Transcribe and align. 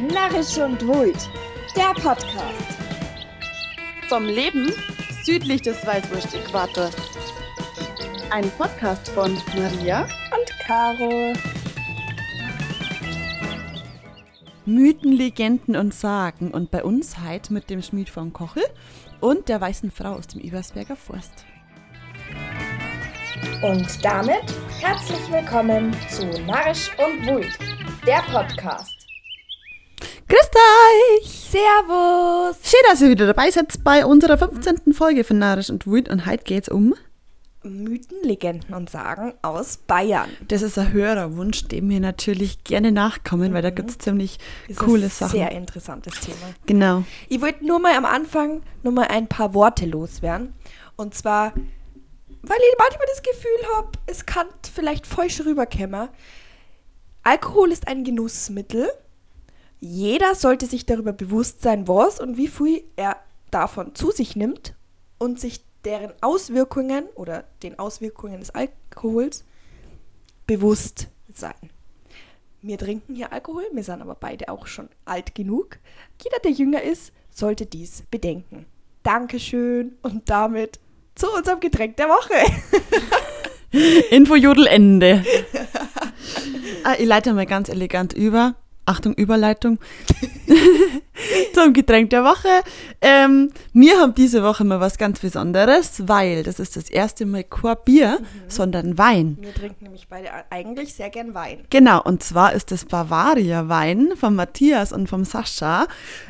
Narrisch 0.00 0.58
und 0.58 0.86
Wult, 0.86 1.30
der 1.74 1.94
Podcast. 1.94 2.76
Vom 4.08 4.26
Leben 4.26 4.70
südlich 5.24 5.62
des 5.62 5.86
Weißwurst-Äquators. 5.86 6.94
Ein 8.28 8.50
Podcast 8.58 9.08
von 9.08 9.34
Maria 9.56 10.02
Und 10.02 10.58
Caro. 10.66 11.32
Mythen, 14.66 15.12
Legenden 15.12 15.76
und 15.76 15.94
Sagen. 15.94 16.50
Und 16.50 16.70
bei 16.70 16.84
uns 16.84 17.16
heute 17.26 17.54
mit 17.54 17.70
dem 17.70 17.80
Schmied 17.80 18.10
von 18.10 18.34
Kochel 18.34 18.64
und 19.20 19.48
der 19.48 19.62
weißen 19.62 19.90
Frau 19.90 20.12
aus 20.12 20.26
dem 20.26 20.42
Ebersberger 20.42 20.96
Forst. 20.96 21.46
Und 23.62 24.04
damit 24.04 24.44
herzlich 24.78 25.32
willkommen 25.32 25.96
zu 26.10 26.26
Narrisch 26.42 26.90
und 26.98 27.26
Wult, 27.26 27.58
der 28.06 28.20
Podcast. 28.30 28.95
Grüßt 30.28 30.56
euch! 30.56 31.30
Servus! 31.30 32.56
Schön, 32.64 32.80
dass 32.90 33.00
ihr 33.00 33.10
wieder 33.10 33.28
dabei 33.28 33.48
seid 33.48 33.72
bei 33.84 34.04
unserer 34.04 34.36
15. 34.36 34.92
Folge 34.92 35.22
von 35.22 35.38
Narisch 35.38 35.70
und 35.70 35.86
Wut. 35.86 36.08
Und 36.08 36.26
heute 36.26 36.42
geht's 36.42 36.68
um. 36.68 36.94
Mythen, 37.62 38.18
Legenden 38.24 38.74
und 38.74 38.90
Sagen 38.90 39.34
aus 39.42 39.76
Bayern. 39.76 40.28
Das 40.48 40.62
ist 40.62 40.78
ein 40.78 40.92
Hörerwunsch, 40.92 41.68
dem 41.68 41.88
wir 41.88 42.00
natürlich 42.00 42.64
gerne 42.64 42.90
nachkommen, 42.90 43.54
weil 43.54 43.62
da 43.62 43.70
gibt's 43.70 43.98
ziemlich 43.98 44.38
Ist 44.66 44.80
coole 44.80 45.04
ein 45.04 45.10
Sachen. 45.10 45.30
Sehr 45.30 45.52
interessantes 45.52 46.18
Thema. 46.18 46.54
Genau. 46.66 47.04
Ich 47.28 47.40
wollte 47.40 47.64
nur 47.64 47.78
mal 47.78 47.94
am 47.94 48.04
Anfang 48.04 48.62
nur 48.82 48.92
mal 48.92 49.06
ein 49.06 49.28
paar 49.28 49.54
Worte 49.54 49.86
loswerden. 49.86 50.54
Und 50.96 51.14
zwar, 51.14 51.52
weil 51.54 52.58
ich 52.58 52.78
manchmal 52.80 53.06
das 53.10 53.22
Gefühl 53.22 53.76
habe, 53.76 53.92
es 54.06 54.26
kann 54.26 54.48
vielleicht 54.74 55.06
falsch 55.06 55.40
rüberkommen. 55.44 56.08
Alkohol 57.22 57.70
ist 57.70 57.86
ein 57.86 58.02
Genussmittel. 58.02 58.88
Jeder 59.80 60.34
sollte 60.34 60.66
sich 60.66 60.86
darüber 60.86 61.12
bewusst 61.12 61.62
sein, 61.62 61.86
was 61.86 62.20
und 62.20 62.36
wie 62.36 62.48
viel 62.48 62.82
er 62.96 63.16
davon 63.50 63.94
zu 63.94 64.10
sich 64.10 64.36
nimmt 64.36 64.74
und 65.18 65.38
sich 65.38 65.60
deren 65.84 66.12
Auswirkungen 66.20 67.04
oder 67.14 67.44
den 67.62 67.78
Auswirkungen 67.78 68.40
des 68.40 68.50
Alkohols 68.50 69.44
bewusst 70.46 71.08
sein. 71.32 71.54
Wir 72.62 72.78
trinken 72.78 73.14
hier 73.14 73.32
Alkohol, 73.32 73.64
wir 73.72 73.84
sind 73.84 74.02
aber 74.02 74.16
beide 74.16 74.48
auch 74.48 74.66
schon 74.66 74.88
alt 75.04 75.34
genug. 75.34 75.78
Jeder, 76.22 76.38
der 76.42 76.50
jünger 76.50 76.82
ist, 76.82 77.12
sollte 77.30 77.66
dies 77.66 78.02
bedenken. 78.10 78.66
Dankeschön 79.02 79.96
und 80.02 80.28
damit 80.28 80.80
zu 81.14 81.30
unserem 81.30 81.60
Getränk 81.60 81.96
der 81.96 82.08
Woche. 82.08 82.34
Infojodel 84.10 84.66
Ende. 84.66 85.24
ah, 86.82 86.94
ich 86.98 87.06
leite 87.06 87.32
mal 87.34 87.46
ganz 87.46 87.68
elegant 87.68 88.12
über. 88.12 88.56
Achtung, 88.86 89.14
Überleitung. 89.14 89.78
Zum 91.54 91.72
Getränk 91.72 92.10
der 92.10 92.22
Woche. 92.22 92.48
Ähm, 93.00 93.50
wir 93.72 93.98
haben 93.98 94.14
diese 94.14 94.42
Woche 94.44 94.64
mal 94.64 94.78
was 94.78 94.96
ganz 94.96 95.18
Besonderes, 95.18 96.06
weil 96.06 96.44
das 96.44 96.60
ist 96.60 96.76
das 96.76 96.88
erste 96.88 97.26
Mal 97.26 97.42
kein 97.42 97.76
Bier, 97.84 98.20
sondern 98.46 98.96
Wein. 98.96 99.38
Wir 99.40 99.52
trinken 99.52 99.84
nämlich 99.84 100.06
beide 100.08 100.28
eigentlich 100.50 100.94
sehr 100.94 101.10
gern 101.10 101.34
Wein. 101.34 101.64
Genau, 101.70 102.00
und 102.02 102.22
zwar 102.22 102.52
ist 102.52 102.70
das 102.70 102.84
Bavaria 102.84 103.68
Wein 103.68 104.12
von 104.16 104.36
Matthias 104.36 104.92
und 104.92 105.08
vom 105.08 105.24
Sascha. 105.24 105.88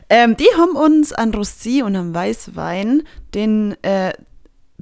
Ähm, 0.09 0.37
die 0.37 0.49
haben 0.57 0.77
uns 0.77 1.13
an 1.13 1.33
Rosé 1.33 1.83
und 1.83 1.95
am 1.95 2.15
Weißwein 2.15 3.03
den 3.35 3.77
äh, 3.83 4.13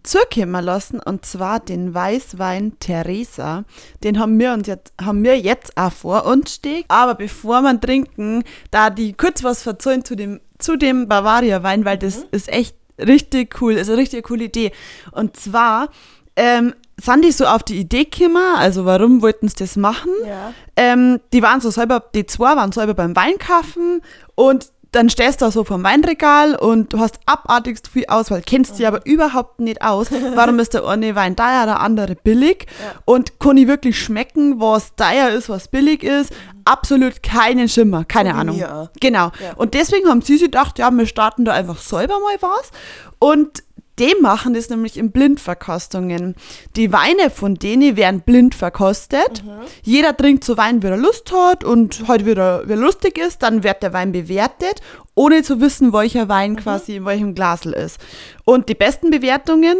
zukommen 0.04 0.64
lassen, 0.64 1.00
und 1.00 1.26
zwar 1.26 1.60
den 1.60 1.94
Weißwein 1.94 2.78
Theresa. 2.78 3.64
Den 4.04 4.18
haben 4.18 4.38
wir 4.38 4.52
uns 4.52 4.68
jetzt, 4.68 4.92
haben 5.00 5.24
wir 5.24 5.38
jetzt 5.38 5.76
auch 5.76 5.92
vor 5.92 6.26
uns 6.26 6.54
stehen. 6.54 6.84
Aber 6.88 7.14
bevor 7.14 7.62
wir 7.62 7.80
trinken, 7.80 8.44
da 8.70 8.90
die 8.90 9.14
kurz 9.14 9.42
was 9.42 9.62
verzeihen 9.62 10.04
zu 10.04 10.14
dem, 10.14 10.40
zu 10.58 10.76
dem 10.76 11.08
Bavaria 11.08 11.62
Wein, 11.62 11.84
weil 11.84 11.98
das 11.98 12.24
ist 12.30 12.48
echt 12.48 12.76
richtig 12.98 13.60
cool, 13.60 13.72
ist 13.72 13.88
eine 13.88 13.98
richtig 13.98 14.24
coole 14.24 14.44
Idee. 14.44 14.72
Und 15.12 15.36
zwar, 15.36 15.88
ähm, 16.36 16.74
sind 17.00 17.24
die 17.24 17.32
so 17.32 17.46
auf 17.46 17.62
die 17.62 17.78
Idee 17.78 18.04
gekommen, 18.04 18.56
also 18.56 18.84
warum 18.84 19.20
wollten 19.22 19.48
sie 19.48 19.56
das 19.56 19.76
machen? 19.76 20.12
Ja. 20.26 20.52
Ähm, 20.76 21.20
die 21.32 21.42
waren 21.42 21.60
so 21.60 21.70
selber, 21.70 22.04
die 22.14 22.26
zwei 22.26 22.56
waren 22.56 22.72
selber 22.72 22.94
beim 22.94 23.16
Weinkaufen 23.16 24.00
und 24.34 24.70
dann 24.94 25.10
stehst 25.10 25.40
du 25.40 25.46
da 25.46 25.50
so 25.50 25.64
vom 25.64 25.82
Weinregal 25.82 26.54
und 26.54 26.92
du 26.92 27.00
hast 27.00 27.18
abartigst 27.26 27.88
viel 27.88 28.06
Auswahl, 28.06 28.42
kennst 28.44 28.78
dich 28.78 28.86
aber 28.86 29.04
überhaupt 29.04 29.60
nicht 29.60 29.82
aus. 29.82 30.08
Warum 30.34 30.58
ist 30.58 30.74
der 30.74 30.86
eine 30.86 31.14
Wein 31.14 31.36
teuer, 31.36 31.66
der 31.66 31.80
andere 31.80 32.14
billig? 32.14 32.66
Und 33.04 33.40
kann 33.40 33.56
ich 33.56 33.66
wirklich 33.66 33.98
schmecken, 33.98 34.60
was 34.60 34.94
teuer 34.94 35.30
ist, 35.30 35.48
was 35.48 35.68
billig 35.68 36.02
ist? 36.02 36.32
Absolut 36.64 37.22
keinen 37.22 37.68
Schimmer, 37.68 38.04
keine 38.04 38.30
So 38.30 38.36
Ahnung. 38.36 38.58
Genau. 39.00 39.32
Ja. 39.42 39.54
Und 39.56 39.74
deswegen 39.74 40.08
haben 40.08 40.22
sie 40.22 40.34
sich 40.34 40.44
gedacht, 40.44 40.78
ja, 40.78 40.90
wir 40.90 41.06
starten 41.06 41.44
da 41.44 41.52
einfach 41.52 41.78
selber 41.78 42.14
mal 42.20 42.36
was. 42.40 42.70
Und 43.18 43.62
die 43.98 44.14
machen 44.20 44.54
das 44.54 44.68
nämlich 44.68 44.96
in 44.96 45.12
Blindverkostungen. 45.12 46.34
Die 46.76 46.92
Weine 46.92 47.30
von 47.30 47.54
denen 47.54 47.96
werden 47.96 48.22
blind 48.22 48.54
verkostet. 48.54 49.44
Jeder 49.82 50.16
trinkt 50.16 50.44
so 50.44 50.56
Wein, 50.56 50.82
wie 50.82 50.88
er 50.88 50.96
Lust 50.96 51.32
hat 51.32 51.62
und 51.62 52.08
halt 52.08 52.26
wieder, 52.26 52.66
wie 52.66 52.72
er 52.72 52.76
lustig 52.76 53.18
ist. 53.18 53.42
Dann 53.42 53.62
wird 53.62 53.82
der 53.82 53.92
Wein 53.92 54.12
bewertet, 54.12 54.80
ohne 55.14 55.42
zu 55.42 55.60
wissen, 55.60 55.92
welcher 55.92 56.28
Wein 56.28 56.56
quasi 56.56 56.96
in 56.96 57.04
welchem 57.04 57.34
Glasel 57.34 57.72
ist. 57.72 58.00
Und 58.44 58.68
die 58.68 58.74
besten 58.74 59.10
Bewertungen, 59.10 59.76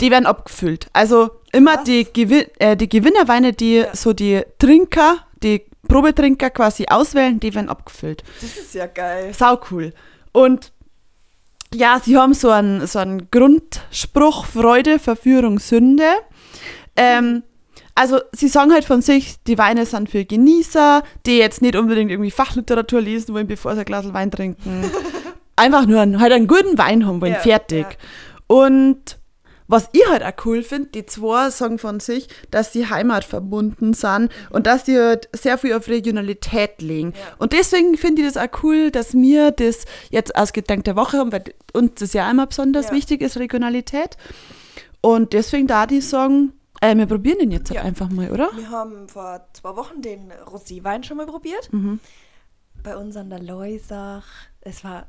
die 0.00 0.10
werden 0.10 0.26
abgefüllt. 0.26 0.88
Also 0.92 1.30
immer 1.52 1.82
die, 1.82 2.04
Gewin 2.12 2.44
äh, 2.58 2.76
die 2.76 2.88
Gewinnerweine, 2.88 3.54
die 3.54 3.84
so 3.94 4.12
die 4.12 4.42
Trinker, 4.58 5.18
die 5.42 5.62
Probetrinker 5.88 6.50
quasi 6.50 6.86
auswählen, 6.88 7.40
die 7.40 7.54
werden 7.54 7.70
abgefüllt. 7.70 8.22
Das 8.40 8.56
ist 8.56 8.74
ja 8.74 8.86
geil. 8.86 9.32
Sau 9.32 9.58
cool. 9.70 9.94
Und 10.32 10.72
ja, 11.74 12.00
sie 12.02 12.16
haben 12.16 12.34
so 12.34 12.50
einen, 12.50 12.86
so 12.86 12.98
einen 12.98 13.30
Grundspruch, 13.30 14.46
Freude, 14.46 14.98
Verführung, 14.98 15.58
Sünde. 15.58 16.08
Ähm, 16.96 17.42
also 17.94 18.20
sie 18.32 18.48
sagen 18.48 18.72
halt 18.72 18.84
von 18.84 19.02
sich, 19.02 19.42
die 19.46 19.58
Weine 19.58 19.86
sind 19.86 20.10
für 20.10 20.24
Genießer, 20.24 21.02
die 21.24 21.38
jetzt 21.38 21.62
nicht 21.62 21.76
unbedingt 21.76 22.10
irgendwie 22.10 22.30
Fachliteratur 22.30 23.00
lesen 23.00 23.34
wollen, 23.34 23.46
bevor 23.46 23.74
sie 23.74 23.80
ein 23.80 23.86
Glas 23.86 24.12
Wein 24.12 24.30
trinken. 24.30 24.84
Einfach 25.56 25.86
nur 25.86 26.00
einen, 26.00 26.20
halt 26.20 26.32
einen 26.32 26.46
guten 26.46 26.76
Wein 26.76 27.06
haben 27.06 27.20
wollen, 27.20 27.32
Ja, 27.32 27.38
fertig. 27.38 27.86
Und 28.46 29.18
was 29.68 29.88
ich 29.92 30.02
halt 30.08 30.22
auch 30.22 30.44
cool 30.46 30.62
finde, 30.62 30.90
die 30.90 31.06
zwei 31.06 31.50
sagen 31.50 31.78
von 31.78 31.98
sich, 32.00 32.28
dass 32.50 32.72
sie 32.72 32.88
heimatverbunden 32.88 33.94
sind 33.94 34.30
und 34.50 34.66
dass 34.66 34.86
sie 34.86 34.98
halt 34.98 35.28
sehr 35.32 35.58
viel 35.58 35.74
auf 35.74 35.88
Regionalität 35.88 36.80
legen. 36.82 37.14
Und 37.38 37.52
deswegen 37.52 37.96
finde 37.96 38.22
ich 38.22 38.32
das 38.32 38.36
auch 38.36 38.62
cool, 38.62 38.90
dass 38.90 39.14
wir 39.14 39.50
das 39.50 39.84
jetzt 40.10 40.36
als 40.36 40.52
Gedanke 40.52 40.84
der 40.84 40.96
Woche 40.96 41.18
haben, 41.18 41.32
weil 41.32 41.44
uns 41.72 41.92
das 41.96 42.12
ja 42.12 42.26
einmal 42.28 42.46
besonders 42.46 42.86
Ja. 42.86 42.92
wichtig 42.92 43.20
ist, 43.22 43.36
Regionalität. 43.38 44.16
Und 45.00 45.32
deswegen 45.32 45.66
da 45.66 45.86
die 45.86 46.00
sagen, 46.00 46.52
äh, 46.80 46.94
wir 46.96 47.06
probieren 47.06 47.38
den 47.38 47.50
jetzt 47.50 47.70
halt 47.70 47.76
Ja. 47.80 47.82
einfach 47.84 48.08
mal, 48.08 48.30
oder? 48.30 48.50
Wir 48.56 48.70
haben 48.70 49.08
vor 49.08 49.46
zwei 49.52 49.76
Wochen 49.76 50.02
den 50.02 50.32
Roséwein 50.46 51.02
schon 51.04 51.16
mal 51.16 51.26
probiert. 51.26 51.72
Mhm. 51.72 52.00
Bei 52.82 52.96
uns 52.96 53.16
an 53.16 53.30
der 53.30 53.42
Leusach. 53.42 54.24
Es 54.60 54.84
war 54.84 55.06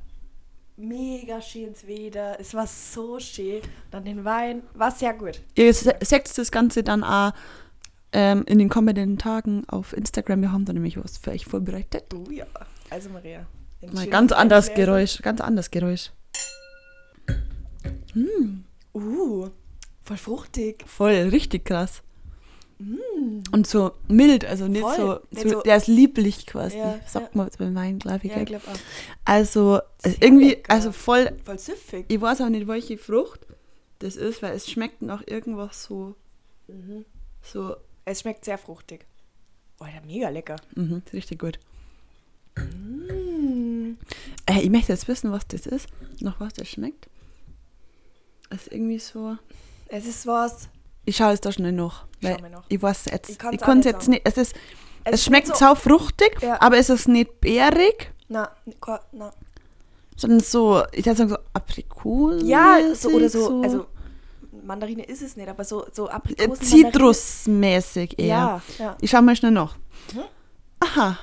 mega 0.77 1.41
schönes 1.41 1.85
Wetter. 1.87 2.37
Es 2.39 2.53
war 2.53 2.67
so 2.67 3.19
schön. 3.19 3.61
Dann 3.91 4.05
den 4.05 4.23
Wein. 4.23 4.61
War 4.73 4.91
sehr 4.91 5.13
gut. 5.13 5.41
Ihr 5.55 5.73
se- 5.73 5.95
seht 6.01 6.37
das 6.37 6.51
Ganze 6.51 6.83
dann 6.83 7.03
auch 7.03 7.33
ähm, 8.13 8.43
in 8.47 8.59
den 8.59 8.69
kommenden 8.69 9.17
Tagen 9.17 9.63
auf 9.67 9.93
Instagram. 9.93 10.41
Wir 10.41 10.51
haben 10.51 10.65
da 10.65 10.73
nämlich 10.73 10.97
was 10.97 11.17
für 11.17 11.31
euch 11.31 11.45
vorbereitet. 11.45 12.05
Du 12.09 12.23
ja. 12.31 12.45
Also 12.89 13.09
Maria. 13.09 13.45
Mal 13.91 14.07
ganz 14.07 14.31
anders 14.31 14.69
Weingläser. 14.69 14.85
Geräusch, 14.91 15.21
ganz 15.21 15.41
anders 15.41 15.69
Geräusch. 15.71 16.11
Uh, 18.93 19.49
voll 20.01 20.17
fruchtig. 20.17 20.83
Voll, 20.87 21.13
richtig 21.29 21.65
krass. 21.65 22.01
Und 22.79 23.65
so 23.65 23.91
mild, 24.07 24.45
also 24.45 24.67
nicht 24.67 24.85
so, 24.95 25.19
so, 25.31 25.49
so- 25.49 25.61
der 25.61 25.77
ist 25.77 25.87
lieblich 25.87 26.45
quasi. 26.45 26.77
Ja, 26.77 26.99
Sagt 27.07 27.33
ja. 27.33 27.41
man 27.41 27.49
beim 27.57 27.73
Wein, 27.75 27.97
glaube 27.99 28.27
ich. 28.27 28.31
Ja, 28.35 28.43
glaube 28.43 28.65
auch. 28.67 28.77
also 29.25 29.79
Sehr 29.97 30.21
irgendwie, 30.21 30.49
lecker. 30.49 30.71
also 30.71 30.91
voll, 30.91 31.31
Voll 31.43 31.57
süffig. 31.57 32.05
ich 32.07 32.21
weiß 32.21 32.41
auch 32.41 32.49
nicht, 32.49 32.67
welche 32.67 32.97
Frucht 32.99 33.39
das 33.99 34.15
ist, 34.15 34.43
weil 34.43 34.55
es 34.55 34.69
schmeckt 34.69 35.01
nach 35.01 35.23
irgendwas 35.25 35.83
so, 35.83 36.13
Mhm. 36.67 37.05
so, 37.41 37.75
Es 38.05 38.21
schmeckt 38.21 38.45
sehr 38.45 38.57
fruchtig. 38.59 39.05
Oh, 39.79 39.85
der 39.85 40.01
mega 40.05 40.29
lecker. 40.29 40.57
mhm, 40.75 41.01
richtig 41.13 41.39
gut. 41.39 41.57
Mm. 42.57 43.93
Äh, 44.45 44.61
ich 44.61 44.69
möchte 44.69 44.91
jetzt 44.91 45.07
wissen, 45.07 45.31
was 45.31 45.47
das 45.47 45.65
ist, 45.65 45.87
nach 46.21 46.39
was 46.39 46.53
das 46.53 46.67
schmeckt. 46.67 47.07
Es 48.49 48.63
ist 48.63 48.71
irgendwie 48.73 48.99
so, 48.99 49.37
Es 49.87 50.05
ist 50.05 50.25
was. 50.27 50.69
Ich 51.07 51.15
schaue 51.17 51.33
es 51.33 51.41
da 51.41 51.51
schnell 51.51 51.71
noch, 51.71 52.05
weil 52.21 52.37
noch. 52.51 52.63
ich 52.69 52.81
weiß 52.81 53.05
jetzt, 53.11 53.29
Ich 53.29 53.37
ich, 53.51 53.59
kann 53.59 53.79
es 53.79 53.85
jetzt 53.85 54.01
sagen. 54.01 54.11
nicht, 54.11 54.21
es 54.25 54.37
ist, 54.37 54.55
es, 55.03 55.13
ist 55.15 55.23
schmeckt 55.25 55.55
sau 55.55 55.73
fruchtig, 55.75 56.37
Ja. 56.41 56.61
aber 56.61 56.77
es 56.77 56.89
ist 56.89 57.07
nicht 57.07 57.39
beerig. 57.41 58.11
Na, 58.27 58.51
ko- 58.79 58.99
na. 59.13 59.31
sondern 60.15 60.41
so, 60.41 60.83
ich 60.91 61.05
würde 61.05 61.17
sagen, 61.17 61.29
so 61.29 61.37
Aprikosen. 61.53 62.45
Ja, 62.47 62.77
so 62.93 63.09
oder 63.09 63.29
so, 63.29 63.61
Also, 63.63 63.85
Mandarine 64.63 65.03
ist 65.05 65.21
es 65.21 65.37
nicht, 65.37 65.47
aber 65.47 65.63
so, 65.63 65.85
so 65.93 66.07
äh, 66.07 66.11
Aprikosen. 66.11 66.61
Zitrusmäßig 66.65 68.19
eher. 68.19 68.27
Ja, 68.27 68.61
ja. 68.79 68.97
Ich 69.01 69.09
schau 69.11 69.21
mal 69.21 69.35
schnell 69.35 69.51
nach. 69.51 69.77
Mhm. 70.13 70.23
Aha, 70.81 71.17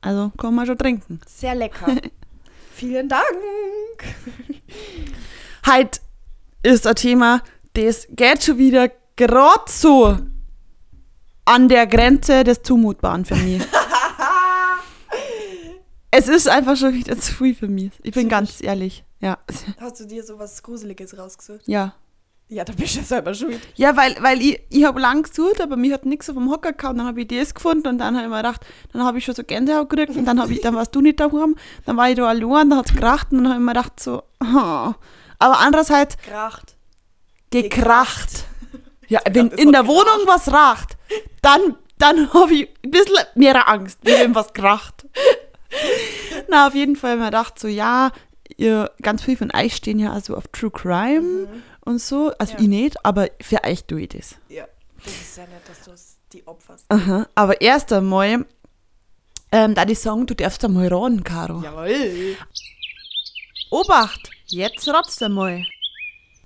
Also 0.01 0.31
kann 0.37 0.55
man 0.55 0.65
schon 0.65 0.79
trinken. 0.79 1.21
Sehr 1.27 1.53
lecker. 1.53 1.85
Vielen 2.73 3.07
Dank. 3.07 3.23
Heute 5.67 5.99
ist 6.63 6.87
ein 6.87 6.95
Thema, 6.95 7.41
das 7.75 8.07
geht 8.09 8.43
schon 8.43 8.57
wieder 8.57 8.89
gerade 9.15 9.63
so 9.67 10.17
an 11.45 11.69
der 11.69 11.87
Grenze 11.87 12.43
des 12.43 12.63
Zumutbaren 12.63 13.25
für 13.25 13.35
mich. 13.35 13.61
es 16.11 16.27
ist 16.27 16.49
einfach 16.49 16.75
schon 16.75 16.93
wieder 16.93 17.17
zu 17.17 17.33
viel 17.33 17.53
für 17.53 17.67
mich. 17.67 17.91
Ich 18.03 18.13
bin 18.13 18.29
ganz 18.29 18.63
ehrlich. 18.63 19.03
Ja. 19.19 19.37
Hast 19.79 19.99
du 19.99 20.05
dir 20.05 20.23
sowas 20.23 20.61
Gruseliges 20.63 21.17
rausgesucht? 21.17 21.67
Ja. 21.67 21.93
Ja, 22.47 22.63
da 22.63 22.73
bist 22.73 22.93
du 22.93 22.99
ja 22.99 23.05
selber 23.05 23.33
schuld. 23.33 23.59
Ja, 23.73 23.97
weil, 23.97 24.15
weil 24.21 24.39
ich, 24.39 24.61
ich 24.69 24.83
habe 24.83 24.99
lang 24.99 25.23
gesucht, 25.23 25.59
aber 25.61 25.77
mir 25.77 25.95
hat 25.95 26.05
nichts 26.05 26.29
auf 26.29 26.35
dem 26.35 26.49
Hocker 26.51 26.73
gehabt. 26.73 26.99
Dann 26.99 27.07
habe 27.07 27.21
ich 27.21 27.27
das 27.27 27.55
gefunden 27.55 27.87
und 27.87 27.97
dann 27.97 28.15
habe 28.15 28.25
ich 28.25 28.29
mir 28.29 28.37
gedacht, 28.37 28.61
dann 28.93 29.03
habe 29.03 29.17
ich 29.17 29.25
schon 29.25 29.33
so 29.33 29.43
Gänsehaut 29.43 29.89
gekriegt 29.89 30.15
und 30.15 30.25
dann, 30.25 30.39
hab 30.39 30.51
ich, 30.51 30.61
dann 30.61 30.75
warst 30.75 30.93
du 30.93 31.01
nicht 31.01 31.19
daheim. 31.19 31.55
Dann 31.85 31.97
war 31.97 32.07
ich 32.07 32.15
da 32.15 32.27
allein, 32.27 32.69
dann 32.69 32.77
hat 32.77 32.89
es 32.89 32.95
geracht 32.95 33.31
und 33.31 33.39
dann 33.39 33.47
habe 33.47 33.59
ich 33.59 33.65
mir 33.65 33.73
gedacht 33.73 33.99
so, 33.99 34.21
oh. 34.41 34.45
aber 35.39 35.59
andererseits 35.59 36.17
Kracht. 36.17 36.74
Gekracht. 37.63 38.45
Ja, 39.07 39.21
wenn 39.29 39.49
in 39.49 39.71
der 39.71 39.85
Wohnung 39.87 40.25
was 40.25 40.51
racht, 40.51 40.97
dann, 41.41 41.75
dann 41.99 42.33
habe 42.33 42.53
ich 42.53 42.69
ein 42.83 42.91
bisschen 42.91 43.17
mehr 43.35 43.67
Angst, 43.69 43.99
wenn 44.03 44.33
was 44.33 44.53
kracht. 44.53 45.05
Na, 46.49 46.67
auf 46.67 46.75
jeden 46.75 46.95
Fall 46.95 47.17
mir 47.17 47.25
gedacht 47.25 47.59
so, 47.59 47.67
ja, 47.67 48.11
ihr, 48.57 48.91
ganz 49.01 49.23
viel 49.23 49.37
von 49.37 49.51
euch 49.53 49.75
stehen 49.75 49.99
ja 49.99 50.11
also 50.11 50.35
auf 50.35 50.47
True 50.47 50.71
Crime 50.71 51.47
und 51.81 51.99
so. 52.01 52.31
Also 52.39 52.53
Ja. 52.53 52.59
ich 52.61 52.67
nicht, 52.67 53.05
aber 53.05 53.27
für 53.41 53.63
euch 53.63 53.83
tue 53.85 54.01
ich 54.01 54.09
das. 54.09 54.35
Ja. 54.49 54.65
Das 55.03 55.13
ist 55.13 55.37
ja 55.37 55.43
nett, 55.43 55.61
dass 55.67 55.83
du 55.83 55.91
es 55.91 56.17
die 56.33 56.47
opferst. 56.47 56.85
Aha. 56.89 57.27
Aber 57.35 57.61
erst 57.61 57.93
einmal, 57.93 58.45
ähm, 59.51 59.75
da 59.75 59.85
die 59.85 59.93
sagen, 59.93 60.25
du 60.25 60.33
darfst 60.33 60.65
einmal 60.65 60.87
raten, 60.87 61.23
Caro. 61.23 61.61
Jawohl. 61.61 62.37
Obacht, 63.69 64.31
jetzt 64.47 64.87
ratst 64.87 65.21
du 65.21 65.25
einmal. 65.25 65.63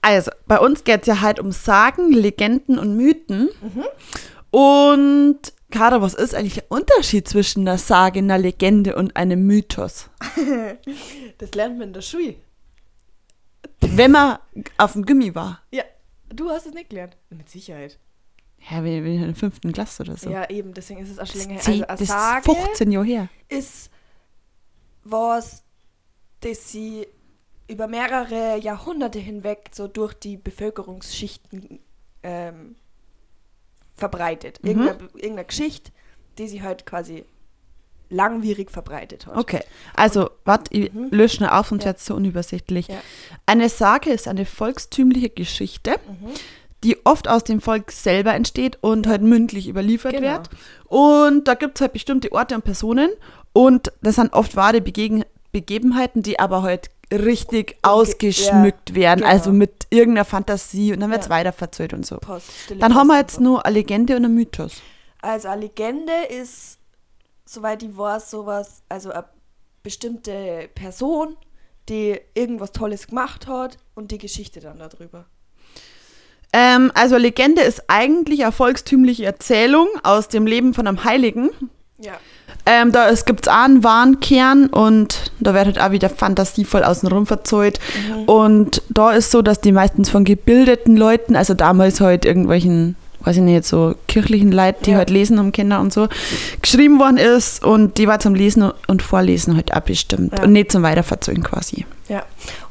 Also, 0.01 0.31
bei 0.47 0.59
uns 0.59 0.83
geht 0.83 1.01
es 1.01 1.07
ja 1.07 1.21
halt 1.21 1.39
um 1.39 1.51
Sagen, 1.51 2.11
Legenden 2.11 2.79
und 2.79 2.95
Mythen. 2.95 3.49
Und, 4.51 5.39
Caro, 5.71 6.01
was 6.01 6.13
ist 6.13 6.33
eigentlich 6.33 6.55
der 6.55 6.71
Unterschied 6.71 7.27
zwischen 7.27 7.67
einer 7.67 7.77
Sage, 7.77 8.19
einer 8.19 8.37
Legende 8.37 8.95
und 8.95 9.15
einem 9.15 9.45
Mythos? 9.45 10.09
Das 11.37 11.51
lernt 11.53 11.77
man 11.77 11.87
in 11.89 11.93
der 11.93 12.01
Schule. 12.01 12.35
Wenn 13.81 14.11
man 14.11 14.39
auf 14.77 14.93
dem 14.93 15.05
Gummi 15.05 15.33
war. 15.35 15.61
Ja. 15.71 15.83
Du 16.29 16.49
hast 16.49 16.67
es 16.67 16.73
nicht 16.73 16.89
gelernt. 16.89 17.15
Mit 17.29 17.49
Sicherheit. 17.49 17.97
Ja, 18.69 18.83
wenn 18.83 19.03
wenn 19.03 19.13
ich 19.15 19.21
in 19.21 19.27
der 19.27 19.35
fünften 19.35 19.71
Klasse 19.71 20.03
oder 20.03 20.17
so. 20.17 20.29
Ja, 20.29 20.49
eben, 20.49 20.73
deswegen 20.73 20.99
ist 21.01 21.09
es 21.09 21.17
auch 21.17 21.25
schon 21.25 21.39
länger 21.41 21.61
her. 21.61 21.89
Also, 21.89 22.03
das 22.05 22.11
eine 22.11 22.39
ist 22.39 22.45
Sage 22.45 22.55
15 22.65 22.91
Jahre 22.91 23.05
her. 23.05 23.29
ist 23.47 23.89
was, 25.05 25.63
das 26.41 26.71
sie 26.71 27.07
über 27.69 27.87
mehrere 27.87 28.57
Jahrhunderte 28.57 29.19
hinweg 29.19 29.69
so 29.71 29.87
durch 29.87 30.13
die 30.13 30.37
Bevölkerungsschichten 30.37 31.79
ähm, 32.23 32.75
verbreitet. 33.95 34.59
Mhm. 34.63 34.69
Irgendeine, 34.69 34.99
irgendeine 35.13 35.45
Geschichte, 35.45 35.91
die 36.37 36.47
sie 36.47 36.61
halt 36.63 36.85
quasi 36.85 37.25
langwierig 38.09 38.71
verbreitet 38.71 39.27
hat. 39.27 39.37
Okay, 39.37 39.61
also, 39.95 40.31
warte, 40.43 40.73
ich 40.75 40.91
Mhm. 40.91 41.09
lösche 41.11 41.37
schnell 41.37 41.49
auf, 41.49 41.67
sonst 41.67 41.83
Ja. 41.85 41.93
so 41.95 42.15
unübersichtlich. 42.15 42.87
Ja. 42.87 42.95
Eine 43.45 43.69
Sage 43.69 44.09
ist 44.11 44.27
eine 44.27 44.45
volkstümliche 44.45 45.29
Geschichte, 45.29 45.91
Mhm. 46.07 46.29
die 46.83 47.05
oft 47.05 47.27
aus 47.27 47.43
dem 47.43 47.61
Volk 47.61 47.91
selber 47.91 48.33
entsteht 48.33 48.79
und 48.81 49.05
halt 49.05 49.21
mündlich 49.21 49.67
überliefert 49.67 50.13
Genau. 50.13 50.27
wird. 50.31 50.49
Und 50.87 51.47
da 51.47 51.53
gibt 51.53 51.77
es 51.77 51.81
halt 51.81 51.93
bestimmte 51.93 52.31
Orte 52.31 52.55
und 52.55 52.63
Personen 52.63 53.11
und 53.53 53.91
das 54.01 54.15
sind 54.15 54.33
oft 54.33 54.55
wahre 54.55 54.81
Begegen 54.81 55.23
Begebenheiten, 55.51 56.21
die 56.23 56.39
aber 56.39 56.61
halt 56.63 56.89
richtig 57.11 57.77
ausgeschmückt 57.81 58.93
werden, 58.95 59.21
genau. 59.21 59.31
also 59.31 59.51
mit 59.51 59.87
irgendeiner 59.89 60.25
Fantasie 60.25 60.93
und 60.93 60.99
dann 60.99 61.09
wird 61.11 61.21
es 61.21 61.27
Ja. 61.27 61.31
weiter 61.35 61.51
verzählt 61.53 61.93
und 61.93 62.05
so. 62.05 62.17
Post, 62.17 62.47
Dann 62.77 62.93
haben 62.93 63.07
wir 63.07 63.17
jetzt 63.17 63.39
nur 63.39 63.65
eine 63.65 63.73
Legende 63.73 64.15
und 64.15 64.25
einen 64.25 64.35
Mythos. 64.35 64.81
Also 65.21 65.47
eine 65.47 65.61
Legende 65.61 66.13
ist, 66.29 66.77
soweit 67.45 67.83
ich 67.83 67.97
weiß, 67.97 68.29
sowas, 68.29 68.83
also 68.89 69.11
eine 69.11 69.25
bestimmte 69.83 70.69
Person, 70.75 71.35
die 71.89 72.19
irgendwas 72.35 72.71
Tolles 72.71 73.07
gemacht 73.07 73.47
hat 73.47 73.77
und 73.95 74.11
die 74.11 74.17
Geschichte 74.19 74.59
dann 74.59 74.77
darüber. 74.77 75.25
Ähm, 76.51 76.91
also 76.95 77.17
Legende 77.17 77.61
ist 77.61 77.83
eigentlich 77.87 78.43
eine 78.43 78.51
volkstümliche 78.51 79.25
Erzählung 79.25 79.87
aus 80.03 80.27
dem 80.27 80.47
Leben 80.47 80.73
von 80.73 80.87
einem 80.87 81.03
Heiligen. 81.03 81.51
Ja. 81.99 82.19
Ähm, 82.71 82.91
da 82.91 83.11
gibt 83.25 83.41
es 83.41 83.47
auch 83.47 83.63
einen 83.63 83.83
wahren 83.83 84.19
Kern 84.19 84.67
und 84.67 85.31
da 85.39 85.55
wird 85.55 85.65
halt 85.65 85.81
auch 85.81 85.91
wieder 85.91 86.07
fantasievoll 86.09 86.83
außenrum 86.83 87.25
verzeugt. 87.25 87.79
Und 88.27 88.83
da 88.89 89.11
ist 89.11 89.31
so, 89.31 89.41
dass 89.41 89.59
die 89.59 89.71
meistens 89.71 90.09
von 90.11 90.23
gebildeten 90.23 90.95
Leuten, 90.95 91.35
also 91.35 91.55
damals 91.55 91.99
halt 91.99 92.25
irgendwelchen, 92.25 92.95
weiß 93.21 93.37
ich 93.37 93.41
nicht, 93.41 93.65
so 93.65 93.95
kirchlichen 94.07 94.51
Leuten, 94.51 94.83
die 94.83 94.91
Ja. 94.91 94.97
halt 94.97 95.09
lesen 95.09 95.39
haben 95.39 95.51
Kinder 95.51 95.79
und 95.79 95.91
so, 95.91 96.09
geschrieben 96.61 96.99
worden 96.99 97.17
ist 97.17 97.65
und 97.65 97.97
die 97.97 98.07
war 98.07 98.19
zum 98.19 98.35
Lesen 98.35 98.71
und 98.87 99.01
Vorlesen 99.01 99.55
halt 99.55 99.73
auch 99.73 99.79
bestimmt 99.81 100.37
Ja. 100.37 100.43
und 100.43 100.51
nicht 100.51 100.71
zum 100.71 100.83
Weiterverzeugen 100.83 101.43
quasi. 101.43 101.85
Ja. 102.07 102.21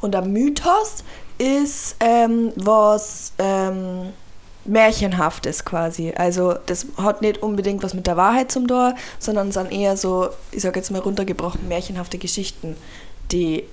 Und 0.01 0.15
der 0.15 0.23
Mythos 0.23 1.03
ist 1.39 1.97
ähm, 2.01 2.53
was 2.57 3.33
ähm, 3.39 4.11
Märchenhaftes 4.69 5.65
quasi. 5.65 6.13
Also 6.17 6.55
das 6.67 6.87
hat 6.97 7.23
nicht 7.23 7.43
unbedingt 7.43 7.83
was 7.83 7.95
mit 7.95 8.07
der 8.07 8.17
Wahrheit 8.17 8.53
zum 8.53 8.69
Tor, 8.69 8.95
sondern 9.19 9.53
sind 9.53 9.73
eher 9.73 9.97
so, 9.97 10.29
ich 10.53 10.63
sag 10.63 10.77
jetzt 10.77 10.91
mal 10.91 11.01
runtergebrochen, 11.01 11.67
märchenhafte 11.69 12.19
Geschichten, 12.19 12.77
die 13.33 13.65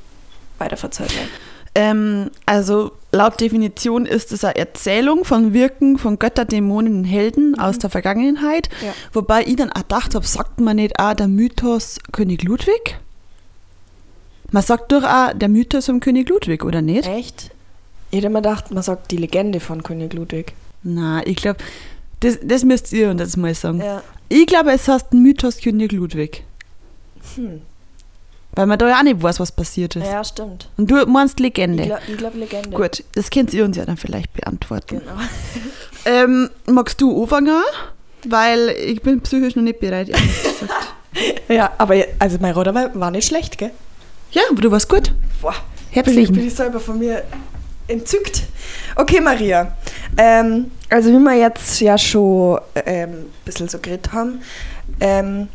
weiterverzeugt 0.58 1.16
werden. 1.16 1.30
Ähm, 1.78 2.32
also 2.46 2.94
laut 3.12 3.40
Definition 3.42 4.06
ist 4.06 4.32
es 4.32 4.46
eine 4.46 4.56
Erzählung 4.56 5.26
von 5.26 5.54
Wirken 5.54 5.98
von 5.98 6.18
Götter, 6.18 6.46
Dämonen 6.46 7.00
und 7.00 7.04
Helden 7.04 7.60
aus 7.60 7.78
der 7.78 7.90
Vergangenheit. 7.90 8.70
Ja. 8.82 8.94
Wobei 9.12 9.44
ich 9.44 9.58
dann 9.58 9.72
auch 9.72 9.82
gedacht 9.82 10.16
habe, 10.16 10.26
sagt 10.26 10.62
man 10.62 10.78
nicht 10.78 10.98
auch 11.00 11.14
der 11.14 11.28
Mythos 11.28 12.00
König 12.14 12.44
Ludwig? 12.44 12.98
Man 14.52 14.64
sagt 14.64 14.94
doch 14.94 15.04
auch 15.04 15.34
der 15.34 15.50
Mythos 15.50 15.88
vom 15.88 16.00
König 16.00 16.30
Ludwig, 16.30 16.64
oder 16.64 16.82
nicht? 16.82 17.08
Echt? 17.08 17.52
Ich 18.10 18.20
hätte 18.20 18.30
mir 18.30 18.42
gedacht, 18.42 18.72
man 18.72 18.84
sagt 18.84 19.12
die 19.12 19.18
Legende 19.18 19.60
von 19.60 19.84
König 19.84 20.14
Ludwig. 20.14 20.54
Na, 20.88 21.26
ich 21.26 21.38
glaube, 21.38 21.58
das, 22.20 22.38
das 22.44 22.64
müsst 22.64 22.94
ihr 22.94 23.10
uns 23.10 23.20
jetzt 23.20 23.38
mal 23.38 23.54
sagen. 23.56 23.80
Ja. 23.82 24.04
Ich 24.30 24.46
glaube, 24.46 24.72
es 24.72 24.88
heißt 24.88 25.14
Mythos 25.14 25.58
König 25.60 25.92
Ludwig. 25.92 26.44
Hm. 27.36 27.62
Weil 28.54 28.68
man 28.68 28.78
da 28.80 28.88
ja 28.88 29.00
auch 29.00 29.04
nicht 29.04 29.22
weiß, 29.22 29.40
was 29.40 29.52
passiert 29.52 29.96
ist. 29.96 30.06
Ja, 30.06 30.24
stimmt. 30.24 30.70
Und 30.78 30.90
du 30.90 31.06
meinst 31.08 31.40
Ich 31.40 31.44
Legende. 31.44 31.86
glaube 31.86 32.02
glaub 32.18 32.36
Legende. 32.36 32.70
Gut, 32.70 33.04
das 33.14 33.30
könnt 33.30 33.52
ihr 33.54 33.66
uns 33.66 33.76
ja 33.76 33.86
dann 33.86 33.98
vielleicht 33.98 34.32
beantworten. 34.34 35.00
Genau. 35.00 35.18
Ähm, 36.08 36.52
magst 36.68 37.02
du 37.02 37.24
anfangen? 37.24 37.64
Weil 38.28 38.70
ich 38.70 39.02
bin 39.02 39.22
psychisch 39.22 39.56
noch 39.56 39.64
nicht 39.64 39.80
bereit, 39.80 40.08
ehrlich 40.10 40.44
gesagt. 40.44 40.72
Ja, 41.50 41.72
aber 41.80 41.96
also 42.20 42.38
mein 42.40 42.54
Roder 42.54 42.76
war, 42.94 43.10
nicht 43.10 43.26
schlecht, 43.26 43.58
gell? 43.58 43.72
ja, 44.32 44.44
aber 44.52 44.62
du 44.62 44.70
warst 44.70 44.88
gut. 44.88 45.12
Boah, 45.42 45.56
ich, 45.90 45.96
Herzlichen. 45.96 46.36
bin 46.36 46.46
ich 46.46 46.54
selber 46.54 46.80
von 46.80 47.00
mir 47.00 47.24
entzückt. 47.88 48.44
Okay, 48.96 49.20
Maria. 49.22 49.76
Ähm, 50.18 50.72
also 50.90 51.10
wie 51.10 51.20
wir 51.20 51.34
jetzt 51.36 51.80
ja 51.82 51.98
schon 51.98 52.60
ähm, 52.86 53.10
ein 53.12 53.26
bisschen 53.44 53.68
so 53.68 53.80
geredet 53.80 54.12
haben, 54.14 54.42
ähm, 55.00 55.48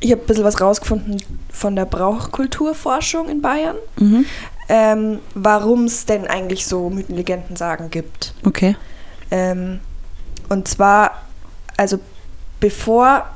ich 0.00 0.12
habe 0.12 0.22
ein 0.22 0.26
bisschen 0.26 0.44
was 0.44 0.60
rausgefunden 0.60 1.22
von 1.52 1.74
der 1.74 1.84
Brauchkulturforschung 1.84 3.28
in 3.28 3.42
Bayern, 3.42 3.76
Mhm. 3.98 4.24
ähm, 4.68 5.18
warum 5.34 5.84
es 5.84 6.06
denn 6.06 6.26
eigentlich 6.26 6.66
so 6.66 6.88
Mythen, 6.90 7.16
Legenden, 7.16 7.56
Sagen 7.56 7.90
gibt. 7.90 8.34
Okay. 8.44 8.76
Ähm, 9.30 9.80
und 10.48 10.68
zwar, 10.68 11.22
also 11.76 11.98
bevor 12.60 13.26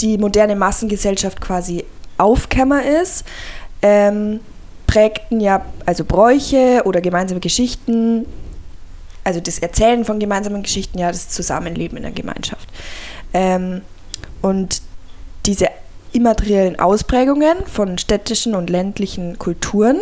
die 0.00 0.18
moderne 0.18 0.56
Massengesellschaft 0.56 1.40
quasi 1.40 1.84
aufkämmer 2.18 2.82
ist, 2.84 3.24
ähm, 3.82 4.40
prägten 4.92 5.40
ja 5.40 5.64
also 5.86 6.04
Bräuche 6.04 6.82
oder 6.84 7.00
gemeinsame 7.00 7.40
Geschichten, 7.40 8.26
also 9.24 9.40
das 9.40 9.58
Erzählen 9.58 10.04
von 10.04 10.18
gemeinsamen 10.20 10.62
Geschichten, 10.62 10.98
ja 10.98 11.08
das 11.08 11.30
Zusammenleben 11.30 11.96
in 11.96 12.02
der 12.02 12.12
Gemeinschaft. 12.12 12.68
Ähm, 13.32 13.80
und 14.42 14.82
diese 15.46 15.68
immateriellen 16.12 16.78
Ausprägungen 16.78 17.64
von 17.64 17.96
städtischen 17.96 18.54
und 18.54 18.68
ländlichen 18.68 19.38
Kulturen 19.38 19.98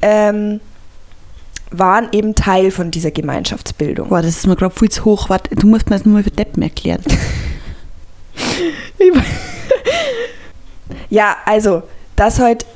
ähm, 0.00 0.60
waren 1.70 2.08
eben 2.12 2.34
Teil 2.34 2.70
von 2.70 2.90
dieser 2.90 3.10
Gemeinschaftsbildung. 3.10 4.08
Boah, 4.08 4.22
das 4.22 4.36
ist 4.36 4.46
mir 4.46 4.56
gerade 4.56 4.74
viel 4.74 4.88
zu 4.88 5.04
hoch. 5.04 5.28
Warte, 5.28 5.54
du 5.54 5.66
musst 5.66 5.90
mir 5.90 5.96
das 5.96 6.06
nur 6.06 6.22
für 6.22 6.30
Deppen 6.30 6.62
erklären. 6.62 7.02
Ja, 11.08 11.36
also, 11.44 11.82
dass 12.16 12.38
halt 12.40 12.66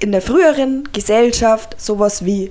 in 0.00 0.12
der 0.12 0.22
früheren 0.22 0.88
Gesellschaft 0.92 1.74
sowas 1.80 2.24
wie 2.24 2.50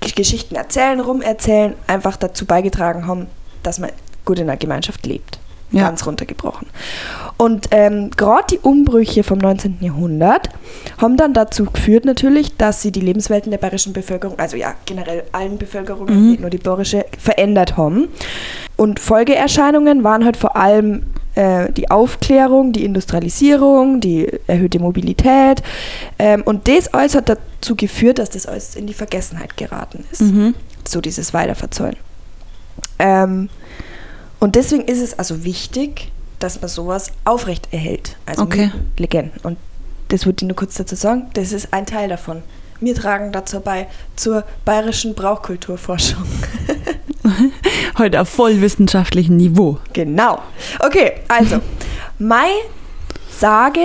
G 0.00 0.10
Geschichten 0.14 0.54
erzählen, 0.54 1.00
rumerzählen, 1.00 1.74
einfach 1.86 2.16
dazu 2.16 2.46
beigetragen 2.46 3.06
haben, 3.06 3.26
dass 3.62 3.78
man 3.78 3.90
gut 4.24 4.38
in 4.38 4.46
der 4.46 4.56
Gemeinschaft 4.56 5.06
lebt. 5.06 5.38
Ja. 5.70 5.82
Ganz 5.82 6.06
runtergebrochen. 6.06 6.66
Und 7.36 7.68
ähm, 7.72 8.10
gerade 8.16 8.46
die 8.52 8.58
Umbrüche 8.58 9.22
vom 9.22 9.36
19. 9.36 9.78
Jahrhundert 9.80 10.48
haben 10.96 11.18
dann 11.18 11.34
dazu 11.34 11.66
geführt 11.66 12.06
natürlich, 12.06 12.56
dass 12.56 12.80
sie 12.80 12.90
die 12.90 13.00
Lebenswelten 13.00 13.50
der 13.50 13.58
bayerischen 13.58 13.92
Bevölkerung, 13.92 14.38
also 14.38 14.56
ja 14.56 14.74
generell 14.86 15.24
allen 15.32 15.58
Bevölkerungen, 15.58 16.14
Mhm. 16.14 16.30
nicht 16.30 16.40
nur 16.40 16.48
die 16.48 16.56
bayerische, 16.56 17.04
verändert 17.18 17.76
haben. 17.76 18.08
Und 18.76 18.98
Folgeerscheinungen 18.98 20.04
waren 20.04 20.24
halt 20.24 20.38
vor 20.38 20.56
allem 20.56 21.02
äh, 21.38 21.72
die 21.72 21.88
Aufklärung, 21.88 22.72
die 22.72 22.84
Industrialisierung, 22.84 24.00
die 24.00 24.28
erhöhte 24.48 24.80
Mobilität. 24.80 25.62
Ähm, 26.18 26.42
und 26.42 26.66
das 26.66 26.92
alles 26.92 27.14
hat 27.14 27.28
dazu 27.28 27.76
geführt, 27.76 28.18
dass 28.18 28.30
das 28.30 28.46
alles 28.46 28.74
in 28.74 28.88
die 28.88 28.94
Vergessenheit 28.94 29.56
geraten 29.56 30.04
ist. 30.10 30.22
Mhm. 30.22 30.54
So 30.86 31.00
dieses 31.00 31.32
Weiterverzollen. 31.32 31.96
Ähm, 32.98 33.50
und 34.40 34.56
deswegen 34.56 34.84
ist 34.84 35.00
es 35.00 35.16
also 35.16 35.44
wichtig, 35.44 36.10
dass 36.40 36.60
man 36.60 36.68
sowas 36.68 37.12
aufrecht 37.24 37.68
erhält. 37.70 38.16
Also 38.26 38.42
Okay. 38.42 38.72
Legenden. 38.96 39.40
Und 39.44 39.58
das 40.08 40.26
würde 40.26 40.42
ich 40.42 40.48
nur 40.48 40.56
kurz 40.56 40.74
dazu 40.74 40.96
sagen. 40.96 41.26
Das 41.34 41.52
ist 41.52 41.72
ein 41.72 41.86
Teil 41.86 42.08
davon. 42.08 42.42
Wir 42.80 42.96
tragen 42.96 43.30
dazu 43.30 43.60
bei 43.60 43.86
zur 44.16 44.42
bayerischen 44.64 45.14
Brauchkulturforschung. 45.14 46.24
Heute 47.98 48.20
auf 48.20 48.28
vollwissenschaftlichem 48.28 49.36
Niveau. 49.36 49.78
Genau. 49.92 50.40
Okay, 50.78 51.14
also, 51.26 51.58
Mai 52.18 52.48
Sage, 53.28 53.80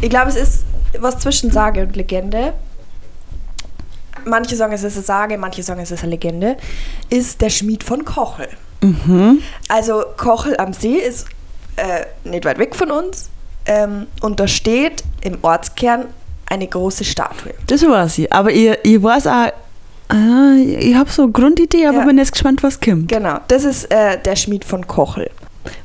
ich 0.00 0.10
glaube, 0.10 0.28
es 0.28 0.36
ist 0.36 0.64
was 0.98 1.18
zwischen 1.18 1.50
Sage 1.50 1.82
und 1.82 1.96
Legende. 1.96 2.52
Manche 4.24 4.54
sagen, 4.54 4.72
es 4.72 4.84
ist 4.84 4.94
eine 4.94 5.04
Sage, 5.04 5.38
manche 5.38 5.62
sagen, 5.62 5.80
es 5.80 5.90
ist 5.90 6.02
eine 6.02 6.10
Legende, 6.10 6.56
ist 7.10 7.40
der 7.40 7.50
Schmied 7.50 7.82
von 7.82 8.04
Kochel. 8.04 8.48
Mhm. 8.80 9.42
Also 9.68 10.04
Kochel 10.16 10.56
am 10.58 10.72
See 10.72 10.96
ist 10.96 11.26
äh, 11.76 12.06
nicht 12.28 12.44
weit 12.44 12.58
weg 12.58 12.76
von 12.76 12.90
uns 12.90 13.30
ähm, 13.66 14.06
und 14.20 14.38
da 14.38 14.46
steht 14.46 15.02
im 15.22 15.38
Ortskern 15.42 16.06
eine 16.46 16.66
große 16.66 17.04
Statue. 17.04 17.54
Das 17.66 17.82
weiß 17.82 18.18
ich. 18.18 18.32
Aber 18.32 18.52
ich, 18.52 18.76
ich 18.82 19.02
weiß 19.02 19.26
auch, 19.26 19.52
ah, 20.12 20.54
ich 20.56 20.94
habe 20.94 21.10
so 21.10 21.22
eine 21.24 21.32
Grundidee, 21.32 21.86
aber 21.86 21.98
Ja. 21.98 22.04
bin 22.06 22.18
jetzt 22.18 22.32
gespannt, 22.32 22.62
was 22.62 22.80
kommt. 22.80 23.08
Genau, 23.08 23.38
das 23.48 23.64
ist 23.64 23.90
äh, 23.90 24.18
der 24.22 24.36
Schmied 24.36 24.64
von 24.64 24.86
Kochel. 24.86 25.30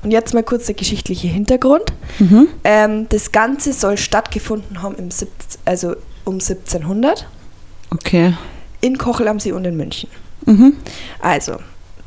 Und 0.04 0.12
jetzt 0.12 0.34
mal 0.34 0.44
kurz 0.44 0.66
der 0.66 0.76
geschichtliche 0.76 1.28
Hintergrund. 1.28 1.94
Mhm. 2.20 2.48
Ähm, 2.64 3.06
das 3.10 3.32
Ganze 3.32 3.74
soll 3.74 3.98
stattgefunden 3.98 4.82
haben 4.82 4.96
im 4.96 5.12
17, 5.12 5.62
also 5.66 5.96
um 6.26 6.36
1700 6.36 7.28
Okay. 7.94 8.34
in 8.82 8.98
Kochel 8.98 9.28
am 9.28 9.40
See 9.40 9.52
und 9.52 9.66
in 9.66 9.78
München. 9.78 10.10
Mhm. 10.46 10.74
Also, 11.20 11.58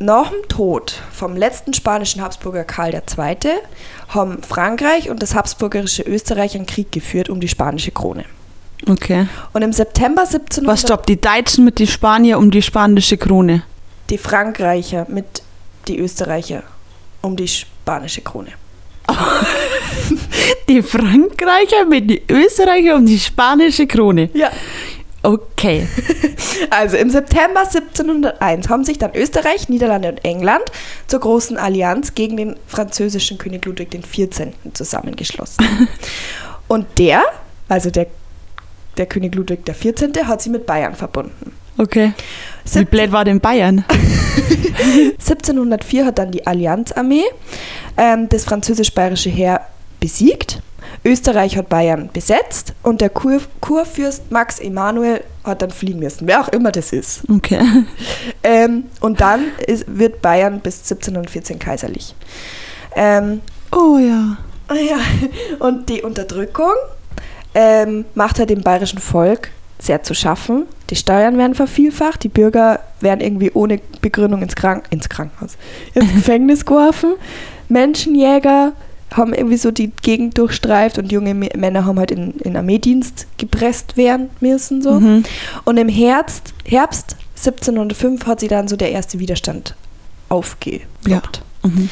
nach 0.00 0.30
dem 0.30 0.48
Tod 0.48 1.00
vom 1.12 1.36
letzten 1.36 1.72
spanischen 1.74 2.22
Habsburger 2.22 2.64
Karl 2.64 2.92
II. 2.94 3.36
haben 4.08 4.42
Frankreich 4.42 5.08
und 5.10 5.22
das 5.22 5.34
habsburgerische 5.34 6.02
Österreich 6.02 6.56
einen 6.56 6.66
Krieg 6.66 6.90
geführt 6.90 7.28
um 7.28 7.38
die 7.40 7.48
spanische 7.48 7.92
Krone. 7.92 8.24
Okay. 8.88 9.26
Und 9.52 9.62
im 9.62 9.72
September 9.72 10.22
1700 10.22 10.72
Was 10.72 10.80
stoppt 10.82 11.08
die 11.08 11.20
Deutschen 11.20 11.64
mit 11.64 11.78
den 11.78 11.86
Spanier 11.86 12.38
um 12.38 12.50
die 12.50 12.62
spanische 12.62 13.16
Krone? 13.16 13.62
die 14.10 14.18
Frankreicher 14.18 15.06
mit 15.08 15.42
die 15.86 15.98
Österreicher 15.98 16.64
um 17.22 17.36
die 17.36 17.48
spanische 17.48 18.20
Krone. 18.22 18.52
Die 20.68 20.82
Frankreicher 20.82 21.84
mit 21.84 22.08
den 22.10 22.20
Österreicher 22.28 22.94
um 22.94 23.04
die 23.04 23.18
spanische 23.18 23.86
Krone. 23.86 24.30
Ja. 24.34 24.50
Okay. 25.22 25.86
Also 26.68 26.96
im 26.98 27.10
September 27.10 27.60
1701 27.60 28.68
haben 28.68 28.84
sich 28.84 28.98
dann 28.98 29.14
Österreich, 29.14 29.68
Niederlande 29.68 30.10
und 30.10 30.24
England 30.24 30.62
zur 31.06 31.20
großen 31.20 31.56
Allianz 31.56 32.14
gegen 32.14 32.36
den 32.36 32.56
französischen 32.66 33.38
König 33.38 33.64
Ludwig 33.64 33.90
XIV. 33.90 34.48
zusammengeschlossen. 34.74 35.88
Und 36.68 36.86
der, 36.98 37.22
also 37.68 37.90
der, 37.90 38.06
der 39.00 39.06
König 39.06 39.34
Ludwig 39.34 39.64
XIV., 39.64 40.24
hat 40.24 40.42
sie 40.42 40.50
mit 40.50 40.66
Bayern 40.66 40.94
verbunden. 40.94 41.52
Okay. 41.78 42.12
Wie 42.72 42.84
blöd 42.84 43.10
war 43.10 43.24
denn 43.24 43.40
Bayern? 43.40 43.84
1704 45.18 46.04
hat 46.04 46.18
dann 46.18 46.30
die 46.30 46.46
Allianzarmee 46.46 47.24
ähm, 47.96 48.28
das 48.28 48.44
französisch-bayerische 48.44 49.30
Heer 49.30 49.62
besiegt. 49.98 50.60
Österreich 51.04 51.56
hat 51.56 51.68
Bayern 51.68 52.10
besetzt 52.12 52.74
und 52.82 53.00
der 53.00 53.08
Kur 53.10 53.40
Kurfürst 53.60 54.30
Max 54.30 54.58
Emanuel 54.58 55.22
hat 55.44 55.62
dann 55.62 55.70
fliehen 55.70 55.98
müssen, 55.98 56.26
wer 56.26 56.40
auch 56.40 56.48
immer 56.48 56.70
das 56.70 56.92
ist. 56.92 57.22
Okay. 57.28 57.60
Ähm, 58.42 58.84
und 59.00 59.20
dann 59.20 59.48
ist, 59.66 59.84
wird 59.86 60.22
Bayern 60.22 60.60
bis 60.60 60.78
1714 60.78 61.58
kaiserlich. 61.58 62.14
Ähm, 62.96 63.42
Oh 63.72 63.98
ja. 63.98 64.36
ja, 64.74 64.98
und 65.58 65.88
die 65.88 66.02
Unterdrückung 66.02 66.72
ähm, 67.54 68.04
macht 68.14 68.38
halt 68.38 68.50
dem 68.50 68.62
bayerischen 68.62 69.00
Volk 69.00 69.50
sehr 69.78 70.02
zu 70.02 70.14
schaffen. 70.14 70.66
Die 70.90 70.96
Steuern 70.96 71.38
werden 71.38 71.54
vervielfacht, 71.54 72.22
die 72.22 72.28
Bürger 72.28 72.80
werden 73.00 73.20
irgendwie 73.20 73.50
ohne 73.52 73.80
Begründung 74.00 74.42
ins, 74.42 74.54
Krank 74.54 74.84
ins 74.90 75.08
Krankenhaus, 75.08 75.56
ins 75.94 76.12
Gefängnis 76.14 76.64
geworfen. 76.64 77.14
Menschenjäger 77.68 78.72
haben 79.12 79.34
irgendwie 79.34 79.56
so 79.56 79.70
die 79.70 79.90
Gegend 80.02 80.38
durchstreift 80.38 80.98
und 80.98 81.10
junge 81.10 81.34
Männer 81.34 81.84
haben 81.84 81.98
halt 81.98 82.10
in, 82.10 82.32
in 82.40 82.56
Armeedienst 82.56 83.26
gepresst 83.38 83.96
werden 83.96 84.30
müssen. 84.40 84.82
So. 84.82 85.00
Mhm. 85.00 85.24
Und 85.64 85.76
im 85.78 85.88
Herbst, 85.88 86.54
Herbst 86.64 87.16
1705 87.36 88.26
hat 88.26 88.40
sie 88.40 88.48
dann 88.48 88.68
so 88.68 88.76
der 88.76 88.92
erste 88.92 89.18
Widerstand 89.18 89.74
aufgeploppt. 90.28 91.42
Mhm. 91.64 91.90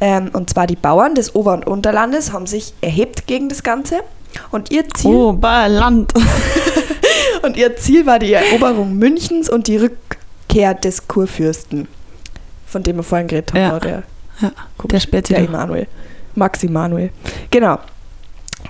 Ähm, 0.00 0.30
und 0.32 0.50
zwar 0.50 0.66
die 0.66 0.76
Bauern 0.76 1.14
des 1.14 1.34
Ober- 1.34 1.54
und 1.54 1.66
Unterlandes 1.66 2.32
haben 2.32 2.46
sich 2.46 2.74
erhebt 2.80 3.26
gegen 3.26 3.48
das 3.48 3.62
Ganze. 3.62 4.00
Und 4.50 4.70
ihr, 4.70 4.88
Ziel, 4.90 5.14
Oh, 5.14 5.32
Bayerland. 5.32 6.12
und 7.42 7.56
ihr 7.56 7.76
Ziel 7.76 8.06
war 8.06 8.18
die 8.18 8.32
Eroberung 8.32 8.96
Münchens 8.96 9.48
und 9.48 9.66
die 9.66 9.76
Rückkehr 9.78 10.74
des 10.74 11.08
Kurfürsten, 11.08 11.88
von 12.66 12.82
dem 12.82 12.96
wir 12.96 13.02
vorhin 13.02 13.28
geredet 13.28 13.52
haben. 13.54 13.60
Ja. 13.60 13.78
Der, 13.80 14.02
Ja, 14.40 14.52
der 14.84 15.00
später. 15.00 15.34
der 15.34 15.44
Emanuel. 15.44 15.86
Max 16.34 16.62
Emanuel. 16.62 17.10
Genau. 17.50 17.78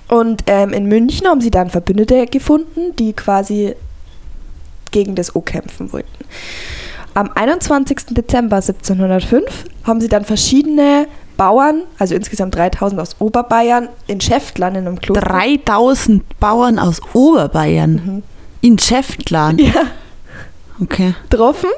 Und 0.09 0.45
ähm, 0.47 0.73
in 0.73 0.87
München 0.87 1.27
haben 1.27 1.41
sie 1.41 1.51
dann 1.51 1.71
Verbündete 1.71 2.27
gefunden, 2.27 2.95
die 2.97 3.13
quasi 3.13 3.75
gegen 4.93 5.15
das 5.17 5.35
O 5.35 5.41
kämpfen 5.41 5.93
wollten. 5.93 6.25
Am 7.15 7.31
21. 7.35 7.99
Dezember 8.11 8.57
1705 8.57 9.65
haben 9.85 10.01
sie 10.01 10.09
dann 10.09 10.25
verschiedene 10.25 11.09
Bauern, 11.37 11.83
also 11.99 12.15
insgesamt 12.15 12.55
3000 12.55 13.01
aus 13.01 13.17
Oberbayern, 13.19 13.89
in 14.07 14.21
Schäftlern 14.21 14.75
in 14.75 14.87
einem 14.87 15.01
Kloster. 15.01 15.21
3000 15.21 16.39
Bauern 16.41 16.79
aus 16.79 17.01
Oberbayern. 17.13 18.23
In 18.61 18.79
Schäftlan. 18.79 19.59
Ja, 19.59 19.73
Okay. 20.81 21.15
getroffen 21.31 21.71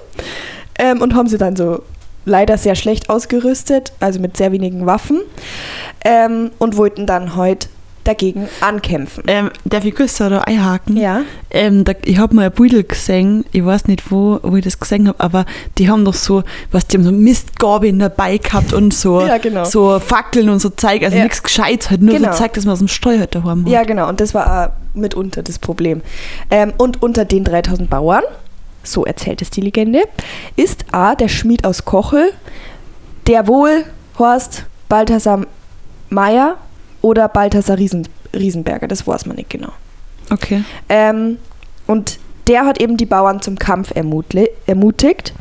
ähm, 0.78 1.00
und 1.02 1.14
haben 1.14 1.28
sie 1.28 1.38
dann 1.38 1.54
so 1.54 1.82
leider 2.24 2.58
sehr 2.58 2.74
schlecht 2.74 3.10
ausgerüstet, 3.10 3.92
also 4.00 4.18
mit 4.20 4.36
sehr 4.36 4.50
wenigen 4.52 4.86
Waffen 4.86 5.20
ähm, 6.04 6.50
und 6.58 6.76
wollten 6.76 7.06
dann 7.06 7.36
heute 7.36 7.68
dagegen 8.08 8.48
ankämpfen. 8.60 9.22
Ähm, 9.26 9.50
darf 9.64 9.84
ich 9.84 9.94
kurz 9.94 10.16
da 10.16 10.38
einhaken? 10.38 10.96
Ja. 10.96 11.22
Ähm, 11.50 11.84
da, 11.84 11.92
ich 12.04 12.18
habe 12.18 12.34
mal 12.34 12.46
ein 12.46 12.52
Beutel 12.52 12.82
gesehen, 12.82 13.44
ich 13.52 13.64
weiß 13.64 13.86
nicht, 13.86 14.10
wo, 14.10 14.40
wo 14.42 14.56
ich 14.56 14.64
das 14.64 14.78
gesehen 14.80 15.06
habe, 15.08 15.20
aber 15.20 15.44
die 15.76 15.88
haben 15.90 16.04
doch 16.04 16.14
so, 16.14 16.42
was 16.72 16.86
die 16.86 16.96
haben 16.96 17.04
so 17.04 17.12
Mistgabeln 17.12 17.98
dabei 17.98 18.38
gehabt 18.38 18.72
und 18.72 18.94
so, 18.94 19.20
Ja, 19.26 19.38
genau. 19.38 19.64
so 19.64 20.00
Fackeln 20.00 20.48
und 20.48 20.60
so 20.60 20.70
Zeug, 20.70 21.02
also 21.04 21.16
Ja. 21.16 21.22
nichts 21.24 21.42
Gescheites, 21.42 21.90
halt 21.90 22.02
nur 22.02 22.14
Genau. 22.16 22.32
so 22.32 22.38
Zeug, 22.38 22.52
dass 22.54 22.64
man 22.64 22.72
aus 22.72 22.78
dem 22.78 22.88
Steuer 22.88 23.20
halt 23.20 23.34
daheim 23.34 23.64
hat. 23.64 23.70
Ja, 23.70 23.84
genau. 23.84 24.08
Und 24.08 24.20
das 24.20 24.34
war 24.34 24.64
äh, 24.64 24.98
mitunter 24.98 25.42
das 25.42 25.58
Problem. 25.58 26.00
Ähm, 26.50 26.72
und 26.78 27.02
unter 27.02 27.24
den 27.24 27.44
3000 27.44 27.90
Bauern, 27.90 28.22
so 28.82 29.04
erzählt 29.04 29.42
es 29.42 29.50
die 29.50 29.60
Legende, 29.60 30.02
ist 30.56 30.86
A, 30.92 31.14
der 31.14 31.28
Schmied 31.28 31.64
aus 31.66 31.84
Kochel, 31.84 32.30
der 33.26 33.46
wohl 33.46 33.84
Horst 34.18 34.64
Balthasar 34.88 35.44
Meyer 36.08 36.56
oder 37.02 37.28
Balthasar 37.28 37.78
Riesen, 37.78 38.08
Riesenberger, 38.34 38.88
das 38.88 39.06
weiß 39.06 39.26
man 39.26 39.36
nicht 39.36 39.50
genau. 39.50 39.72
Okay. 40.30 40.64
Ähm, 40.88 41.38
und 41.86 42.18
der 42.46 42.64
hat 42.64 42.80
eben 42.80 42.96
die 42.96 43.06
Bauern 43.06 43.40
zum 43.42 43.58
Kampf 43.58 43.92
ermutigt 43.94 45.34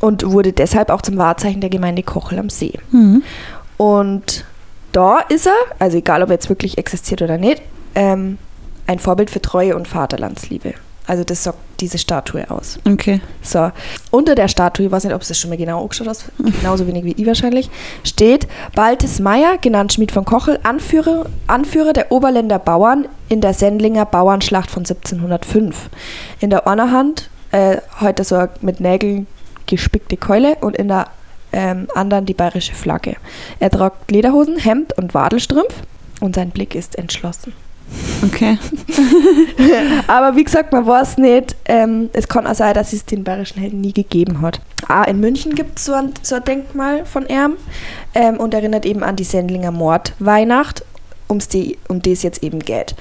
und 0.00 0.30
wurde 0.30 0.52
deshalb 0.52 0.90
auch 0.90 1.02
zum 1.02 1.16
Wahrzeichen 1.16 1.60
der 1.60 1.70
Gemeinde 1.70 2.02
Kochel 2.02 2.38
am 2.38 2.50
See. 2.50 2.78
Mhm. 2.90 3.22
Und 3.76 4.44
da 4.92 5.18
ist 5.20 5.46
er, 5.46 5.52
also 5.78 5.98
egal 5.98 6.22
ob 6.22 6.28
er 6.30 6.34
jetzt 6.34 6.48
wirklich 6.48 6.78
existiert 6.78 7.22
oder 7.22 7.38
nicht, 7.38 7.62
ähm, 7.94 8.38
ein 8.86 8.98
Vorbild 8.98 9.30
für 9.30 9.40
Treue 9.40 9.76
und 9.76 9.88
Vaterlandsliebe. 9.88 10.74
Also 11.06 11.22
das 11.22 11.44
sagt 11.44 11.58
diese 11.80 11.98
Statue 11.98 12.50
aus. 12.50 12.78
Okay. 12.88 13.20
So, 13.42 13.70
unter 14.10 14.34
der 14.34 14.48
Statue, 14.48 14.86
ich 14.86 14.92
weiß 14.92 15.04
nicht, 15.04 15.14
ob 15.14 15.20
es 15.20 15.28
das 15.28 15.38
schon 15.38 15.50
mal 15.50 15.56
genau 15.56 15.82
angeschaut 15.82 16.08
hast, 16.08 16.30
genauso 16.60 16.86
wenig 16.86 17.04
wie 17.04 17.12
ich 17.12 17.26
wahrscheinlich, 17.26 17.68
steht 18.04 18.46
Baltes 18.74 19.18
Meyer, 19.20 19.58
genannt 19.58 19.92
Schmied 19.92 20.12
von 20.12 20.24
Kochel, 20.24 20.58
Anführer, 20.62 21.26
Anführer 21.46 21.92
der 21.92 22.10
Oberländer 22.10 22.58
Bauern 22.58 23.06
in 23.28 23.40
der 23.40 23.52
Sendlinger 23.52 24.06
Bauernschlacht 24.06 24.70
von 24.70 24.80
1705. 24.80 25.90
In 26.40 26.50
der 26.50 26.66
einer 26.66 26.90
Hand 26.90 27.28
äh, 27.52 27.78
heute 28.00 28.24
so 28.24 28.36
eine 28.36 28.50
mit 28.62 28.80
Nägeln 28.80 29.26
gespickte 29.66 30.16
Keule 30.16 30.56
und 30.60 30.76
in 30.76 30.88
der 30.88 31.08
ähm, 31.52 31.86
anderen 31.94 32.26
die 32.26 32.34
bayerische 32.34 32.74
Flagge. 32.74 33.16
Er 33.60 33.70
tragt 33.70 34.10
Lederhosen, 34.10 34.58
Hemd 34.58 34.96
und 34.98 35.14
Wadelstrumpf 35.14 35.74
und 36.20 36.34
sein 36.34 36.50
Blick 36.50 36.74
ist 36.74 36.96
entschlossen. 36.96 37.52
Okay. 38.24 38.58
Aber 40.06 40.36
wie 40.36 40.44
gesagt, 40.44 40.72
man 40.72 40.86
weiß 40.86 41.18
nicht. 41.18 41.56
Ähm, 41.66 42.10
es 42.12 42.28
kann 42.28 42.46
auch 42.46 42.54
sein, 42.54 42.74
dass 42.74 42.92
es 42.92 43.04
den 43.04 43.24
bayerischen 43.24 43.60
Helden 43.60 43.80
nie 43.80 43.92
gegeben 43.92 44.40
hat. 44.40 44.60
Ah, 44.88 45.04
in 45.04 45.20
München 45.20 45.54
gibt 45.54 45.78
es 45.78 45.86
so 45.86 45.92
ein, 45.92 46.12
Denkmal 46.46 47.04
von 47.04 47.26
ihm 47.26 47.56
ähm, 48.14 48.38
und 48.38 48.54
erinnert 48.54 48.86
eben 48.86 49.02
an 49.02 49.16
die 49.16 49.24
Sendlinger 49.24 49.70
Mordweihnacht, 49.70 50.84
um's 51.28 51.48
die, 51.48 51.78
um 51.88 52.02
die 52.02 52.12
es 52.12 52.22
jetzt 52.22 52.42
eben 52.42 52.60
geht. 52.60 52.94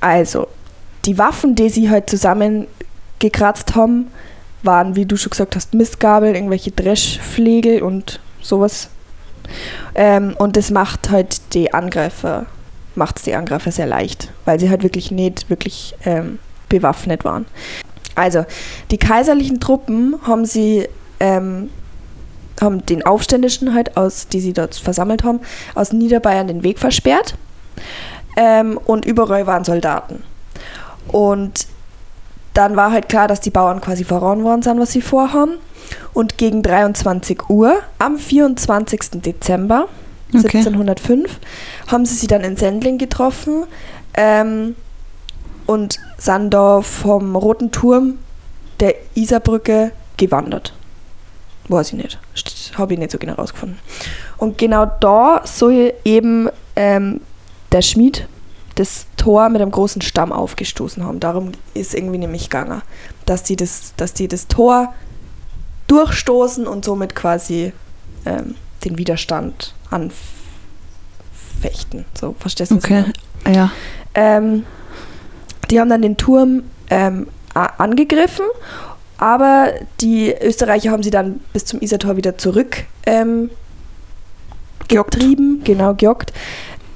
Also, 0.00 0.48
die 1.04 1.18
Waffen, 1.18 1.54
die 1.54 1.68
sie 1.68 1.90
halt 1.90 2.10
zusammengekratzt 2.10 3.74
haben, 3.74 4.08
waren, 4.62 4.96
wie 4.96 5.06
du 5.06 5.16
schon 5.16 5.30
gesagt 5.30 5.56
hast, 5.56 5.74
Mistgabeln, 5.74 6.34
irgendwelche 6.34 6.70
Dreschflegel 6.70 7.82
und 7.82 8.20
sowas. 8.40 8.88
Ähm, 9.94 10.34
und 10.38 10.56
das 10.56 10.70
macht 10.70 11.10
halt 11.10 11.54
die 11.54 11.72
Angreifer 11.72 12.46
macht 12.96 13.18
es 13.18 13.22
die 13.24 13.34
Angreifer 13.34 13.70
sehr 13.70 13.86
leicht, 13.86 14.30
weil 14.44 14.58
sie 14.58 14.70
halt 14.70 14.82
wirklich 14.82 15.10
nicht 15.10 15.48
wirklich 15.50 15.94
ähm, 16.04 16.38
bewaffnet 16.68 17.24
waren. 17.24 17.46
Also, 18.14 18.44
die 18.90 18.98
kaiserlichen 18.98 19.60
Truppen 19.60 20.16
haben 20.26 20.46
sie 20.46 20.88
ähm, 21.20 21.70
haben 22.60 22.84
den 22.86 23.04
Aufständischen 23.04 23.74
halt 23.74 23.96
aus, 23.96 24.28
die 24.28 24.40
sie 24.40 24.52
dort 24.52 24.74
versammelt 24.74 25.24
haben, 25.24 25.40
aus 25.74 25.92
Niederbayern 25.92 26.46
den 26.46 26.62
Weg 26.62 26.78
versperrt. 26.78 27.34
Ähm, 28.36 28.78
und 28.84 29.04
überall 29.04 29.46
waren 29.46 29.64
Soldaten. 29.64 30.22
Und 31.08 31.66
dann 32.54 32.76
war 32.76 32.92
halt 32.92 33.08
klar, 33.08 33.28
dass 33.28 33.40
die 33.40 33.50
Bauern 33.50 33.80
quasi 33.80 34.04
voran 34.04 34.42
worden 34.44 34.62
sind, 34.62 34.80
was 34.80 34.92
sie 34.92 35.02
vorhaben. 35.02 35.58
Und 36.14 36.38
gegen 36.38 36.62
23 36.62 37.48
Uhr 37.50 37.76
am 37.98 38.18
24. 38.18 39.22
Dezember 39.22 39.88
Okay. 40.28 40.58
1705 40.58 41.38
haben 41.86 42.04
sie 42.04 42.14
sie 42.14 42.26
dann 42.26 42.42
in 42.42 42.56
Sendling 42.56 42.98
getroffen 42.98 43.64
ähm, 44.14 44.74
und 45.66 45.98
sind 46.18 46.50
da 46.50 46.82
vom 46.82 47.36
Roten 47.36 47.70
Turm 47.70 48.18
der 48.80 48.94
Isarbrücke 49.14 49.92
gewandert. 50.16 50.72
Weiß 51.68 51.88
ich 51.88 51.94
nicht. 51.94 52.18
Habe 52.76 52.94
ich 52.94 52.98
nicht 52.98 53.10
so 53.10 53.18
genau 53.18 53.34
rausgefunden. 53.34 53.78
Und 54.36 54.58
genau 54.58 54.86
da 54.86 55.42
soll 55.44 55.94
eben 56.04 56.48
ähm, 56.76 57.20
der 57.72 57.82
Schmied 57.82 58.28
das 58.76 59.06
Tor 59.16 59.48
mit 59.48 59.62
einem 59.62 59.70
großen 59.70 60.02
Stamm 60.02 60.32
aufgestoßen 60.32 61.04
haben. 61.04 61.18
Darum 61.18 61.52
ist 61.74 61.94
irgendwie 61.94 62.18
nämlich 62.18 62.44
gegangen, 62.44 62.82
dass 63.24 63.42
die 63.42 63.56
das, 63.56 63.94
dass 63.96 64.12
die 64.12 64.28
das 64.28 64.48
Tor 64.48 64.94
durchstoßen 65.88 66.66
und 66.66 66.84
somit 66.84 67.14
quasi 67.14 67.72
ähm, 68.26 68.54
den 68.84 68.98
Widerstand 68.98 69.74
anfechten. 69.90 70.14
So, 72.14 72.34
verstehst 72.38 72.70
du? 72.72 72.76
Okay. 72.76 73.04
Ja. 73.46 73.70
Ähm, 74.14 74.64
die 75.70 75.80
haben 75.80 75.88
dann 75.88 76.02
den 76.02 76.16
Turm 76.16 76.62
ähm, 76.90 77.28
angegriffen, 77.54 78.46
aber 79.18 79.72
die 80.00 80.34
Österreicher 80.40 80.90
haben 80.90 81.02
sie 81.02 81.10
dann 81.10 81.40
bis 81.52 81.64
zum 81.64 81.80
Isertor 81.80 82.16
wieder 82.16 82.38
zurück 82.38 82.84
ähm, 83.06 83.50
getrieben, 84.88 85.62
genau, 85.64 85.94
geockt. 85.94 86.32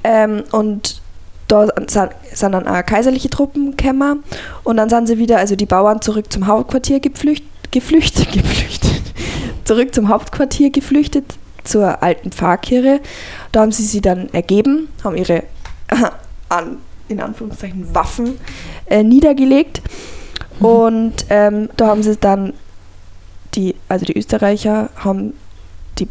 Ähm, 0.03 0.43
und 0.51 1.01
da 1.47 1.67
sind, 1.87 2.11
sind 2.33 2.51
dann 2.53 2.67
auch 2.67 2.85
kaiserliche 2.85 3.29
Truppen 3.29 3.75
gekommen 3.75 4.23
und 4.63 4.77
dann 4.77 4.89
sind 4.89 5.07
sie 5.07 5.17
wieder, 5.17 5.37
also 5.37 5.55
die 5.55 5.65
Bauern 5.65 6.01
zurück 6.01 6.31
zum 6.31 6.47
Hauptquartier 6.47 6.99
geflücht, 6.99 7.43
geflüchtet, 7.71 8.31
geflüchtet, 8.33 9.01
zurück 9.65 9.93
zum 9.93 10.07
Hauptquartier 10.07 10.69
geflüchtet, 10.69 11.25
zur 11.63 12.03
alten 12.03 12.31
Pfarrkirche. 12.31 12.99
Da 13.51 13.61
haben 13.61 13.71
sie 13.71 13.83
sie 13.83 14.01
dann 14.01 14.29
ergeben, 14.33 14.89
haben 15.03 15.15
ihre 15.15 15.43
an, 16.49 16.77
in 17.07 17.21
Anführungszeichen 17.21 17.93
Waffen 17.93 18.39
äh, 18.87 19.03
niedergelegt 19.03 19.81
und 20.59 21.25
ähm, 21.29 21.69
da 21.75 21.87
haben 21.87 22.03
sie 22.03 22.15
dann 22.17 22.53
die, 23.55 23.75
also 23.89 24.05
die 24.05 24.17
Österreicher 24.17 24.89
haben 24.95 25.33
die 25.97 26.07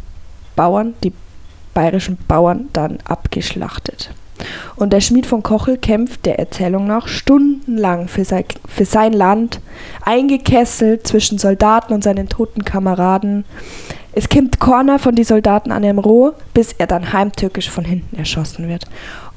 Bauern, 0.55 0.93
die 1.03 1.13
bayerischen 1.73 2.17
Bauern 2.27 2.69
dann 2.73 2.99
abgeschlachtet. 3.05 4.13
Und 4.75 4.91
der 4.91 5.01
Schmied 5.01 5.25
von 5.25 5.43
Kochel 5.43 5.77
kämpft 5.77 6.25
der 6.25 6.39
Erzählung 6.39 6.87
nach 6.87 7.07
stundenlang 7.07 8.07
für 8.07 8.25
sein, 8.25 8.45
für 8.67 8.85
sein 8.85 9.13
Land, 9.13 9.61
eingekesselt 10.01 11.07
zwischen 11.07 11.37
Soldaten 11.37 11.93
und 11.93 12.03
seinen 12.03 12.27
toten 12.27 12.65
Kameraden. 12.65 13.45
Es 14.13 14.27
kommt 14.27 14.59
keiner 14.59 14.99
von 14.99 15.15
den 15.15 15.23
Soldaten 15.23 15.71
an 15.71 15.83
dem 15.83 15.99
Roh, 15.99 16.33
bis 16.53 16.73
er 16.73 16.87
dann 16.87 17.13
heimtückisch 17.13 17.69
von 17.69 17.85
hinten 17.85 18.17
erschossen 18.17 18.67
wird. 18.67 18.85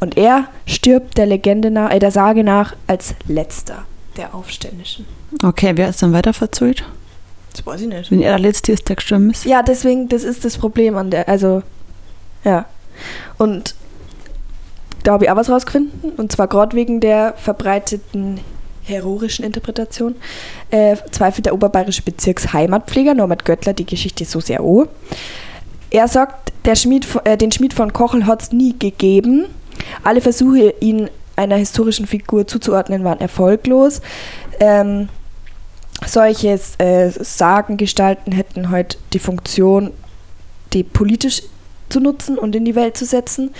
Und 0.01 0.17
er 0.17 0.49
stirbt 0.67 1.17
der 1.17 1.27
Legende 1.27 1.71
nach, 1.71 1.91
äh, 1.93 1.99
der 1.99 2.11
Sage 2.11 2.43
nach 2.43 2.75
als 2.87 3.15
letzter 3.29 3.85
der 4.17 4.35
Aufständischen. 4.35 5.07
Okay, 5.43 5.73
wer 5.77 5.89
ist 5.89 6.03
dann 6.03 6.13
weiter 6.13 6.33
verzollt? 6.33 6.85
Das 7.53 7.65
weiß 7.65 7.83
ich 7.83 7.89
nicht. 7.89 8.11
Wenn 8.11 8.21
er 8.21 8.31
der 8.33 8.41
Letzte 8.41 8.73
ist, 8.73 8.89
der 8.89 8.97
gestorben 8.97 9.31
ist? 9.31 9.45
Ja, 9.45 9.63
deswegen, 9.63 10.09
das 10.09 10.25
ist 10.25 10.45
das 10.45 10.59
Problem 10.59 10.97
an 10.97 11.11
der, 11.11 11.29
also, 11.29 11.63
ja. 12.45 12.67
Und 13.39 13.77
da 15.05 15.13
habe 15.13 15.25
ich 15.25 15.31
auch 15.31 15.37
was 15.37 15.51
rausgefunden, 15.51 16.13
und 16.17 16.33
zwar 16.33 16.49
gerade 16.49 16.77
wegen 16.77 17.01
der 17.01 17.35
verbreiteten 17.37 18.41
heroischen 18.85 19.45
Interpretation, 19.45 20.15
äh, 20.71 20.97
zweifelt 21.11 21.47
der 21.47 21.55
oberbayerische 21.55 22.03
Bezirksheimatpfleger 22.03 23.15
Norbert 23.15 23.45
Göttler 23.45 23.73
die 23.73 23.87
Geschichte 23.87 24.25
so 24.25 24.41
sehr 24.41 24.61
an. 24.61 24.89
Er 25.91 26.09
sagt, 26.09 26.53
der 26.65 26.77
Schmied, 26.77 27.07
äh, 27.25 27.37
den 27.37 27.53
Schmied 27.53 27.75
von 27.75 27.93
Kochel 27.93 28.27
hat 28.27 28.43
es 28.43 28.53
nie 28.53 28.75
gegeben. 28.79 29.47
Alle 30.03 30.21
Versuche, 30.21 30.75
ihn 30.81 31.09
einer 31.37 31.57
historischen 31.57 32.07
Figur 32.07 32.47
zuzuordnen, 32.47 33.05
waren 33.05 33.21
erfolglos. 33.21 34.01
Ähm, 34.61 35.09
solche 36.07 36.59
äh, 36.79 37.11
Sagengestalten 37.11 38.33
hätten 38.33 38.71
heute 38.71 38.99
die 39.13 39.19
Funktion, 39.19 39.91
die 40.73 40.83
politisch 40.83 41.43
zu 41.89 42.01
nutzen 42.01 42.39
und 42.39 42.55
in 42.57 42.65
die 42.65 42.75
Welt 42.75 42.97
zu 42.97 43.05
setzen. 43.05 43.51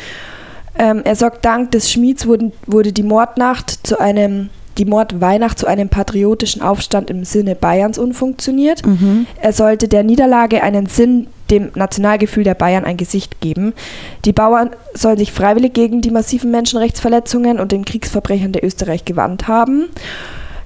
Ähm, 0.77 1.03
er 1.05 1.15
sagt, 1.15 1.45
dank 1.45 1.71
des 1.71 1.91
Schmieds 1.91 2.27
wurden, 2.27 2.53
wurde 2.67 2.93
die 2.93 3.03
Mordnacht 3.03 3.87
zu 3.87 4.01
einem, 4.01 4.51
die 4.79 4.85
Mordweihnacht 4.85 5.59
zu 5.59 5.67
einem 5.67 5.89
patriotischen 5.89 6.63
Aufstand 6.63 7.11
im 7.11 7.25
Sinne 7.25 7.55
Bayerns 7.55 7.99
umfunktioniert. 7.99 8.85
Mhm. 8.85 9.27
Er 9.41 9.53
sollte 9.53 9.89
der 9.89 10.03
Niederlage 10.03 10.63
einen 10.63 10.87
Sinn, 10.87 11.29
dem 11.51 11.71
Nationalgefühl 11.75 12.45
der 12.45 12.55
Bayern 12.55 12.85
ein 12.85 12.97
Gesicht 12.97 13.41
geben. 13.41 13.75
Die 14.25 14.33
Bauern 14.33 14.71
sollen 14.95 15.19
sich 15.19 15.33
freiwillig 15.33 15.75
gegen 15.75 16.01
die 16.01 16.11
massiven 16.11 16.51
Menschenrechtsverletzungen 16.51 17.61
und 17.61 17.73
den 17.73 17.85
Kriegsverbrechern 17.85 18.53
der 18.53 18.65
Österreich 18.65 19.05
gewandt 19.05 19.47
haben. 19.47 19.87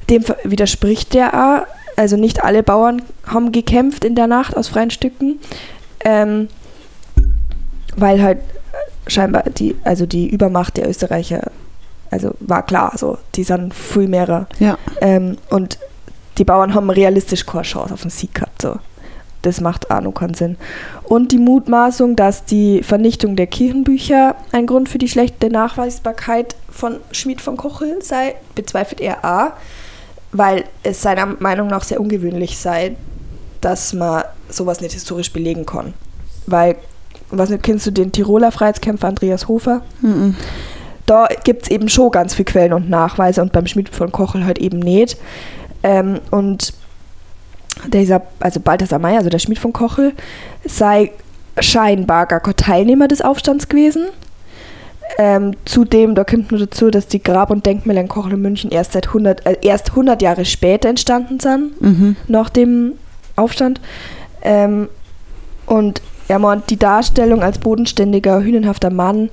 Dem 0.09 0.25
widerspricht 0.45 1.15
der 1.15 1.35
auch. 1.35 1.67
Also 1.97 2.17
nicht 2.17 2.45
alle 2.45 2.63
Bauern 2.63 3.03
haben 3.27 3.51
gekämpft 3.51 4.05
in 4.05 4.15
der 4.15 4.29
Nacht 4.29 4.57
aus 4.57 4.69
freien 4.69 4.93
Stücken, 4.93 5.41
ähm, 6.05 6.47
weil 7.97 8.23
halt 8.23 8.39
scheinbar 9.09 9.43
die, 9.51 9.75
also 9.83 10.07
die 10.07 10.29
Übermacht 10.29 10.77
der 10.77 10.89
Österreicher, 10.89 11.51
also 12.11 12.35
war 12.41 12.65
klar, 12.65 12.93
also 12.93 13.19
die 13.35 13.45
sind 13.45 13.75
viel 13.75 14.09
mehr. 14.09 14.47
Ja. 14.59 14.79
Ähm, 15.01 15.37
und 15.51 15.79
die 16.39 16.45
Bauern 16.45 16.75
haben 16.75 16.91
realistisch 16.91 17.45
keine 17.45 17.63
Chance 17.63 17.95
auf 17.95 18.03
den 18.03 18.11
Sieg 18.11 18.35
gehabt. 18.35 18.63
So. 18.63 18.79
Das 19.43 19.61
macht 19.61 19.91
auch 19.91 20.01
noch 20.01 20.13
keinen 20.13 20.35
Sinn. 20.35 20.57
Und 21.05 21.33
die 21.33 21.39
Mutmaßung, 21.39 22.17
dass 22.17 22.45
die 22.45 22.83
Vernichtung 22.83 23.37
der 23.37 23.47
Kirchenbücher 23.47 24.35
ein 24.53 24.67
Grund 24.67 24.89
für 24.89 24.99
die 24.99 25.09
schlechte 25.09 25.49
Nachweisbarkeit 25.49 26.57
von 26.71 26.97
Schmied 27.13 27.41
von 27.41 27.57
Kochel 27.57 28.03
sei, 28.03 28.35
bezweifelt 28.55 29.01
er 29.01 29.25
auch, 29.25 29.53
weil 30.33 30.65
es 30.83 31.03
seiner 31.03 31.27
Meinung 31.27 31.69
nach 31.69 31.85
sehr 31.85 32.01
ungewöhnlich 32.01 32.59
sei, 32.59 32.97
dass 33.61 33.93
man 33.93 34.25
sowas 34.49 34.81
nicht 34.81 34.93
historisch 34.93 35.33
belegen 35.33 35.67
kann. 35.67 35.95
Weil, 36.47 36.77
was 37.31 37.51
nicht, 37.51 37.63
kennst 37.63 37.87
du 37.87 37.91
den 37.91 38.13
Tiroler 38.13 38.53
Freiheitskämpfer 38.53 39.09
Andreas 39.09 39.49
Hofer? 39.49 39.83
Mhm. 40.01 40.37
Da 41.09 41.27
gibt 41.45 41.65
es 41.65 41.71
eben 41.71 41.89
schon 41.89 42.11
ganz 42.11 42.35
viele 42.35 42.45
Quellen 42.47 42.73
und 42.73 42.89
Nachweise 42.91 43.43
und 43.43 43.53
beim 43.53 43.67
Schmied 43.67 43.89
von 43.89 44.13
Kochel 44.13 44.45
halt 44.45 44.59
eben 44.59 44.79
nicht. 44.79 45.17
Ähm, 45.83 46.21
und 46.31 46.73
dieser, 47.93 48.23
also 48.41 48.61
Balthasar 48.61 48.99
May, 48.99 49.17
also 49.17 49.31
der 49.31 49.39
Schmied 49.39 49.59
von 49.59 49.73
Kochel, 49.73 50.13
sei 50.65 51.13
scheinbar 51.61 52.27
gar 52.27 52.41
kein 52.41 52.57
Teilnehmer 52.57 53.09
des 53.09 53.23
Aufstands 53.23 53.69
gewesen. 53.69 54.07
Ähm, 55.17 55.53
zudem, 55.65 56.15
da 56.15 56.25
kommt 56.25 56.51
nur 56.51 56.61
dazu, 56.61 56.91
dass 56.91 57.07
die 57.07 57.23
Grab- 57.23 57.51
und 57.51 57.65
Denkmäler 57.65 58.03
in 58.03 58.09
Kochel 58.09 58.35
und 58.35 58.43
München 58.43 58.71
erst 58.71 58.93
seit 58.93 59.09
100, 59.09 59.47
äh, 59.47 59.57
erst 59.63 59.91
100 59.91 60.21
Jahre 60.23 60.45
später 60.45 60.89
entstanden 60.89 61.41
sind 61.41 61.81
Mhm. 61.81 62.17
nach 62.29 62.51
dem 62.51 62.93
Aufstand. 63.35 63.81
Ähm, 64.43 64.89
und 65.67 66.03
er 66.29 66.39
meint, 66.39 66.69
die 66.71 66.77
Darstellung 66.79 67.43
als 67.43 67.59
bodenständiger, 67.59 68.43
hünenhafter 68.43 68.91
Mann, 68.91 69.31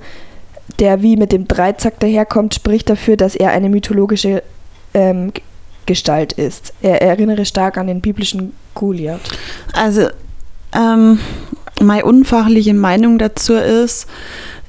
der 0.78 1.02
wie 1.02 1.16
mit 1.16 1.32
dem 1.32 1.48
Dreizack 1.48 2.00
daherkommt, 2.00 2.54
spricht 2.54 2.90
dafür, 2.90 3.16
dass 3.16 3.34
er 3.34 3.50
eine 3.50 3.68
mythologische 3.68 4.42
ähm, 4.94 5.32
Gestalt 5.86 6.32
ist. 6.32 6.72
Er 6.82 7.00
erinnere 7.00 7.44
stark 7.46 7.78
an 7.78 7.86
den 7.86 8.00
biblischen 8.00 8.52
Goliath. 8.74 9.20
Also, 9.72 10.08
ähm, 10.74 11.20
meine 11.80 12.04
unfachliche 12.04 12.74
Meinung 12.74 13.18
dazu 13.18 13.54
ist, 13.54 14.06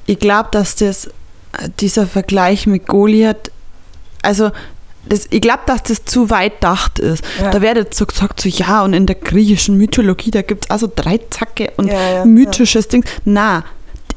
ich 0.06 0.18
glaube, 0.18 0.48
dass 0.52 0.76
das, 0.76 1.10
dieser 1.80 2.06
Vergleich 2.06 2.66
mit 2.66 2.86
Goliath, 2.86 3.50
also 4.22 4.50
das, 5.08 5.26
ich 5.30 5.40
glaube, 5.40 5.60
dass 5.66 5.82
das 5.84 6.04
zu 6.04 6.30
weit 6.30 6.62
dacht 6.62 6.98
ist. 6.98 7.24
Ja. 7.40 7.50
Da 7.50 7.62
wird 7.62 7.76
jetzt 7.76 7.96
so 7.96 8.04
gesagt, 8.04 8.40
so 8.40 8.48
ja, 8.48 8.84
und 8.84 8.92
in 8.92 9.06
der 9.06 9.16
griechischen 9.16 9.76
Mythologie, 9.76 10.30
da 10.30 10.42
gibt 10.42 10.64
es 10.64 10.70
also 10.70 10.90
Dreizacke 10.94 11.72
und 11.76 11.88
Ja, 11.88 12.10
ja, 12.10 12.24
mythisches 12.24 12.88
Ding. 12.88 13.04
Na, 13.24 13.64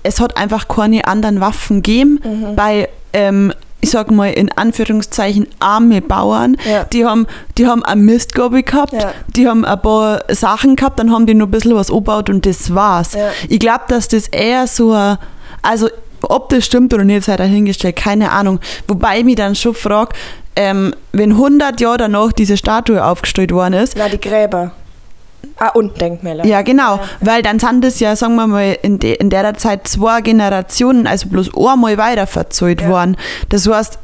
es 0.03 0.19
hat 0.19 0.37
einfach 0.37 0.67
keine 0.67 1.05
anderen 1.07 1.39
Waffen 1.41 1.81
gegeben 1.81 2.19
Mhm. 2.23 2.55
bei, 2.55 2.89
ähm, 3.13 3.53
ich 3.83 3.89
sag 3.91 4.11
mal 4.11 4.31
in 4.31 4.51
Anführungszeichen, 4.51 5.47
arme 5.59 6.01
Bauern. 6.01 6.55
Ja. 6.69 6.83
Die 6.85 7.05
haben, 7.05 7.25
die 7.57 7.65
haben 7.67 7.83
eine 7.83 8.01
Mistgabel 8.01 8.61
gehabt, 8.63 8.93
Ja. 8.93 9.11
die 9.35 9.47
haben 9.47 9.65
ein 9.65 9.81
paar 9.81 10.21
Sachen 10.29 10.75
gehabt, 10.75 10.99
dann 10.99 11.11
haben 11.11 11.25
die 11.25 11.33
noch 11.33 11.47
ein 11.47 11.51
bisschen 11.51 11.75
was 11.75 11.89
angebaut 11.89 12.29
und 12.29 12.45
das 12.45 12.73
war's. 12.75 13.13
Ja. 13.13 13.29
Ich 13.49 13.59
glaube, 13.59 13.81
dass 13.87 14.07
das 14.07 14.27
eher 14.27 14.67
so 14.67 14.91
ein, 14.93 15.17
also 15.63 15.89
ob 16.21 16.49
das 16.49 16.65
stimmt 16.65 16.93
oder 16.93 17.03
nicht, 17.03 17.23
sei 17.25 17.35
dahingestellt, 17.35 17.95
keine 17.95 18.31
Ahnung. 18.31 18.59
Wobei 18.87 19.19
ich 19.19 19.25
mich 19.25 19.35
dann 19.35 19.55
schon 19.55 19.73
frage, 19.73 20.13
ähm, 20.55 20.93
wenn 21.13 21.31
100 21.37 21.81
Jahre 21.81 21.97
danach 21.97 22.31
diese 22.33 22.57
Statue 22.57 23.03
aufgestellt 23.03 23.51
worden 23.51 23.73
ist, 23.73 23.95
Na, 23.97 24.07
die 24.09 24.19
Gräber. 24.21 24.71
Ah, 25.57 25.69
und 25.69 25.99
Denkmäler. 26.01 26.45
ja, 26.45 26.61
genau, 26.63 26.99
weil 27.19 27.41
dann 27.43 27.59
sind 27.59 27.83
das 27.83 27.99
ja, 27.99 28.15
sagen 28.15 28.35
wir 28.35 28.47
mal, 28.47 28.77
in, 28.81 28.97
de, 28.99 29.13
in 29.15 29.29
der 29.29 29.53
Zeit 29.55 29.87
zwei 29.87 30.21
Generationen, 30.21 31.05
also 31.07 31.29
bloß 31.29 31.51
einmal 31.55 31.97
weiter 31.97 32.25
verzahlt 32.27 32.81
Ja. 32.81 32.89
worden. 32.89 33.17
Das 33.49 33.67
heißt, 33.67 33.99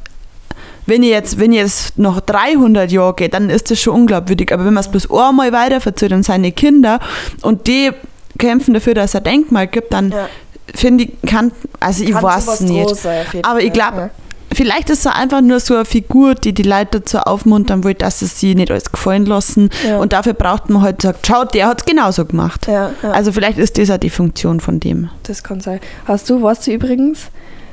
wenn 0.85 1.03
ich 1.03 1.09
jetzt, 1.09 1.39
wenn 1.39 1.51
ich 1.51 1.57
jetzt 1.59 1.97
noch 1.97 2.21
300 2.21 2.91
Jahre 2.91 3.13
gehe, 3.15 3.29
dann 3.29 3.49
ist 3.49 3.71
das 3.71 3.79
schon 3.81 3.93
unglaubwürdig. 4.01 4.53
Aber 4.53 4.65
wenn 4.65 4.73
man 4.73 4.81
es 4.83 4.89
bloß 4.89 5.09
einmal 5.11 5.51
weiter 5.51 5.81
verzahlt 5.81 6.13
an 6.13 6.23
seine 6.23 6.51
Kinder 6.51 6.99
und 7.41 7.67
die 7.67 7.91
kämpfen 8.37 8.73
dafür, 8.73 8.93
dass 8.93 9.11
es 9.11 9.15
ein 9.15 9.23
Denkmal 9.23 9.67
gibt, 9.67 9.91
dann 9.93 10.11
Ja. 10.11 10.29
finde 10.73 11.05
ich, 11.05 11.11
kann, 11.27 11.51
also 11.79 12.03
ich 12.03 12.11
Kann 12.11 12.23
weiß 12.23 12.45
sowas 12.45 12.59
nicht. 12.61 13.03
jeden 13.33 13.45
Aber 13.45 13.61
ich 13.61 13.73
glaube, 13.73 13.97
Ja. 13.97 14.09
Vielleicht 14.53 14.89
ist 14.89 14.99
es 15.05 15.07
einfach 15.07 15.41
nur 15.41 15.59
so 15.59 15.75
eine 15.75 15.85
Figur, 15.85 16.35
die 16.35 16.53
die 16.53 16.63
Leute 16.63 16.99
dazu 16.99 17.19
aufmuntern 17.19 17.83
will, 17.83 17.93
dass 17.93 18.19
sie 18.19 18.25
sich 18.27 18.55
nicht 18.55 18.71
alles 18.71 18.91
gefallen 18.91 19.25
lassen. 19.25 19.69
Ja. 19.87 19.97
Und 19.97 20.13
dafür 20.13 20.33
braucht 20.33 20.69
man 20.69 20.81
halt 20.81 21.01
sagt, 21.01 21.27
schau, 21.27 21.43
der 21.45 21.67
hat 21.67 21.81
es 21.81 21.85
genauso 21.85 22.25
gemacht. 22.25 22.67
Ja, 22.67 22.91
ja. 23.03 23.11
Also 23.11 23.31
vielleicht 23.31 23.57
ist 23.57 23.77
das 23.77 23.89
auch 23.91 23.97
die 23.97 24.09
Funktion 24.09 24.59
von 24.59 24.79
dem. 24.79 25.09
Das 25.23 25.43
kann 25.43 25.59
sein. 25.61 25.79
Hast 26.05 26.29
du, 26.29 26.41
weißt 26.41 26.67
du 26.67 26.71
übrigens, 26.71 27.27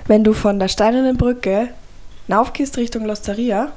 wenn 0.07 0.25
du 0.25 0.33
von 0.33 0.59
der 0.59 0.69
Steinernen 0.69 1.17
Brücke 1.17 1.69
raufgehst 2.31 2.77
Richtung 2.77 3.05
Losteria, 3.05 3.69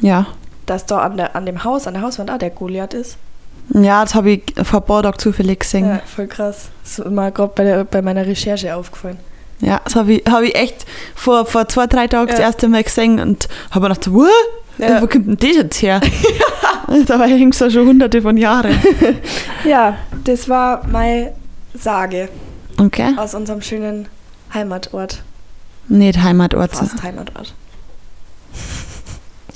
Ja. 0.00 0.26
dass 0.66 0.86
da 0.86 0.98
an, 1.00 1.16
der, 1.16 1.36
an 1.36 1.46
dem 1.46 1.64
Haus, 1.64 1.86
an 1.86 1.94
der 1.94 2.02
Hauswand 2.02 2.30
auch 2.30 2.38
der 2.38 2.50
Goliath 2.50 2.94
ist? 2.94 3.16
Ja, 3.72 4.04
das 4.04 4.14
habe 4.14 4.30
ich 4.32 4.42
vor 4.62 4.80
ein 4.80 4.86
paar 4.86 5.02
Tagen 5.02 5.18
zufällig 5.18 5.60
gesehen. 5.60 5.86
Ja, 5.88 6.00
voll 6.04 6.26
krass. 6.26 6.68
Das 6.82 6.98
ist 6.98 7.06
mir 7.10 7.30
gerade 7.32 7.52
bei, 7.54 7.64
der- 7.64 7.84
bei 7.84 8.02
meiner 8.02 8.26
Recherche 8.26 8.74
aufgefallen. 8.76 9.16
Ja, 9.60 9.80
das 9.84 9.94
habe 9.96 10.14
ich, 10.14 10.22
hab 10.30 10.42
ich 10.42 10.54
echt 10.54 10.84
vor, 11.14 11.46
vor 11.46 11.68
zwei, 11.68 11.86
drei 11.86 12.06
Tagen 12.06 12.28
das 12.28 12.38
Ja. 12.38 12.44
erste 12.46 12.68
Mal 12.68 12.82
gesehen 12.84 13.18
und 13.20 13.48
habe 13.70 13.88
mir 13.88 13.94
gedacht, 13.94 14.12
What? 14.12 14.28
Ja. 14.78 15.00
wo 15.00 15.06
kommt 15.06 15.26
denn 15.26 15.36
das 15.36 15.56
jetzt 15.56 15.82
her? 15.82 16.00
Dabei 17.06 17.28
hängt 17.28 17.54
es 17.54 17.60
ja 17.60 17.70
schon 17.70 17.86
hunderte 17.86 18.20
von 18.22 18.36
Jahren. 18.36 18.76
Ja, 19.64 19.96
das 20.24 20.48
war 20.48 20.86
meine 20.88 21.32
Sage 21.72 22.28
Okay. 22.78 23.14
aus 23.16 23.34
unserem 23.34 23.62
schönen 23.62 24.08
Heimatort. 24.52 25.22
Nicht 25.88 26.20
Heimatort. 26.22 26.74
Fast 26.74 27.02
Heimatort. 27.02 27.54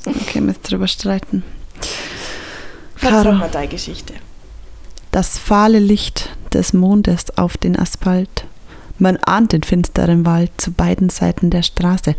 Okay, 0.06 0.40
müsst 0.40 0.70
drüber 0.70 0.86
streiten. 0.88 1.42
Caro. 3.00 3.32
mal 3.32 3.48
deine 3.50 3.68
Geschichte. 3.68 4.14
Das 5.12 5.38
fahle 5.38 5.78
Licht 5.78 6.30
des 6.52 6.72
Mondes 6.72 7.36
auf 7.36 7.56
den 7.56 7.78
Asphalt. 7.78 8.44
Man 8.98 9.16
ahnt 9.18 9.52
den 9.52 9.62
finsteren 9.62 10.26
Wald 10.26 10.50
zu 10.56 10.72
beiden 10.72 11.08
Seiten 11.08 11.50
der 11.50 11.62
Straße. 11.62 12.14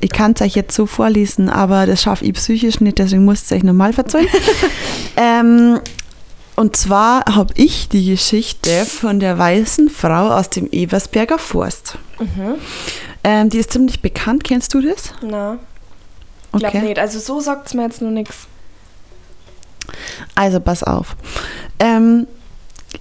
Ich 0.00 0.10
kann 0.10 0.32
es 0.32 0.42
euch 0.42 0.54
jetzt 0.54 0.74
so 0.74 0.86
vorlesen, 0.86 1.48
aber 1.48 1.86
das 1.86 2.02
schaffe 2.02 2.24
ich 2.26 2.34
psychisch 2.34 2.80
nicht, 2.80 2.98
deswegen 2.98 3.24
muss 3.24 3.38
ich 3.38 3.44
es 3.44 3.52
euch 3.52 3.62
normal 3.62 3.92
verzeihen. 3.92 4.28
ähm, 5.16 5.80
und 6.56 6.76
zwar 6.76 7.24
habe 7.34 7.52
ich 7.56 7.88
die 7.88 8.10
Geschichte 8.10 8.84
von 8.84 9.18
der 9.18 9.38
weißen 9.38 9.88
Frau 9.88 10.30
aus 10.30 10.50
dem 10.50 10.68
Ebersberger 10.70 11.38
Forst. 11.38 11.98
Mhm. 12.20 12.56
Ähm, 13.24 13.48
die 13.48 13.58
ist 13.58 13.72
ziemlich 13.72 14.02
bekannt, 14.02 14.44
kennst 14.44 14.74
du 14.74 14.80
das? 14.80 15.14
Na, 15.22 15.58
ich 16.52 16.60
glaube 16.60 16.78
nicht. 16.80 16.98
Also 16.98 17.18
so 17.18 17.40
sagt 17.40 17.68
es 17.68 17.74
mir 17.74 17.82
jetzt 17.82 18.02
nur 18.02 18.10
nichts. 18.10 18.46
Also 20.34 20.60
pass 20.60 20.82
auf. 20.82 21.16
Ähm, 21.80 22.26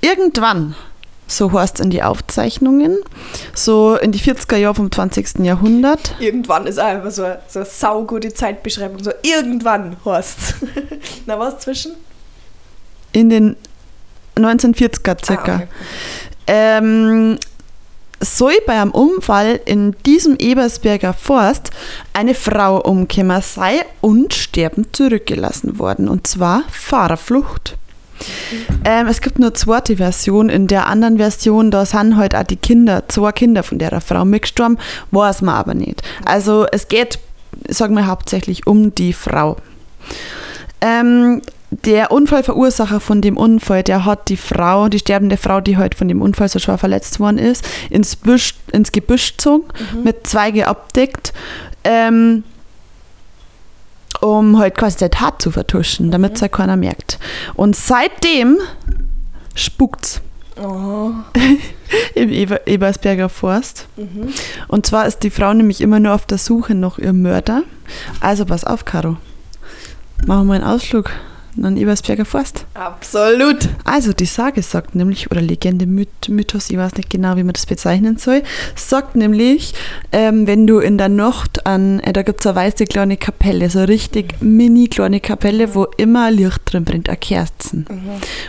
irgendwann, 0.02 0.76
so 1.38 1.52
heißt 1.52 1.80
es 1.80 1.86
in 1.86 1.90
die 1.90 2.04
Aufzeichnungen, 2.04 2.98
so 3.54 3.96
in 3.98 4.12
die 4.12 4.20
40er 4.20 4.56
Jahre 4.58 4.76
vom 4.76 4.92
20. 4.92 5.40
Jahrhundert, 5.40 6.16
Irgendwann 6.20 6.68
ist 6.68 6.80
einfach 6.80 7.12
so 7.12 7.24
eine, 7.24 7.40
so 7.48 7.60
eine 7.60 7.68
saugute 7.68 8.34
Zeitbeschreibung. 8.34 9.04
So 9.04 9.12
irgendwann 9.22 9.98
heißt 10.06 10.56
Na, 11.26 11.38
was 11.40 11.60
zwischen? 11.60 11.94
in 13.12 13.30
den 13.30 13.56
1940er 14.36 15.24
circa, 15.24 15.52
Ah, 15.52 15.56
okay. 15.56 15.68
ähm, 16.48 17.38
soll 18.20 18.54
bei 18.66 18.80
einem 18.82 18.92
Unfall 18.92 19.60
in 19.66 19.96
diesem 20.06 20.36
Ebersberger 20.38 21.14
Forst 21.14 21.72
eine 22.14 22.34
Frau 22.34 22.80
umgekommen 22.82 23.42
sei 23.42 23.86
und 24.02 24.34
sterbend 24.34 24.96
zurückgelassen 24.96 25.78
worden. 25.78 26.08
Und 26.08 26.26
zwar 26.26 26.64
Fahrerflucht. 26.72 27.78
Ähm, 28.86 29.08
es 29.08 29.22
gibt 29.22 29.40
nur 29.40 29.54
zweite 29.54 29.98
Version. 29.98 30.50
In 30.50 30.68
der 30.68 30.88
anderen 30.88 31.18
Version, 31.18 31.72
da 31.72 31.86
sind 31.86 32.18
halt 32.18 32.36
auch 32.36 32.44
die 32.44 32.56
Kinder, 32.56 33.04
zwei 33.08 33.32
Kinder 33.32 33.64
von 33.64 33.80
der 33.80 34.00
Frau 34.02 34.26
mitgestorben, 34.26 34.78
weiß 35.12 35.42
man 35.42 35.56
aber 35.56 35.74
nicht. 35.74 36.02
Also 36.26 36.66
es 36.72 36.88
geht, 36.88 37.20
sagen 37.68 37.96
wir 37.96 38.08
hauptsächlich 38.08 38.68
um 38.68 38.94
die 38.96 39.14
Frau. 39.14 39.58
Ähm, 40.82 41.42
der 41.84 42.12
Unfallverursacher 42.12 43.00
von 43.00 43.22
dem 43.22 43.38
Unfall, 43.38 43.84
der 43.84 44.06
hat 44.06 44.30
die 44.30 44.38
Frau, 44.38 44.90
die 44.90 45.00
sterbende 45.00 45.38
Frau, 45.38 45.60
die 45.60 45.78
halt 45.78 45.96
von 45.96 46.08
dem 46.08 46.22
Unfall 46.22 46.50
so 46.50 46.60
schwer 46.60 46.78
verletzt 46.78 47.20
worden 47.20 47.38
ist, 47.38 47.68
ins, 47.90 48.16
Büsch, 48.16 48.56
ins 48.72 48.92
Gebüsch 48.92 49.32
gezogen, 49.32 49.66
mit 50.04 50.28
Zweige 50.28 50.68
abdeckt, 50.68 51.34
ähm, 51.84 52.44
um 54.24 54.58
halt 54.58 54.78
quasi 54.78 54.98
der 54.98 55.12
Tat 55.12 55.42
zu 55.42 55.52
vertuschen, 55.52 56.12
damit 56.12 56.36
es 56.36 56.42
halt 56.42 56.54
keiner 56.54 56.78
merkt. 56.78 57.20
Und 57.56 57.76
seitdem 57.76 58.58
spukt's 59.56 60.22
Oh. 60.56 61.12
im 62.16 62.30
Eber, 62.30 62.68
Ebersberger 62.68 63.28
Forst. 63.28 63.88
Mhm. 63.98 64.32
Und 64.68 64.86
zwar 64.86 65.08
ist 65.08 65.24
die 65.24 65.32
Frau 65.32 65.52
nämlich 65.52 65.82
immer 65.82 66.00
nur 66.00 66.14
auf 66.14 66.28
der 66.28 66.38
Suche 66.38 66.76
nach 66.76 67.00
ihrem 67.00 67.24
Mörder. 67.24 67.64
Also 68.20 68.46
pass 68.46 68.64
auf, 68.64 68.86
Caro. 68.86 69.18
Machen 70.28 70.48
wir 70.48 70.54
einen 70.54 70.64
Ausflug 70.64 71.10
an 71.62 71.78
Ebersberger 71.78 72.26
Forst. 72.26 72.66
Absolut. 72.74 73.70
Also 73.84 74.14
die 74.14 74.26
Sage 74.26 74.62
sagt 74.62 74.96
nämlich, 74.96 75.32
oder 75.32 75.42
Legende, 75.42 75.86
Myth, 75.86 76.30
Mythos, 76.30 76.70
ich 76.70 76.78
weiß 76.78 76.96
nicht 76.96 77.10
genau, 77.10 77.36
wie 77.36 77.44
man 77.44 77.54
das 77.54 77.66
bezeichnen 77.66 78.18
soll, 78.18 78.44
sagt 78.76 79.16
nämlich, 79.16 79.74
ähm, 80.12 80.48
wenn 80.48 80.68
du 80.68 80.80
in 80.80 80.98
der 80.98 81.10
Nacht 81.10 81.66
an, 81.66 82.00
äh, 82.00 82.14
da 82.14 82.24
gibt 82.24 82.40
es 82.40 82.48
eine 82.48 82.56
weiße 82.56 82.86
kleine 82.86 83.18
Kapelle, 83.18 83.70
so 83.70 83.84
richtig 83.84 84.42
mini 84.42 84.88
kleine 84.88 85.20
Kapelle, 85.20 85.76
wo 85.76 85.86
immer 85.98 86.32
Licht 86.32 86.62
drin 86.66 86.86
brennt, 86.86 87.10
eine 87.10 87.18
Kerzen. 87.18 87.86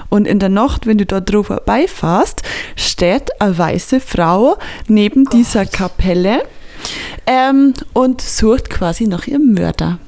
Und 0.09 0.27
in 0.27 0.39
der 0.39 0.49
Nacht, 0.49 0.87
wenn 0.87 0.99
du 0.99 1.07
da 1.07 1.21
drauf 1.21 1.47
vorbeifährst, 1.47 2.43
steht 2.77 3.41
eine 3.41 3.57
weiße 3.57 4.01
Frau 4.01 4.57
neben 4.89 5.25
dieser 5.27 5.67
Kapelle 5.67 6.43
ähm, 7.27 7.75
und 7.93 8.21
sucht 8.21 8.71
quasi 8.71 9.07
nach 9.07 9.27
ihrem 9.27 9.53
Mörder. 9.53 9.99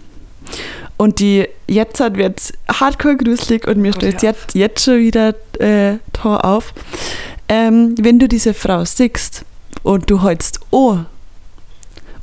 Und 0.96 1.20
die 1.20 1.46
jetzt 1.68 1.98
wird 1.98 2.38
es 2.38 2.52
hardcore 2.80 3.16
gruselig 3.16 3.66
und 3.66 3.78
mir 3.78 3.92
Gott, 3.92 4.00
stellt 4.02 4.22
ja. 4.22 4.30
jetzt, 4.30 4.54
jetzt 4.54 4.84
schon 4.84 4.98
wieder 4.98 5.34
äh, 5.58 5.98
Tor 6.12 6.44
auf. 6.44 6.72
Ähm, 7.48 7.94
wenn 8.00 8.18
du 8.18 8.28
diese 8.28 8.54
Frau 8.54 8.84
siehst 8.84 9.44
und 9.82 10.10
du 10.10 10.22
holst 10.22 10.60
oh 10.70 10.98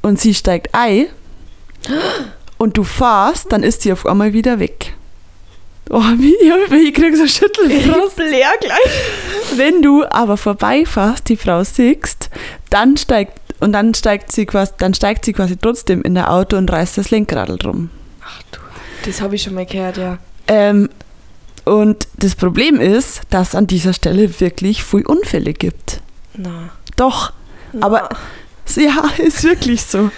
und 0.02 0.20
sie 0.20 0.34
steigt 0.34 0.70
ein 0.74 1.06
und 2.58 2.78
du 2.78 2.84
fahrst, 2.84 3.52
dann 3.52 3.64
ist 3.64 3.82
sie 3.82 3.94
auf 3.94 4.06
einmal 4.06 4.34
wieder 4.34 4.60
weg. 4.60 4.96
Oh, 5.90 6.02
wie, 6.18 6.88
ich 6.88 6.94
krieg 6.94 7.16
so 7.16 7.28
Schüttelfrost. 7.28 8.18
leer 8.18 8.54
gleich. 8.60 9.58
Wenn 9.58 9.82
du 9.82 10.06
aber 10.06 10.38
vorbeifährst, 10.38 11.28
die 11.28 11.38
Frau 11.38 11.64
siehst, 11.64 12.30
dann 12.70 12.96
steigt 12.98 13.38
und 13.60 13.74
dann 13.74 13.94
steigt 13.94 14.32
sie 14.32 14.46
quasi, 14.46 14.72
dann 14.78 14.94
steigt 14.94 15.26
sie 15.26 15.34
quasi 15.34 15.58
trotzdem 15.58 16.02
in 16.02 16.16
der 16.16 16.32
Auto 16.32 16.58
und 16.58 16.72
reißt 16.72 16.98
das 16.98 17.12
Lenkrad 17.12 17.64
drum. 17.64 17.90
Ach 18.26 18.42
du. 18.52 18.63
Das 19.06 19.22
habe 19.22 19.36
ich 19.36 19.44
schon 19.44 19.54
mal 19.54 19.66
gehört, 19.66 19.98
ja. 19.98 20.18
Ähm, 20.48 20.90
und 21.66 22.08
das 22.18 22.36
Problem 22.36 22.80
ist, 22.80 23.22
dass 23.30 23.56
an 23.56 23.68
dieser 23.68 23.94
Stelle 23.94 24.40
wirklich 24.40 24.84
viel 24.84 25.06
Unfälle 25.06 25.54
gibt. 25.54 26.02
Na. 26.36 26.70
Doch, 26.96 27.34
aber 27.80 28.10
ja, 28.76 29.10
ist 29.18 29.44
wirklich 29.44 29.84
so. 29.84 30.12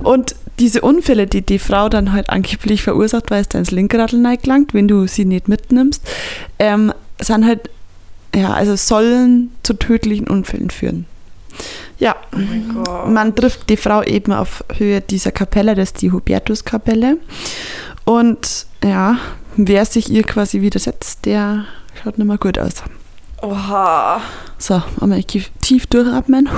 Und 0.00 0.34
diese 0.58 0.80
Unfälle, 0.80 1.26
die 1.26 1.42
die 1.42 1.58
Frau 1.58 1.88
dann 1.88 2.12
halt 2.12 2.30
angeblich 2.30 2.82
verursacht, 2.82 3.30
weil 3.30 3.42
es 3.42 3.48
da 3.48 3.58
ins 3.58 3.70
Lenkrad 3.70 4.10
gelangt, 4.10 4.74
wenn 4.74 4.88
du 4.88 5.06
sie 5.06 5.24
nicht 5.24 5.48
mitnimmst, 5.48 6.02
ähm, 6.58 6.92
sind 7.20 7.44
halt, 7.44 7.68
ja, 8.34 8.52
also 8.52 8.76
sollen 8.76 9.50
zu 9.62 9.74
tödlichen 9.74 10.28
Unfällen 10.28 10.70
führen. 10.70 11.06
Ja, 11.98 12.16
Oh 12.34 13.06
man 13.08 13.34
trifft 13.34 13.70
die 13.70 13.78
Frau 13.78 14.02
eben 14.02 14.32
auf 14.32 14.62
Höhe 14.76 15.00
dieser 15.00 15.32
Kapelle, 15.32 15.74
das 15.74 15.90
ist 15.90 16.02
die 16.02 16.12
Hubertuskapelle. 16.12 17.16
Und 18.06 18.66
ja, 18.84 19.18
wer 19.56 19.84
sich 19.84 20.08
ihr 20.08 20.22
quasi 20.22 20.60
widersetzt, 20.62 21.26
der 21.26 21.66
schaut 22.02 22.18
nicht 22.18 22.26
mehr 22.26 22.38
gut 22.38 22.58
aus. 22.58 22.74
Oha. 23.42 24.20
So, 24.58 24.82
einmal 25.00 25.22
tief 25.24 25.86
durchatmen. 25.88 26.48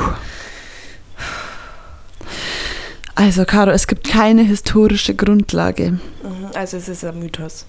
Also, 3.15 3.45
Caro, 3.45 3.71
es 3.71 3.87
gibt 3.87 4.07
keine 4.09 4.43
historische 4.43 5.15
Grundlage. 5.15 5.93
Mhm, 5.93 6.01
Also 6.55 6.77
es 6.77 6.89
ist 6.89 7.05
ein 7.05 7.19
Mythos. 7.19 7.65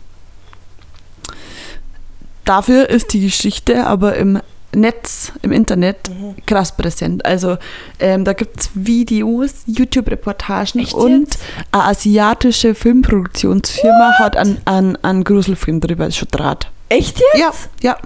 Dafür 2.46 2.89
ist 2.89 3.13
die 3.13 3.22
Geschichte 3.22 3.88
aber 3.88 4.15
im 4.18 4.42
Netz, 4.76 5.32
im 5.42 5.52
Internet 5.52 6.10
Mhm. 6.10 6.36
krass 6.46 6.76
präsent. 6.76 7.26
Also 7.26 7.58
ähm, 8.00 8.24
da 8.26 8.34
gibt 8.34 8.60
es 8.62 8.70
Videos, 8.76 9.52
YouTube-Reportagen 9.66 10.86
und 10.94 11.38
eine 11.72 11.84
asiatische 11.86 12.76
Filmproduktionsfirma 12.76 14.14
hat 14.20 14.38
einen 14.38 14.60
an, 14.66 14.98
an 15.02 15.24
Gruselfilm 15.24 15.80
drüber, 15.82 16.10
schon 16.12 16.28
Draht. 16.32 16.70
Echt 16.90 17.20
jetzt? 17.20 17.70
Ja, 17.82 17.92
ja. 17.92 17.98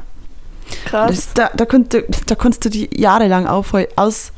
Krass. 0.85 1.09
Das, 1.11 1.33
da, 1.33 1.51
da, 1.55 1.65
könnt, 1.65 1.93
du- 1.93 2.03
da 2.25 2.35
kannst 2.35 2.63
du 2.65 2.69
die 2.69 2.89
jahrelang 2.95 3.47
aufhalten, 3.47 3.93
aus, 3.97 4.31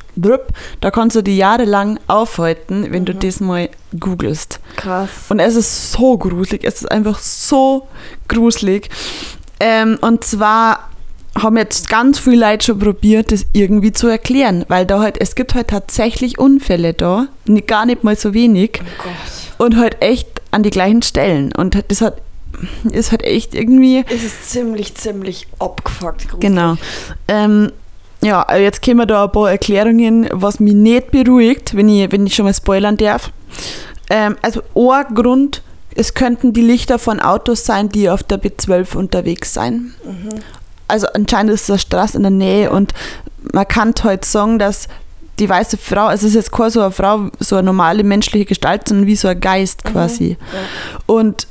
da 0.81 0.91
kannst 0.91 1.15
du 1.15 1.21
die 1.21 1.37
jahrelang 1.37 1.99
aufhalten, 2.07 2.87
wenn 2.91 3.05
du 3.05 3.13
Mhm. 3.13 3.19
das 3.19 3.39
mal 3.39 3.69
googelst. 3.99 4.59
Krass. 4.75 5.09
Und 5.29 5.39
es 5.39 5.55
ist 5.55 5.91
so 5.91 6.17
gruselig, 6.17 6.63
es 6.63 6.75
ist 6.81 6.91
einfach 6.91 7.19
so 7.19 7.87
gruselig. 8.27 8.89
Ähm, 9.59 9.97
und 10.01 10.23
zwar 10.25 10.84
haben 11.37 11.57
jetzt 11.57 11.89
ganz 11.89 12.17
viele 12.19 12.49
Leute 12.49 12.65
schon 12.67 12.79
probiert, 12.79 13.31
das 13.31 13.45
irgendwie 13.53 13.91
zu 13.91 14.07
erklären, 14.07 14.63
weil 14.69 14.85
da 14.85 14.99
halt, 15.01 15.19
es 15.19 15.35
gibt 15.35 15.53
halt 15.53 15.67
tatsächlich 15.69 16.39
Unfälle 16.39 16.93
da, 16.93 17.27
gar 17.67 17.85
nicht 17.85 18.03
mal 18.03 18.15
so 18.15 18.33
wenig 18.33 18.79
Oh 18.81 19.03
Gott. 19.03 19.65
und 19.67 19.77
halt 19.77 20.01
echt 20.01 20.27
an 20.51 20.63
die 20.63 20.69
gleichen 20.69 21.01
Stellen. 21.01 21.51
Und 21.51 21.77
das 21.89 22.01
hat, 22.01 22.21
ist 22.89 23.11
halt 23.11 23.23
echt 23.23 23.53
irgendwie, 23.53 24.05
Es 24.07 24.23
ist 24.23 24.49
ziemlich, 24.49 24.95
ziemlich 24.95 25.47
abgefuckt. 25.59 26.21
gruselig. 26.29 26.39
genau. 26.39 26.77
Ähm, 27.27 27.71
ja, 28.21 28.45
jetzt 28.55 28.81
kommen 28.81 28.99
wir 28.99 29.05
da 29.05 29.25
ein 29.25 29.31
paar 29.31 29.51
Erklärungen, 29.51 30.29
was 30.31 30.61
mich 30.61 30.73
nicht 30.73 31.11
beruhigt, 31.11 31.75
wenn 31.75 31.89
ich, 31.89 32.09
wenn 32.13 32.25
ich 32.25 32.33
schon 32.33 32.45
mal 32.45 32.53
spoilern 32.53 32.95
darf. 32.95 33.29
Ähm, 34.09 34.37
also, 34.41 34.61
ein 34.73 35.13
Grund, 35.13 35.61
es 35.95 36.13
könnten 36.13 36.53
die 36.53 36.61
Lichter 36.61 36.97
von 36.97 37.19
Autos 37.19 37.65
sein, 37.65 37.89
die 37.89 38.09
auf 38.09 38.23
der 38.23 38.41
B12 38.41 38.95
unterwegs 38.95 39.53
sein. 39.53 39.93
Mhm. 40.05 40.29
Also, 40.87 41.07
anscheinend 41.13 41.53
ist 41.53 41.67
der 41.69 41.77
Straße 41.77 42.17
in 42.17 42.23
der 42.23 42.31
Nähe 42.31 42.71
und 42.71 42.93
man 43.53 43.67
kann 43.67 43.93
heute 44.03 44.25
sagen, 44.27 44.59
dass 44.59 44.87
die 45.39 45.49
weiße 45.49 45.77
Frau, 45.77 46.05
also 46.05 46.27
es 46.27 46.31
ist 46.33 46.35
jetzt 46.35 46.51
keine 46.51 46.69
so 46.71 46.81
eine 46.81 46.91
Frau, 46.91 47.29
so 47.39 47.55
eine 47.57 47.65
normale 47.65 48.03
menschliche 48.03 48.45
Gestalt, 48.45 48.87
sondern 48.87 49.05
wie 49.07 49.15
so 49.15 49.27
ein 49.27 49.39
Geist 49.39 49.83
quasi. 49.83 50.37
Und 51.05 51.47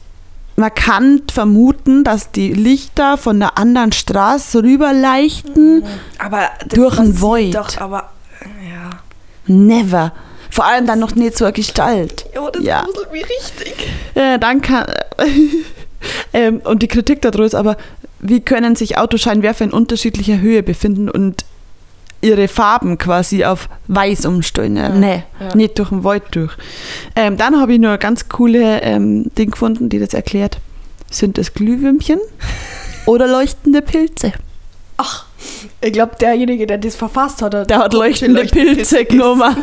man 0.57 0.73
kann 0.75 1.23
vermuten, 1.31 2.05
dass 2.05 2.31
die 2.31 2.53
Lichter 2.53 3.16
von 3.18 3.40
der 3.40 3.59
anderen 3.59 3.92
Straße 3.92 4.62
rüberleichten. 4.62 5.85
Aber 6.18 6.49
das 6.61 6.68
Durch 6.79 6.99
ein 6.99 7.20
Void. 7.20 7.55
Doch, 7.55 7.77
aber 7.79 8.11
ja. 8.66 8.90
Never. 9.47 10.12
Vor 10.51 10.64
allem 10.64 10.87
dann 10.87 11.01
noch 11.01 11.14
nicht 11.16 11.37
so 11.37 11.44
eine 11.44 11.53
Gestalt. 11.53 12.27
Oh, 12.40 12.49
das 12.53 12.62
Ja. 12.62 12.85
gruselt 12.85 13.12
mich 13.12 13.25
richtig. 13.25 13.75
Ja, 14.14 14.38
dann 14.38 14.61
kann. 14.62 14.87
ähm, 16.33 16.61
und 16.64 16.83
die 16.83 16.88
Kritik 16.88 17.20
darüber 17.23 17.44
ist 17.44 17.57
aber, 17.57 17.77
wie 18.27 18.41
können 18.41 18.75
sich 18.75 18.97
Autoscheinwerfer 18.97 19.65
in 19.65 19.71
unterschiedlicher 19.71 20.41
Höhe 20.41 20.63
befinden 20.63 21.11
und 21.11 21.45
ihre 22.23 22.49
Farben 22.49 22.97
quasi 22.97 23.45
auf 23.45 23.69
weiß 23.89 24.25
umstellen? 24.25 24.77
Ja, 24.77 24.89
nee, 24.89 25.25
ja. 25.39 25.55
nicht 25.55 25.79
durch 25.79 25.91
den 25.91 26.05
Wald 26.05 26.23
durch. 26.31 26.53
Ähm, 27.17 27.37
dann 27.37 27.61
habe 27.61 27.75
ich 27.75 27.79
nur 27.79 27.91
eine 27.91 27.99
ganz 27.99 28.31
coole 28.31 28.81
ähm, 28.81 29.31
Ding 29.37 29.51
gefunden, 29.51 29.91
die 29.91 29.99
das 29.99 30.15
erklärt. 30.15 30.57
Sind 31.11 31.37
es 31.37 31.53
Glühwürmchen 31.53 32.19
oder 33.07 33.29
leuchtende 33.29 33.83
Pilze? 33.83 34.33
Ach, 34.97 35.27
ich 35.83 35.93
glaube, 35.93 36.17
derjenige, 36.19 36.67
der 36.67 36.79
das 36.79 36.97
verfasst 36.97 37.43
hat, 37.43 37.69
Der 37.69 37.79
hat 37.79 37.93
leuchtende 37.93 38.47
Pilze 38.47 39.05
genommen. 39.05 39.55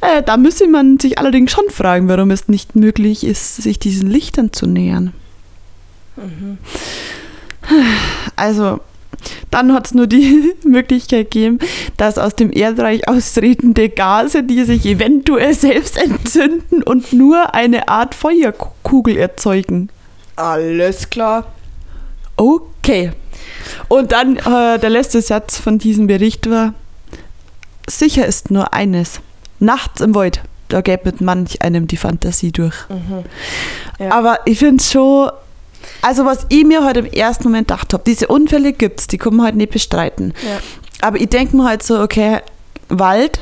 äh, 0.00 0.22
da 0.22 0.38
müsste 0.38 0.66
man 0.66 0.98
sich 0.98 1.18
allerdings 1.18 1.52
schon 1.52 1.68
fragen, 1.68 2.08
warum 2.08 2.30
es 2.30 2.48
nicht 2.48 2.74
möglich 2.74 3.22
ist, 3.22 3.56
sich 3.56 3.78
diesen 3.78 4.10
Lichtern 4.10 4.54
zu 4.54 4.66
nähern. 4.66 5.12
Mhm. 6.16 6.58
Also, 8.36 8.80
dann 9.50 9.72
hat 9.72 9.86
es 9.86 9.94
nur 9.94 10.06
die 10.06 10.54
Möglichkeit 10.64 11.30
gegeben, 11.30 11.58
dass 11.96 12.18
aus 12.18 12.36
dem 12.36 12.52
Erdreich 12.52 13.08
austretende 13.08 13.88
Gase, 13.88 14.42
die 14.42 14.64
sich 14.64 14.84
eventuell 14.86 15.54
selbst 15.54 15.96
entzünden 15.96 16.82
und 16.82 17.12
nur 17.12 17.54
eine 17.54 17.88
Art 17.88 18.14
Feuerkugel 18.14 19.16
erzeugen. 19.16 19.88
Alles 20.36 21.08
klar. 21.08 21.46
Okay. 22.36 23.12
Und 23.88 24.12
dann 24.12 24.36
äh, 24.36 24.78
der 24.78 24.90
letzte 24.90 25.22
Satz 25.22 25.58
von 25.58 25.78
diesem 25.78 26.06
Bericht 26.06 26.48
war: 26.48 26.74
Sicher 27.88 28.26
ist 28.26 28.50
nur 28.50 28.74
eines. 28.74 29.20
Nachts 29.58 30.02
im 30.02 30.14
Wald, 30.14 30.42
da 30.68 30.82
gäbe 30.82 31.06
mit 31.06 31.22
manch 31.22 31.62
einem 31.62 31.86
die 31.88 31.96
Fantasie 31.96 32.52
durch. 32.52 32.76
Mhm. 32.90 33.24
Ja. 33.98 34.12
Aber 34.12 34.40
ich 34.44 34.58
finde 34.58 34.82
es 34.82 34.92
schon. 34.92 35.30
Also, 36.02 36.24
was 36.24 36.46
ich 36.48 36.64
mir 36.64 36.84
heute 36.84 37.00
im 37.00 37.06
ersten 37.06 37.44
Moment 37.44 37.68
gedacht 37.68 37.92
habe, 37.92 38.02
diese 38.06 38.28
Unfälle 38.28 38.72
gibt 38.72 39.00
es, 39.00 39.06
die 39.06 39.18
kann 39.18 39.34
man 39.36 39.46
halt 39.46 39.56
nicht 39.56 39.72
bestreiten. 39.72 40.34
Ja. 40.44 40.58
Aber 41.06 41.20
ich 41.20 41.28
denke 41.28 41.56
mir 41.56 41.64
halt 41.64 41.82
so, 41.82 42.00
okay, 42.00 42.40
Wald, 42.88 43.40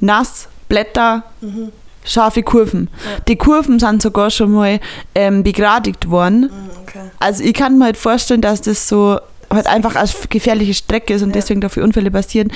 nass, 0.00 0.48
Blätter, 0.68 1.24
Mhm. 1.40 1.72
scharfe 2.04 2.42
Kurven. 2.42 2.88
Ja. 3.04 3.20
Die 3.28 3.36
Kurven 3.36 3.78
sind 3.78 4.02
sogar 4.02 4.30
schon 4.30 4.52
mal 4.52 4.80
ähm, 5.14 5.42
begradigt 5.42 6.10
worden. 6.10 6.42
Mhm, 6.42 6.70
Okay. 6.86 7.10
Also 7.18 7.42
ich 7.42 7.54
kann 7.54 7.76
mir 7.78 7.86
halt 7.86 7.96
vorstellen, 7.96 8.40
dass 8.40 8.60
das 8.60 8.86
so 8.88 9.18
halt 9.50 9.66
einfach 9.66 9.96
als 9.96 10.14
gefährliche 10.28 10.74
Strecke 10.74 11.14
ist 11.14 11.22
und 11.22 11.30
Ja. 11.30 11.34
deswegen 11.34 11.60
dafür 11.60 11.82
Unfälle 11.82 12.10
passieren. 12.10 12.52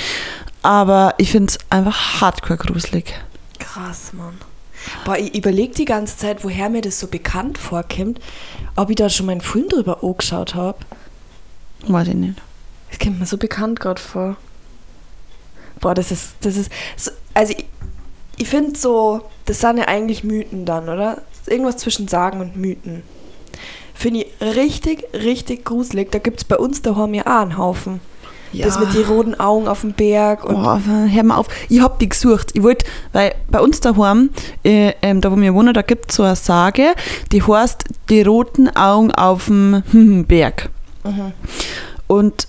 Aber 0.63 1.15
ich 1.19 1.31
finde 1.33 1.49
es 1.53 1.59
einfach 1.71 2.21
hardcore 2.21 2.59
gruselig. 2.59 3.15
Krass, 3.59 4.13
Mann. 4.13 4.39
Boah, 5.05 5.17
ich 5.19 5.35
überlege 5.35 5.75
die 5.75 5.85
ganze 5.85 6.17
Zeit, 6.17 6.45
woher 6.45 6.69
mir 6.71 6.81
das 6.83 7.01
so 7.01 7.09
bekannt 7.09 7.59
vorkommt, 7.59 8.21
ob 8.79 8.91
ich 8.91 8.97
da 8.97 9.09
schon 9.09 9.27
mal 9.27 9.33
einen 9.33 9.41
Film 9.41 9.69
drüber 9.69 10.03
angeschaut 10.03 10.55
habe. 10.55 10.79
Weiß 11.87 12.09
ich 12.09 12.15
nicht. 12.15 12.41
Das 12.91 12.99
kommt 12.99 13.19
mir 13.19 13.27
so 13.27 13.37
bekannt 13.37 13.81
gerade 13.81 14.01
vor. 14.01 14.37
Boah, 15.81 15.95
das 15.95 16.11
ist, 16.11 16.35
das 16.41 16.57
ist, 16.57 16.71
so, 16.97 17.11
also 17.35 17.55
ich, 17.57 17.67
ich 18.37 18.49
finde 18.49 18.79
so, 18.79 19.23
das 19.47 19.61
sind 19.61 19.79
ja 19.79 19.89
eigentlich 19.89 20.25
Mythen 20.25 20.65
dann, 20.65 20.89
oder? 20.89 21.23
Irgendwas 21.47 21.79
zwischen 21.79 22.09
Sagen 22.09 22.41
und 22.41 22.57
Mythen. 22.57 23.03
Finde 23.95 24.21
ich 24.21 24.41
richtig, 24.41 25.05
richtig 25.13 25.65
gruselig. 25.65 26.13
Da 26.13 26.19
gibt 26.19 26.39
es 26.39 26.45
bei 26.45 26.57
uns 26.57 26.83
daheim 26.83 27.15
ja 27.15 27.27
auch 27.27 27.43
einen 27.43 27.59
Haufen. 27.59 28.01
Das 28.53 28.79
mit 28.79 28.95
den 28.95 29.05
roten 29.05 29.39
Augen 29.39 29.69
auf 29.69 29.83
dem 29.83 29.93
Berg. 29.93 30.45
Und 30.45 30.57
Oh, 30.57 30.79
hör 30.87 31.23
mal 31.23 31.37
auf. 31.37 31.49
Ich 31.69 31.81
hab 31.81 31.99
die 31.99 32.09
gesucht. 32.09 32.51
Ich 32.55 32.63
wollte, 32.63 32.87
weil 33.13 33.35
bei 33.51 33.61
uns 33.61 33.81
daheim, 33.81 34.31
äh, 34.65 34.93
ähm, 35.03 35.21
da 35.21 35.31
wo 35.31 35.37
wir 35.37 35.55
wohnen, 35.55 35.75
da 35.75 35.83
gibt 35.83 36.11
es 36.11 36.17
so 36.17 36.23
eine 36.23 36.37
Sage, 36.37 36.95
die 37.33 37.43
heißt 37.43 37.85
die 38.09 38.23
roten 38.23 38.69
Augen 38.77 39.11
auf 39.13 39.47
dem 39.47 40.25
Berg. 40.29 40.71
Mhm. 41.05 41.33
Und 42.07 42.49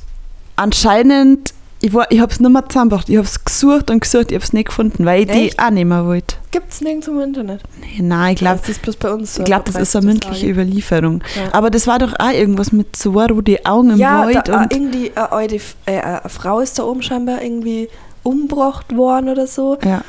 anscheinend, 0.55 1.53
ich, 1.81 1.93
war, 1.93 2.11
ich 2.11 2.19
hab's 2.19 2.39
nicht 2.39 2.49
mehr 2.51 2.67
zusammengebracht. 2.67 3.07
Ich 3.09 3.17
hab's 3.17 3.43
gesucht 3.43 3.89
und 3.89 4.01
gesucht, 4.01 4.31
ich 4.31 4.35
hab's 4.35 4.51
nicht 4.53 4.67
gefunden, 4.67 5.05
weil 5.05 5.23
ich 5.23 5.29
Echt? 5.29 5.53
die 5.53 5.59
auch 5.59 5.69
nicht 5.69 5.85
mehr 5.85 6.05
wollte. 6.05 6.35
gibt 6.51 6.73
es 6.73 6.81
nirgends 6.81 7.07
im 7.07 7.19
Internet. 7.21 7.61
Nee, 7.79 8.01
Nein, 8.01 8.33
ich 8.33 8.39
glaube, 8.39 8.59
das 8.59 8.69
ist 8.69 8.81
bloß 8.81 8.95
bei 8.97 9.11
uns 9.11 9.35
so. 9.35 9.41
ich 9.41 9.45
glaub, 9.45 9.63
das 9.65 9.75
ist 9.75 9.95
eine 9.95 10.05
mündliche 10.07 10.41
Sage. 10.41 10.51
Überlieferung. 10.51 11.23
Ja. 11.35 11.53
Aber 11.53 11.69
das 11.69 11.87
war 11.87 11.99
doch 11.99 12.13
auch 12.19 12.31
irgendwas 12.31 12.71
mit 12.71 12.95
so 12.95 13.11
rote 13.11 13.59
Augen 13.65 13.91
im 13.91 13.97
Ja, 13.97 14.25
Wald. 14.25 14.47
da, 14.47 14.53
äh, 14.53 14.63
und 14.63 14.73
irgendwie 14.73 15.11
eine, 15.15 15.31
alte 15.31 15.55
F- 15.55 15.75
äh, 15.85 15.99
eine 16.01 16.21
Frau 16.27 16.59
ist 16.59 16.77
da 16.79 16.83
oben 16.83 17.01
scheinbar 17.01 17.41
irgendwie 17.41 17.87
umgebracht 18.23 18.95
worden 18.95 19.29
oder 19.29 19.47
so. 19.47 19.77
ja. 19.83 20.01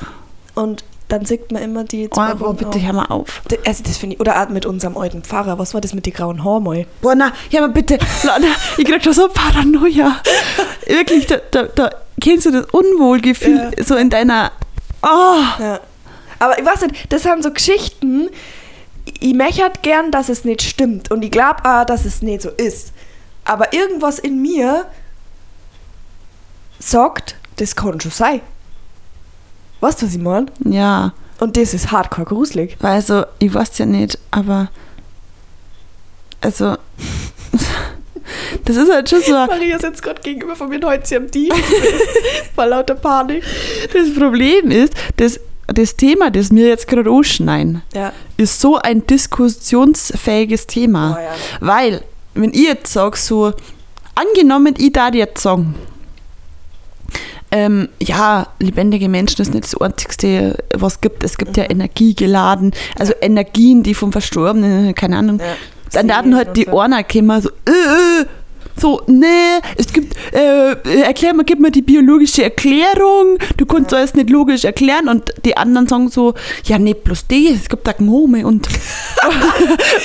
Und 0.56 0.82
dann 1.12 1.24
sieht 1.26 1.52
man 1.52 1.62
immer 1.62 1.84
die 1.84 2.08
zwei 2.10 2.32
Oh, 2.32 2.36
roten 2.46 2.56
bitte 2.64 2.80
hör 2.80 2.92
mal 2.94 3.06
auf. 3.06 3.42
D- 3.50 3.58
Also 3.66 3.82
das 3.84 3.98
finde 3.98 4.14
ich, 4.14 4.20
oder 4.20 4.40
auch 4.42 4.48
mit 4.48 4.64
unserem 4.66 4.96
alten 4.96 5.22
Pfarrer, 5.22 5.58
was 5.58 5.74
war 5.74 5.80
das 5.80 5.92
mit 5.94 6.06
den 6.06 6.12
grauen 6.12 6.38
mal? 6.62 6.86
Boah, 7.02 7.14
na, 7.14 7.32
ja, 7.50 7.62
aber 7.64 7.72
bitte, 7.72 7.98
ich 8.78 8.84
krieg 8.84 9.02
da 9.02 9.12
so 9.12 9.28
Paranoia. 9.28 10.20
Wirklich, 10.86 11.26
da, 11.26 11.36
da, 11.50 11.64
da 11.64 11.90
kennst 12.20 12.46
du 12.46 12.50
das 12.50 12.66
Unwohlgefühl 12.72 13.70
so 13.84 13.96
in 13.96 14.08
deiner. 14.10 14.52
Oh, 15.02 15.42
Ja. 15.58 15.80
Aber 16.38 16.58
ich 16.58 16.64
weiß 16.64 16.80
nicht, 16.82 17.12
das 17.12 17.22
sind 17.24 17.42
so 17.42 17.50
Geschichten, 17.52 18.30
ich 19.20 19.34
möchte 19.34 19.62
halt 19.62 19.82
gern, 19.82 20.10
dass 20.10 20.28
es 20.30 20.44
nicht 20.44 20.62
stimmt 20.62 21.10
und 21.10 21.22
ich 21.22 21.30
glaube 21.30 21.64
auch, 21.64 21.84
dass 21.84 22.06
es 22.06 22.22
nicht 22.22 22.40
so 22.40 22.48
ist. 22.48 22.92
Aber 23.44 23.72
irgendwas 23.74 24.18
in 24.18 24.40
mir 24.40 24.86
sagt, 26.78 27.36
das 27.56 27.76
kann 27.76 28.00
schon 28.00 28.10
sein. 28.10 28.40
Weißt 29.80 30.02
du, 30.02 30.06
was 30.06 30.14
ich 30.14 30.20
meine? 30.20 30.46
ja, 30.64 31.12
Und 31.38 31.56
das 31.56 31.72
ist 31.74 31.90
hardcore 31.90 32.26
gruselig. 32.26 32.76
weil 32.80 32.92
also, 32.92 33.24
ich 33.38 33.52
weiß 33.52 33.78
ja 33.78 33.86
nicht, 33.86 34.18
aber. 34.30 34.68
Also. 36.40 36.76
Das 38.64 38.76
ist 38.76 38.92
halt 38.92 39.08
schon 39.10 39.20
so. 39.22 39.32
Maria 39.32 39.76
sitzt 39.80 40.02
gerade 40.02 40.20
gegenüber 40.22 40.54
von 40.54 40.68
mir 40.68 40.76
und 40.76 40.84
heute 40.84 41.04
sie 41.06 41.16
am 41.16 41.28
Tief. 41.30 41.52
Vor 42.54 42.66
lauter 42.66 42.94
Panik. 42.94 43.42
Das 43.92 44.14
Problem 44.14 44.70
ist, 44.70 44.92
dass 45.16 45.40
das 45.66 45.96
Thema, 45.96 46.30
das 46.30 46.50
wir 46.52 46.68
jetzt 46.68 46.86
gerade 46.86 47.10
anschneiden, 47.10 47.82
Ja. 47.92 48.12
ist 48.36 48.60
so 48.60 48.76
ein 48.76 49.04
diskussionsfähiges 49.04 50.68
Thema. 50.68 51.16
Oh 51.18 51.20
ja. 51.20 51.30
Weil, 51.60 52.02
wenn 52.34 52.50
ich 52.50 52.62
jetzt 52.68 52.92
sage, 52.92 53.16
so, 53.16 53.52
angenommen, 54.14 54.74
ich 54.78 54.92
da 54.92 55.08
jetzt 55.08 55.42
sagen, 55.42 55.74
ähm, 57.52 57.88
ja, 58.00 58.46
lebendige 58.58 59.08
Menschen 59.08 59.42
ist 59.42 59.52
nicht 59.54 59.64
das 59.64 59.80
Einzigste, 59.80 60.56
was 60.74 61.00
gibt. 61.00 61.24
Es 61.24 61.36
gibt 61.36 61.56
ja 61.56 61.64
Mhm. 61.64 61.70
Energie 61.70 62.14
geladen, 62.14 62.72
also 62.98 63.12
Energien, 63.20 63.82
die 63.82 63.94
vom 63.94 64.12
Verstorbenen, 64.12 64.94
keine 64.94 65.16
Ahnung. 65.18 65.38
Ja. 65.40 65.56
Dann 65.92 66.08
werden 66.08 66.36
halt 66.36 66.56
die 66.56 66.66
so. 66.66 66.72
Ohren 66.72 66.94
kommen, 67.10 67.42
so, 67.42 67.48
äh, 67.66 67.70
äh, 67.72 68.24
so, 68.76 69.02
nee, 69.08 69.26
es 69.76 69.92
gibt, 69.92 70.14
äh, 70.32 70.72
äh, 70.72 71.00
erklär 71.02 71.34
mal, 71.34 71.42
gib 71.44 71.58
mir 71.60 71.70
die 71.70 71.82
biologische 71.82 72.44
Erklärung, 72.44 73.36
du 73.56 73.66
kannst 73.66 73.92
alles 73.92 74.14
nicht 74.14 74.30
logisch 74.30 74.64
erklären 74.64 75.08
und 75.08 75.24
die 75.44 75.56
anderen 75.56 75.86
sagen 75.86 76.08
so, 76.08 76.34
ja, 76.64 76.78
nicht 76.78 77.04
bloß 77.04 77.26
die, 77.26 77.48
es 77.48 77.68
gibt 77.68 77.86
da 77.86 77.92
Gnome 77.92 78.46
und 78.46 78.66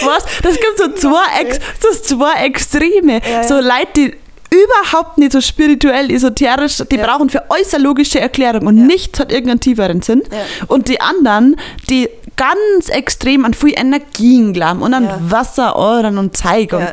was, 0.04 0.26
das 0.42 0.56
gibt 0.56 0.78
so 0.78 0.92
zwei, 0.94 1.42
Ex 1.42 1.60
so 1.80 1.90
zwei 2.02 2.46
Extreme, 2.46 3.22
Ja, 3.24 3.30
ja. 3.30 3.44
so 3.44 3.56
Leute, 3.56 3.86
die 3.96 4.14
überhaupt 4.50 5.18
nicht 5.18 5.32
so 5.32 5.42
spirituell, 5.42 6.12
esoterisch, 6.12 6.82
die 6.92 6.96
Ja. 6.98 7.06
brauchen 7.06 7.30
für 7.30 7.44
äußere 7.50 7.82
logische 7.82 8.20
Erklärung 8.20 8.68
und 8.68 8.78
Ja. 8.78 8.84
nichts 8.86 9.20
hat 9.20 9.32
irgendeinen 9.32 9.60
tieferen 9.60 10.02
Sinn. 10.02 10.24
Ja. 10.32 10.38
Und 10.68 10.88
die 10.88 11.02
anderen, 11.02 11.56
die 11.90 12.10
ganz 12.38 12.90
extrem 12.90 13.46
an 13.46 13.54
viel 13.54 13.74
Energien 13.78 14.54
glauben 14.54 14.82
und 14.82 14.94
an. 14.94 15.10
Wasser, 15.30 15.76
Euren 15.76 16.18
und 16.18 16.36
Zeig. 16.36 16.74
Und. 16.74 16.88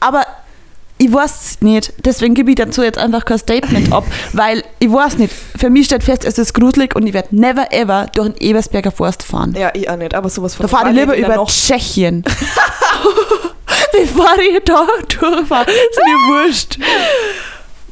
Aber 0.00 0.24
ich 0.98 1.12
weiß 1.12 1.42
es 1.42 1.60
nicht. 1.60 1.92
Deswegen 2.04 2.34
gebe 2.34 2.50
ich 2.50 2.56
dazu 2.56 2.82
jetzt 2.82 2.98
einfach 2.98 3.24
kein 3.24 3.38
Statement 3.38 3.92
ab, 3.92 4.04
weil 4.32 4.64
ich 4.78 4.90
weiß 4.90 5.18
nicht. 5.18 5.34
Für 5.56 5.70
mich 5.70 5.86
steht 5.86 6.02
fest, 6.02 6.24
es 6.24 6.38
ist 6.38 6.54
gruselig 6.54 6.94
und 6.94 7.06
ich 7.06 7.12
werde 7.12 7.36
never 7.36 7.72
ever 7.72 8.06
durch 8.14 8.32
den 8.32 8.36
Ebersberger 8.40 8.90
Forst 8.90 9.22
fahren. 9.22 9.54
Ja, 9.58 9.70
ich 9.74 9.88
auch 9.88 9.96
nicht, 9.96 10.14
aber 10.14 10.28
sowas 10.28 10.54
von 10.54 10.64
Da 10.64 10.68
fahre 10.68 10.90
ich 10.90 10.96
lieber 10.96 11.16
er 11.16 11.26
über 11.26 11.36
noch. 11.36 11.50
Tschechien. 11.50 12.24
Bevor 13.92 14.38
ich 14.38 14.64
da 14.64 14.86
durchfahre, 15.08 15.70
ist 15.70 16.00
mir 16.04 16.18
wurscht. 16.28 16.78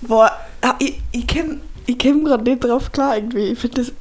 Boah, 0.02 0.30
ah, 0.62 0.74
ich, 0.78 1.00
ich 1.12 1.26
komm, 1.26 1.60
ich 1.86 1.98
komm 1.98 2.24
gerade 2.24 2.44
nicht 2.44 2.64
drauf 2.64 2.92
klar 2.92 3.16
irgendwie. 3.16 3.52
Ich 3.52 3.58
finde 3.58 3.82
das, 3.82 3.92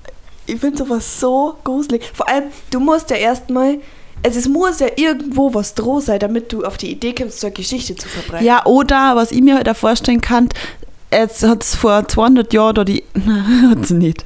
ich 0.46 0.60
finde 0.60 0.78
sowas 0.78 1.20
so 1.20 1.56
gruselig. 1.64 2.04
Vor 2.14 2.28
allem, 2.28 2.46
du 2.72 2.80
musst 2.80 3.10
ja 3.10 3.18
erstmal, 3.18 3.80
also 4.24 4.40
es 4.40 4.48
muss 4.48 4.80
ja 4.80 4.88
irgendwo 4.96 5.54
was 5.54 5.76
droh 5.76 6.00
sein, 6.00 6.20
damit 6.20 6.52
du 6.54 6.64
auf 6.64 6.78
die 6.78 6.92
Idee 6.92 7.14
kommst, 7.14 7.40
so 7.40 7.48
eine 7.48 7.54
Geschichte 7.54 7.96
zu 7.96 8.08
verbreiten. 8.08 8.46
Ja, 8.46 8.66
oder 8.66 9.16
was 9.16 9.32
ich 9.32 9.42
mir 9.42 9.56
halt 9.56 9.68
auch 9.68 9.76
vorstellen 9.76 10.22
kann, 10.22 10.50
jetzt 11.12 11.44
hat 11.44 11.64
es 11.64 11.76
vor 11.76 12.08
200 12.08 12.54
Jahren 12.54 12.76
da 12.76 12.84
die, 12.84 13.04
nein, 13.14 13.70
hat 13.70 13.80
es 13.80 13.92
nicht, 13.92 14.26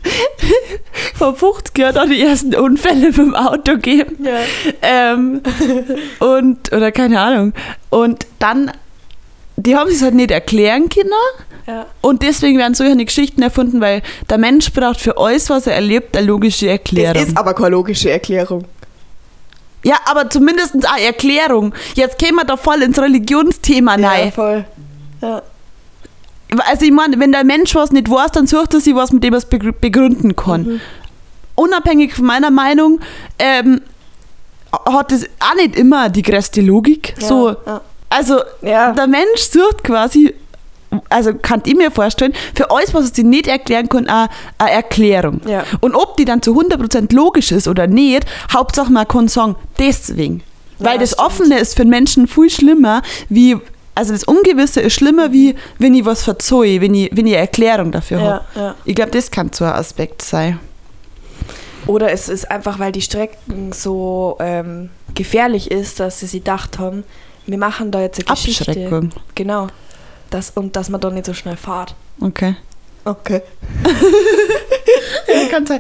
vor 1.16 1.36
50 1.36 1.78
Jahren 1.78 1.96
da 1.96 2.06
die 2.06 2.22
ersten 2.22 2.56
Unfälle 2.56 3.08
mit 3.08 3.18
dem 3.18 3.36
Auto 3.36 3.74
gegeben. 3.74 4.24
Ja. 4.24 4.40
Ähm, 4.82 5.42
und, 6.20 6.72
oder 6.72 6.92
keine 6.92 7.20
Ahnung. 7.20 7.54
Und 7.90 8.28
dann, 8.40 8.72
die 9.56 9.76
haben 9.76 9.90
sich 9.90 10.02
halt 10.02 10.14
nicht 10.14 10.32
erklären 10.32 10.90
können. 10.90 11.10
Ja. 11.66 11.88
Und 12.02 12.22
deswegen 12.22 12.58
werden 12.60 12.76
solche 12.76 12.96
Geschichten 12.96 13.42
erfunden, 13.42 13.82
weil 13.82 14.02
der 14.30 14.38
Mensch 14.38 14.72
braucht 14.72 15.02
für 15.02 15.18
alles, 15.18 15.50
was 15.50 15.68
er 15.68 15.74
erlebt, 15.74 16.16
eine 16.16 16.28
logische 16.28 16.70
Erklärung. 16.70 17.16
Das 17.16 17.28
ist 17.28 17.38
aber 17.38 17.54
keine 17.54 17.70
logische 17.70 18.10
Erklärung. 18.10 18.64
Ja, 19.84 19.96
aber 20.06 20.30
zumindest 20.30 20.76
eine 20.76 21.04
Erklärung. 21.06 21.74
Jetzt 21.96 22.18
kämen 22.20 22.36
wir 22.38 22.46
da 22.46 22.58
voll 22.58 22.82
ins 22.82 23.00
Religionsthema 23.00 23.98
Ja, 23.98 24.10
rein. 24.10 24.32
voll. 24.32 24.66
Ja. 25.22 25.42
Also 26.70 26.86
ich 26.86 26.92
meine, 26.92 27.20
wenn 27.20 27.32
der 27.32 27.44
Mensch 27.44 27.76
was 27.76 27.92
nicht 27.92 28.10
weiß, 28.10 28.32
dann 28.32 28.48
sucht 28.48 28.74
er 28.74 28.80
sich 28.80 28.96
was, 28.96 29.12
mit 29.12 29.24
dem 29.24 29.34
er 29.34 29.38
es 29.40 29.50
begr- 29.52 29.74
begründen 29.74 30.36
kann. 30.36 30.64
Mhm. 30.64 30.82
Unabhängig 31.56 32.14
von 32.16 32.26
meiner 32.26 32.52
Meinung 32.52 33.00
ähm, 33.40 33.82
hat 34.72 35.12
es 35.12 35.26
auch 35.40 35.56
nicht 35.56 35.76
immer 35.76 36.10
die 36.10 36.22
größte 36.22 36.62
Logik. 36.62 37.16
Ja, 37.20 37.28
so, 37.28 37.50
ja. 37.66 37.82
Also 38.10 38.40
Ja. 38.62 38.92
der 38.94 39.08
Mensch 39.08 39.42
sucht 39.52 39.84
quasi, 39.84 40.34
also 41.10 41.34
kann 41.34 41.62
ich 41.66 41.76
mir 41.76 41.92
vorstellen, 41.92 42.34
für 42.56 42.72
alles, 42.72 42.94
was 42.94 43.10
sich 43.10 43.24
nicht 43.24 43.48
erklären 43.48 43.90
kann, 43.90 44.08
eine, 44.08 44.30
eine 44.58 44.72
Erklärung. 44.72 45.42
Ja. 45.48 45.64
Und 45.82 45.96
ob 45.96 46.18
die 46.18 46.26
dann 46.26 46.42
zu 46.42 46.60
100% 46.60 47.14
logisch 47.14 47.52
ist 47.52 47.68
oder 47.68 47.88
nicht, 47.88 48.26
Hauptsache 48.52 48.92
man 48.92 49.08
kann 49.08 49.28
sagen, 49.28 49.56
deswegen. 49.80 50.44
Weil 50.80 50.96
Ja, 50.96 51.00
das 51.00 51.12
stimmt. 51.12 51.28
Offene 51.28 51.60
ist 51.60 51.76
für 51.76 51.84
den 51.84 51.90
Menschen 51.90 52.28
viel 52.28 52.50
schlimmer, 52.50 53.02
wie, 53.30 53.58
also 53.96 54.14
das 54.14 54.24
Ungewisse 54.24 54.82
ist 54.82 54.94
schlimmer, 54.94 55.32
wie 55.34 55.56
wenn 55.80 55.94
ich 55.94 56.06
was 56.06 56.24
verzeihe, 56.24 56.82
wenn 56.82 56.94
ich, 56.94 57.10
wenn 57.14 57.26
ich 57.26 57.34
eine 57.34 57.42
Erklärung 57.42 57.92
dafür 57.92 58.20
Ja, 58.20 58.42
habe. 58.56 58.76
Ich 58.86 58.96
glaube, 58.96 59.12
das 59.12 59.32
kann 59.32 59.52
so 59.54 59.66
ein 59.66 59.72
Aspekt 59.72 60.22
sein. 60.22 60.60
Oder 61.88 62.12
es 62.12 62.28
ist 62.28 62.52
einfach, 62.52 62.80
weil 62.80 62.92
die 62.92 63.02
Strecken 63.02 63.72
so 63.72 64.38
ähm, 64.40 64.90
gefährlich 65.16 65.72
ist, 65.72 66.00
dass 66.00 66.20
sie 66.20 66.28
sich 66.28 66.44
gedacht 66.44 66.80
haben, 66.80 67.04
wir 67.48 67.58
machen 67.58 67.92
da 67.92 68.02
jetzt 68.02 68.20
eine 68.20 68.36
Geschichte. 68.36 68.72
Abschreckung. 68.72 69.10
Genau. 69.36 69.68
Das, 70.30 70.52
und 70.52 70.76
dass 70.76 70.90
man 70.90 71.02
da 71.02 71.10
nicht 71.10 71.26
so 71.26 71.34
schnell 71.34 71.58
fahrt. 71.58 71.96
Okay. 72.20 72.56
Okay. 73.06 73.42
Ja, 75.28 75.48
kann 75.50 75.66
sein. 75.66 75.80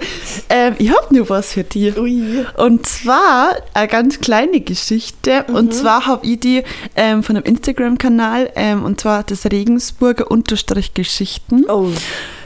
Ähm, 0.50 0.76
ich 0.78 0.90
habe 0.90 1.14
nur 1.16 1.30
was 1.30 1.54
für 1.54 1.64
dich. 1.64 1.98
Ui. 1.98 2.46
Und 2.58 2.86
zwar 2.86 3.56
eine 3.74 3.88
ganz 3.88 4.20
kleine 4.20 4.60
Geschichte. 4.60 5.46
Mhm. 5.48 5.56
Und 5.56 5.74
zwar 5.74 6.06
habe 6.06 6.26
ich 6.26 6.40
die 6.40 6.64
ähm, 6.96 7.24
von 7.24 7.36
einem 7.36 7.46
Instagram-Kanal, 7.46 8.52
ähm, 8.56 8.84
und 8.84 9.02
zwar 9.02 9.24
das 9.24 9.46
Regensburger 9.46 10.30
Unterstrich 10.30 10.94
Geschichten. 10.94 11.66
Oh. 11.70 11.90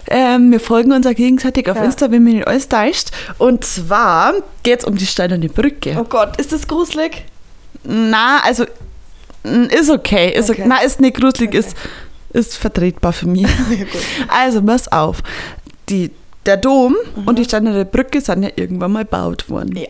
Ähm, 0.07 0.51
wir 0.51 0.59
folgen 0.59 0.91
uns 0.91 1.07
auch 1.07 1.15
gegenseitig 1.15 1.69
auf 1.69 1.77
Ja. 1.77 1.83
Insta, 1.83 2.11
wenn 2.11 2.23
mich 2.23 2.35
nicht 2.35 2.47
alles 2.47 2.69
täuscht. 2.69 3.11
Und 3.37 3.65
zwar 3.65 4.33
geht 4.63 4.79
es 4.79 4.85
um 4.85 4.95
die 4.95 5.05
Steinerne 5.05 5.49
Brücke. 5.49 5.95
Oh 5.99 6.03
Gott, 6.03 6.37
ist 6.39 6.51
das 6.51 6.67
gruselig? 6.67 7.25
Na, 7.83 8.41
also 8.43 8.65
ist 9.43 9.89
okay. 9.89 10.31
Ist 10.33 10.49
okay. 10.49 10.61
Okay. 10.61 10.69
Na, 10.69 10.81
ist 10.81 10.99
nicht 11.01 11.17
gruselig, 11.17 11.49
Okay. 11.49 11.59
ist, 11.59 11.75
ist 12.33 12.55
vertretbar 12.57 13.13
für 13.13 13.27
mich. 13.27 13.43
Ja. 13.69 13.85
Also, 14.27 14.61
pass 14.61 14.91
auf. 14.91 15.19
Die, 15.89 16.11
der 16.45 16.57
Dom 16.57 16.95
Mhm. 17.15 17.27
und 17.27 17.37
die 17.39 17.43
Steinerne 17.43 17.85
Brücke 17.85 18.21
sind 18.21 18.43
ja 18.43 18.49
irgendwann 18.55 18.91
mal 18.93 19.03
gebaut 19.03 19.49
worden. 19.49 19.75
Ja. 19.77 19.87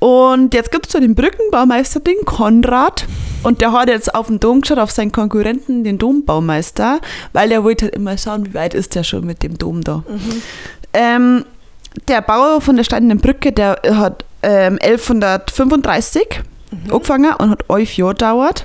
Und 0.00 0.54
jetzt 0.54 0.70
gibt 0.70 0.86
es 0.86 0.92
so 0.92 1.00
den 1.00 1.14
Brückenbaumeister, 1.14 2.00
den 2.00 2.24
Konrad. 2.24 3.06
Und 3.42 3.60
der 3.60 3.72
hat 3.72 3.88
jetzt 3.88 4.14
auf 4.14 4.26
den 4.26 4.40
Dom 4.40 4.60
geschaut, 4.62 4.78
auf 4.78 4.90
seinen 4.90 5.12
Konkurrenten, 5.12 5.84
den 5.84 5.96
Dombaumeister, 5.98 7.00
weil 7.32 7.52
er 7.52 7.62
wollte 7.64 7.86
halt 7.86 7.94
immer 7.94 8.18
schauen, 8.18 8.46
wie 8.46 8.54
weit 8.54 8.74
ist 8.74 8.94
der 8.96 9.04
schon 9.04 9.24
mit 9.24 9.42
dem 9.42 9.56
Dom 9.58 9.82
da. 9.84 9.98
Mhm. 10.08 10.42
Ähm, 10.92 11.44
der 12.08 12.20
Bauer 12.20 12.60
von 12.60 12.76
der 12.76 12.84
Steinernen 12.84 13.20
Brücke, 13.20 13.52
der 13.52 13.80
hat 13.92 14.24
ähm, 14.42 14.78
1135 14.82 16.42
angefangen 16.90 17.32
und 17.34 17.50
hat 17.50 17.64
elf 17.68 17.96
Jahre 17.96 18.12
gedauert. 18.14 18.64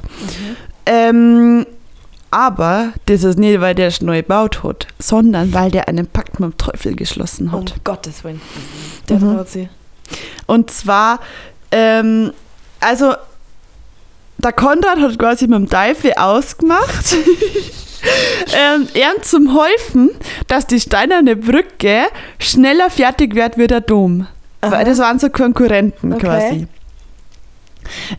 Ähm, 0.86 1.66
aber 2.32 2.94
das 3.06 3.24
ist 3.24 3.38
nicht, 3.38 3.62
weil 3.62 3.76
der 3.76 3.88
es 3.88 4.02
neu 4.02 4.18
gebaut 4.22 4.64
hat, 4.64 4.88
sondern 5.00 5.54
weil 5.54 5.70
der 5.72 5.88
einen 5.88 6.08
Pakt 6.08 6.40
mit 6.40 6.52
dem 6.54 6.58
Teufel 6.58 6.96
geschlossen 6.96 7.48
Um 7.54 7.62
hat. 7.62 7.76
Gottes 7.84 8.24
Willen. 8.24 8.42
Der 9.10 9.18
Mhm. 9.20 9.36
traut 9.36 9.50
sie. 9.50 9.70
Und 10.48 10.72
zwar, 10.72 11.20
ähm, 11.72 12.34
also 12.80 13.14
der 14.40 14.52
Konrad 14.52 15.00
hat 15.00 15.18
quasi 15.18 15.48
mit 15.48 15.58
dem 15.58 15.70
Teufel 15.70 16.14
ausgemacht, 16.18 17.16
ähm, 18.54 18.88
ihm 18.94 19.22
zum 19.24 19.58
Helfen, 19.58 20.10
dass 20.48 20.68
die 20.68 20.80
steinerne 20.80 21.36
Brücke 21.38 22.04
schneller 22.40 22.90
fertig 22.90 23.36
wird 23.36 23.58
wie 23.58 23.68
der 23.68 23.82
Dom. 23.82 24.28
Weil 24.60 24.86
das 24.86 24.98
waren 25.00 25.20
so 25.20 25.30
Konkurrenten 25.30 26.14
Okay. 26.14 26.26
quasi. 26.26 26.68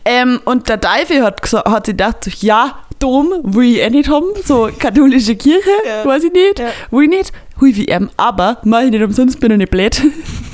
Ähm, 0.05 0.39
und 0.45 0.69
der 0.69 0.79
Teufel 0.81 1.23
hat, 1.23 1.41
hat 1.53 1.85
sich 1.85 1.93
gedacht, 1.97 2.27
ja, 2.41 2.79
Dom 2.99 3.33
will 3.43 3.75
ich 3.75 3.81
eh 3.81 3.89
nicht 3.89 4.09
haben, 4.09 4.27
so 4.43 4.69
katholische 4.79 5.35
Kirche, 5.35 5.69
Ja. 5.85 6.05
weiß 6.05 6.23
ich 6.25 6.31
nicht, 6.33 6.59
Ja. 6.59 6.67
will 6.91 7.03
ich 7.03 7.09
nicht, 7.09 7.31
hui 7.59 7.75
wie 7.75 7.85
ihm, 7.85 8.09
aber 8.17 8.57
mach 8.63 8.81
ich 8.81 8.91
nicht 8.91 9.03
umsonst, 9.03 9.39
bin 9.39 9.51
ich 9.51 9.57
nicht 9.57 9.71
blöd. 9.71 10.01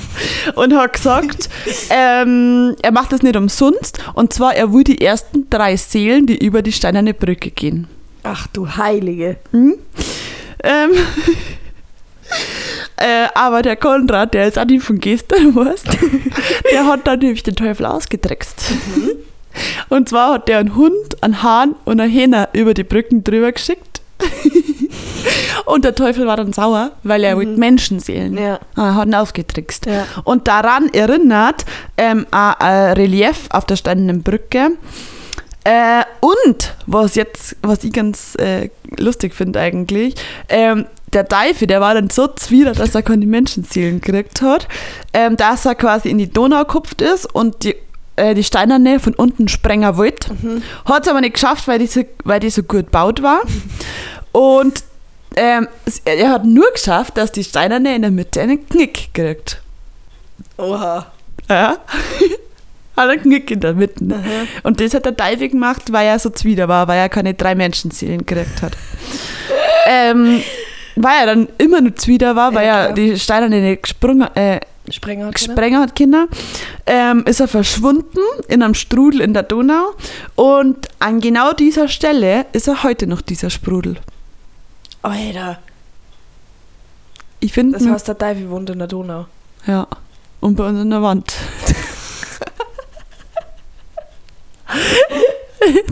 und 0.56 0.74
hat 0.74 0.92
gesagt, 0.92 1.48
ähm, 1.90 2.74
er 2.82 2.90
macht 2.92 3.12
das 3.12 3.22
nicht 3.22 3.36
umsonst, 3.36 3.98
und 4.14 4.32
zwar, 4.32 4.54
er 4.56 4.72
will 4.72 4.84
die 4.84 5.00
ersten 5.00 5.48
drei 5.50 5.76
Seelen, 5.76 6.26
die 6.26 6.36
über 6.44 6.62
die 6.62 6.72
steinerne 6.72 7.14
Brücke 7.14 7.50
gehen. 7.50 7.86
Ach 8.24 8.46
du 8.48 8.68
Heilige. 8.76 9.36
Ähm, 9.52 10.92
äh, 13.02 13.28
aber 13.34 13.62
der 13.62 13.76
Konrad, 13.76 14.32
der 14.34 14.46
ist 14.46 14.58
auch 14.58 14.64
nicht 14.64 14.84
von 14.84 14.98
gestern, 15.00 15.54
weißt 15.54 15.88
der 16.72 16.86
hat 16.86 17.06
dann 17.06 17.18
nämlich 17.18 17.42
den 17.42 17.56
Teufel 17.56 17.86
ausgetrickst. 17.86 18.72
Und 19.88 20.08
zwar 20.08 20.34
hat 20.34 20.48
der 20.48 20.58
einen 20.58 20.76
Hund, 20.76 21.22
einen 21.22 21.42
Hahn 21.42 21.74
und 21.84 22.00
eine 22.00 22.10
Hähne 22.10 22.48
über 22.54 22.72
die 22.72 22.84
Brücken 22.84 23.22
drüber 23.22 23.52
geschickt. 23.52 24.00
und 25.66 25.84
der 25.84 25.94
Teufel 25.94 26.26
war 26.26 26.38
dann 26.38 26.54
sauer, 26.54 26.92
weil 27.02 27.22
er 27.22 27.36
mit 27.36 27.58
Menschenseelen 27.58 28.38
Ja. 28.38 28.60
Ah, 28.76 28.94
hat 28.94 29.08
ihn 29.08 29.14
ausgetrickst. 29.14 29.84
Ja. 29.84 30.06
Und 30.24 30.48
daran 30.48 30.88
erinnert 30.94 31.66
ähm, 31.98 32.26
ein, 32.30 32.54
ein 32.60 32.92
Relief 32.94 33.48
auf 33.50 33.66
der 33.66 33.76
steinenden 33.76 34.22
Brücke. 34.22 34.70
Äh, 35.64 36.04
und 36.20 36.74
was 36.86 37.14
jetzt, 37.14 37.56
was 37.60 37.84
ich 37.84 37.92
ganz 37.92 38.34
äh, 38.36 38.70
lustig 38.96 39.34
finde 39.34 39.60
eigentlich, 39.60 40.14
ähm, 40.48 40.86
der 41.12 41.28
Teufel, 41.28 41.66
der 41.66 41.80
war 41.80 41.94
dann 41.94 42.10
so 42.10 42.28
zwider, 42.28 42.72
dass 42.72 42.94
er 42.94 43.02
keine 43.02 43.26
Menschenseelen 43.26 44.00
gekriegt 44.00 44.42
hat, 44.42 44.68
ähm, 45.12 45.36
dass 45.36 45.66
er 45.66 45.74
quasi 45.74 46.08
in 46.08 46.18
die 46.18 46.30
Donau 46.30 46.60
gekupft 46.60 47.02
ist 47.02 47.26
und 47.34 47.64
die, 47.64 47.74
äh, 48.16 48.34
die 48.34 48.44
Steinerne 48.44 49.00
von 49.00 49.14
unten 49.14 49.48
sprengen 49.48 49.96
wollte. 49.96 50.34
Hat 50.84 51.04
es 51.04 51.08
aber 51.08 51.20
nicht 51.20 51.34
geschafft, 51.34 51.68
weil 51.68 51.78
die 51.78 51.86
so, 51.86 52.02
weil 52.24 52.40
die 52.40 52.50
so 52.50 52.62
gut 52.62 52.86
gebaut 52.86 53.22
war. 53.22 53.42
Und 54.32 54.84
ähm, 55.36 55.68
er 56.04 56.30
hat 56.30 56.44
nur 56.44 56.70
geschafft, 56.72 57.16
dass 57.16 57.32
die 57.32 57.44
Steinerne 57.44 57.94
in 57.94 58.02
der 58.02 58.10
Mitte 58.10 58.40
einen 58.40 58.66
Knick 58.68 59.14
kriegt. 59.14 59.62
Oha. 60.58 61.06
Ja. 61.48 61.78
Hat 62.96 63.08
einen 63.08 63.22
Knick 63.22 63.50
in 63.50 63.60
der 63.60 63.72
Mitte. 63.72 64.04
Und 64.62 64.80
das 64.80 64.92
hat 64.92 65.06
der 65.06 65.16
Teufel 65.16 65.48
gemacht, 65.48 65.90
weil 65.92 66.08
er 66.08 66.18
so 66.18 66.28
zwider 66.28 66.68
war, 66.68 66.88
weil 66.88 66.98
er 66.98 67.08
keine 67.08 67.32
drei 67.32 67.54
Menschenseelen 67.54 68.26
gekriegt 68.26 68.60
hat. 68.60 68.76
ähm, 69.86 70.42
weil 70.96 71.20
er 71.20 71.26
dann 71.26 71.48
immer 71.58 71.80
nur 71.80 71.94
zwider 71.96 72.34
war, 72.36 72.54
weil 72.54 72.66
Ja, 72.66 72.86
er 72.86 72.92
die 72.92 73.18
Steinerne 73.18 73.60
nicht 73.60 73.82
gesprungen, 73.84 74.28
äh, 74.36 74.60
Sprenger 74.90 75.26
hat 75.26 75.34
gesprengt 75.36 75.76
hat, 75.78 75.94
Kinder, 75.94 76.26
ähm, 76.86 77.22
ist 77.26 77.38
er 77.40 77.46
verschwunden 77.48 78.18
in 78.48 78.62
einem 78.64 78.74
Strudel 78.74 79.20
in 79.20 79.32
der 79.32 79.44
Donau. 79.44 79.94
Und 80.34 80.88
an 80.98 81.20
genau 81.20 81.52
dieser 81.52 81.86
Stelle 81.88 82.46
ist 82.52 82.66
er 82.68 82.82
heute 82.82 83.06
noch 83.06 83.20
dieser 83.20 83.48
Sprudel. 83.48 83.96
Alter. 85.02 85.60
Ich 87.40 87.52
finde, 87.52 87.78
Das 87.78 87.86
heißt, 87.88 88.08
der 88.08 88.18
Teufel 88.18 88.50
wohnt 88.50 88.70
in 88.70 88.78
der 88.80 88.88
Donau. 88.88 89.26
ja, 89.66 89.86
und 90.40 90.56
bei 90.56 90.68
uns 90.68 90.80
an 90.80 90.90
der 90.90 91.02
Wand. 91.02 91.32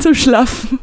Zum 0.01 0.15
Schlafen. 0.15 0.79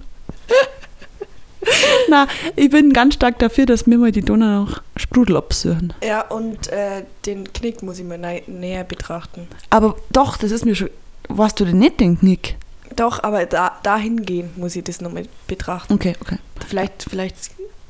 Na, 2.10 2.28
ich 2.56 2.70
bin 2.70 2.94
ganz 2.94 3.16
stark 3.16 3.40
dafür, 3.40 3.66
dass 3.66 3.86
wir 3.88 3.98
mal 3.98 4.12
die 4.12 4.22
Donau 4.22 4.64
noch 4.64 4.82
Sprudel 4.96 5.38
absuchen. 5.38 5.94
Ja, 6.04 6.22
und 6.22 6.68
äh, 6.68 7.04
den 7.26 7.52
Knick 7.54 7.84
muss 7.84 8.00
ich 8.00 8.06
mir 8.06 8.18
nä 8.18 8.44
näher 8.48 8.84
betrachten. 8.84 9.48
Aber 9.70 9.96
doch, 10.12 10.38
das 10.38 10.52
ist 10.52 10.66
mir 10.66 10.76
schon. 10.76 10.90
Warst 11.30 11.60
du 11.60 11.66
denn 11.66 11.80
nicht 11.80 12.00
den 12.00 12.20
Knick? 12.20 12.56
Doch, 12.96 13.22
aber 13.24 13.46
da, 13.46 13.78
dahin 13.84 14.26
gehen 14.26 14.50
muss 14.56 14.76
ich 14.76 14.84
das 14.84 15.02
nochmal 15.02 15.26
betrachten. 15.48 15.94
Okay, 15.94 16.16
okay. 16.22 16.38
Vielleicht, 16.66 17.06
vielleicht, 17.10 17.36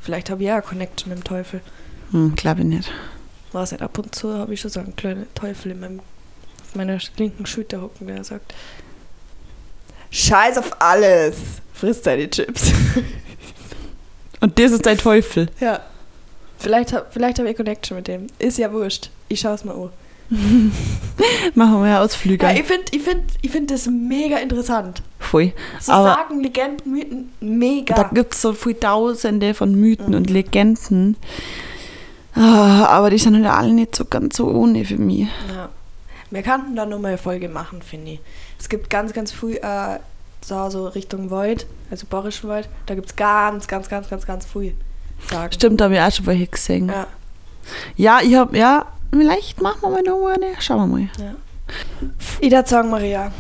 vielleicht 0.02 0.30
habe 0.30 0.42
ich 0.42 0.48
ja 0.48 0.56
eine 0.56 0.64
Connection 0.64 1.10
mit 1.10 1.20
dem 1.20 1.24
Teufel. 1.24 1.62
Hm, 2.12 2.36
glaube 2.36 2.62
ich 2.62 2.68
nicht. 2.68 2.92
Weiß 3.52 3.72
nicht, 3.72 3.82
ab 3.82 3.98
und 3.98 4.14
zu 4.16 4.34
habe 4.34 4.54
ich 4.54 4.62
schon 4.62 4.72
so 4.72 4.80
einen 4.80 4.96
kleinen 4.96 5.28
Teufel 5.36 5.72
in 5.72 5.80
meinem, 5.80 6.00
auf 6.00 6.76
meiner 6.76 6.98
linken 7.18 7.46
Schulter 7.46 7.82
hocken, 7.82 8.08
der 8.08 8.24
sagt: 8.24 8.54
Scheiß 10.10 10.58
auf 10.58 10.82
alles! 10.82 11.36
Frisst 11.74 12.08
deine 12.08 12.30
Chips. 12.30 12.72
Und 14.42 14.58
das 14.60 14.72
ist 14.72 14.86
dein 14.86 14.98
Teufel. 14.98 15.50
ja. 15.60 15.80
Vielleicht, 16.60 16.92
vielleicht 17.12 17.38
habe 17.38 17.52
ich 17.52 17.56
Connection 17.56 17.98
mit 17.98 18.08
dem. 18.08 18.26
Ist 18.40 18.58
ja 18.58 18.74
wurscht. 18.74 19.12
Ich 19.28 19.40
schaue 19.42 19.54
es 19.54 19.64
mal 19.64 19.76
an. 19.76 19.92
Machen 21.54 21.82
wir 21.84 21.88
ja 21.88 22.02
Ausflüge. 22.02 22.46
Ja, 22.48 22.52
ich 22.52 22.64
finde 22.64 22.86
ich 22.92 23.04
find, 23.04 23.24
ich 23.44 23.52
find 23.52 23.70
das 23.70 23.86
mega 23.86 24.38
interessant. 24.38 25.04
Voll. 25.20 25.54
So 25.80 25.92
Aber 25.92 26.16
Sagen, 26.16 26.42
Legenden, 26.42 26.92
Mythen, 26.92 27.32
mega. 27.40 27.94
da 27.94 28.10
gibt 28.12 28.34
es 28.34 28.42
so 28.42 28.54
viele 28.54 28.80
Tausende 28.80 29.54
von 29.54 29.76
Mythen 29.76 30.16
und 30.16 30.32
Legenden. 30.32 31.16
Ah, 32.34 32.86
aber 32.88 33.12
die 33.12 33.20
sind 33.20 33.36
halt 33.36 33.46
alle 33.46 33.72
nicht 33.74 33.96
so 33.96 34.06
ganz 34.06 34.38
so 34.38 34.48
ohne 34.48 34.84
für 34.84 34.98
mich. 34.98 35.28
Ja. 35.54 35.70
Wir 36.32 36.42
könnten 36.42 36.76
da 36.76 36.86
nochmal 36.88 37.10
eine 37.12 37.18
Folge 37.20 37.50
machen, 37.50 37.82
finde 37.82 38.14
ich. 38.14 38.20
Es 38.60 38.68
gibt 38.68 38.90
ganz, 38.90 39.14
ganz 39.14 39.32
viel, 39.32 39.58
äh, 39.58 40.00
so, 40.42 40.70
so 40.70 40.88
Richtung 40.88 41.30
Wald, 41.32 41.66
also 41.92 42.06
Bayerischen 42.08 42.50
Wald, 42.50 42.70
da 42.86 42.96
gibt 42.96 43.10
es 43.10 43.16
ganz, 43.16 43.68
ganz, 43.68 43.90
ganz, 43.90 44.10
ganz, 44.10 44.26
ganz 44.26 44.46
viel 44.46 44.76
Sagen. 45.30 45.52
Stimmt, 45.54 45.82
da 45.82 45.86
habe 45.86 45.96
ich 45.96 46.02
auch 46.02 46.12
schon 46.12 46.26
welche 46.28 46.48
gesehen. 46.48 46.90
Ja, 46.90 47.08
Ja, 47.96 48.20
ich 48.22 48.36
habe, 48.36 48.58
ja, 48.58 48.86
vielleicht 49.12 49.62
machen 49.62 49.82
wir 49.82 49.90
mal 49.90 50.04
noch 50.04 50.28
eine. 50.28 50.54
Schauen 50.62 50.90
wir 50.92 50.98
mal. 50.98 51.10
ja. 51.20 51.36
Ich 52.40 52.52
würde 52.52 52.70
sagen, 52.70 52.90
Maria, 52.90 53.32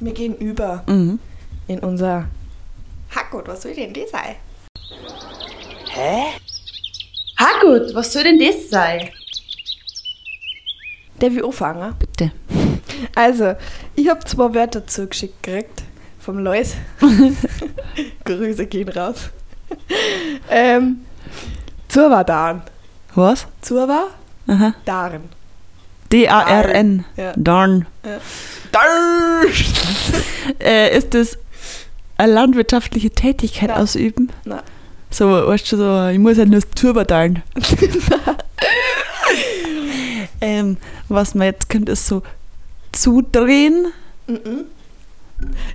wir 0.00 0.12
gehen 0.12 0.34
über 0.38 0.82
Mhm. 0.86 1.18
in 1.68 1.78
unser 1.80 2.26
Hackgut, 3.14 3.46
was 3.46 3.62
soll 3.62 3.74
denn 3.74 3.92
das 3.92 4.10
sein? 4.10 4.36
Ha 7.38 7.60
gut, 7.60 7.94
was 7.94 8.12
soll 8.12 8.24
denn 8.24 8.38
das 8.38 8.70
sein? 8.70 9.08
Der 11.20 11.32
will 11.34 11.44
anfangen. 11.44 11.94
Bitte. 11.98 12.32
Also, 13.14 13.54
ich 13.94 14.08
habe 14.08 14.24
zwei 14.24 14.54
Wörter 14.54 14.86
zugeschickt 14.86 15.42
gekriegt 15.42 15.81
vom 16.24 16.38
Lois. 16.38 16.74
Grüße 18.24 18.66
gehen 18.66 18.88
raus. 18.88 19.30
ähm, 20.50 21.00
Zurwadan. 21.88 22.62
Was? 23.14 23.46
Zurwa? 23.60 24.04
Aha. 24.46 24.74
Darn. 24.84 25.22
D-A-R-N. 26.12 27.04
Ja. 27.16 27.32
Darn. 27.36 27.86
Darn! 28.72 29.46
Äh, 30.58 30.96
ist 30.98 31.14
das 31.14 31.38
eine 32.18 32.32
landwirtschaftliche 32.32 33.10
Tätigkeit 33.10 33.68
Ja. 33.70 33.76
ausüben? 33.76 34.30
Nein. 34.44 34.60
So, 35.10 35.28
weißt 35.30 35.70
du, 35.72 35.76
so, 35.76 36.08
ich 36.08 36.18
muss 36.18 36.36
ja 36.36 36.44
nur 36.44 36.60
das 36.60 36.68
Turbadaln. 36.74 37.42
ähm, 40.40 40.76
was 41.08 41.34
man 41.34 41.46
jetzt 41.46 41.68
könnte, 41.68 41.92
ist 41.92 42.06
so 42.06 42.22
zudrehen. 42.92 43.92
Mhm. 44.26 44.64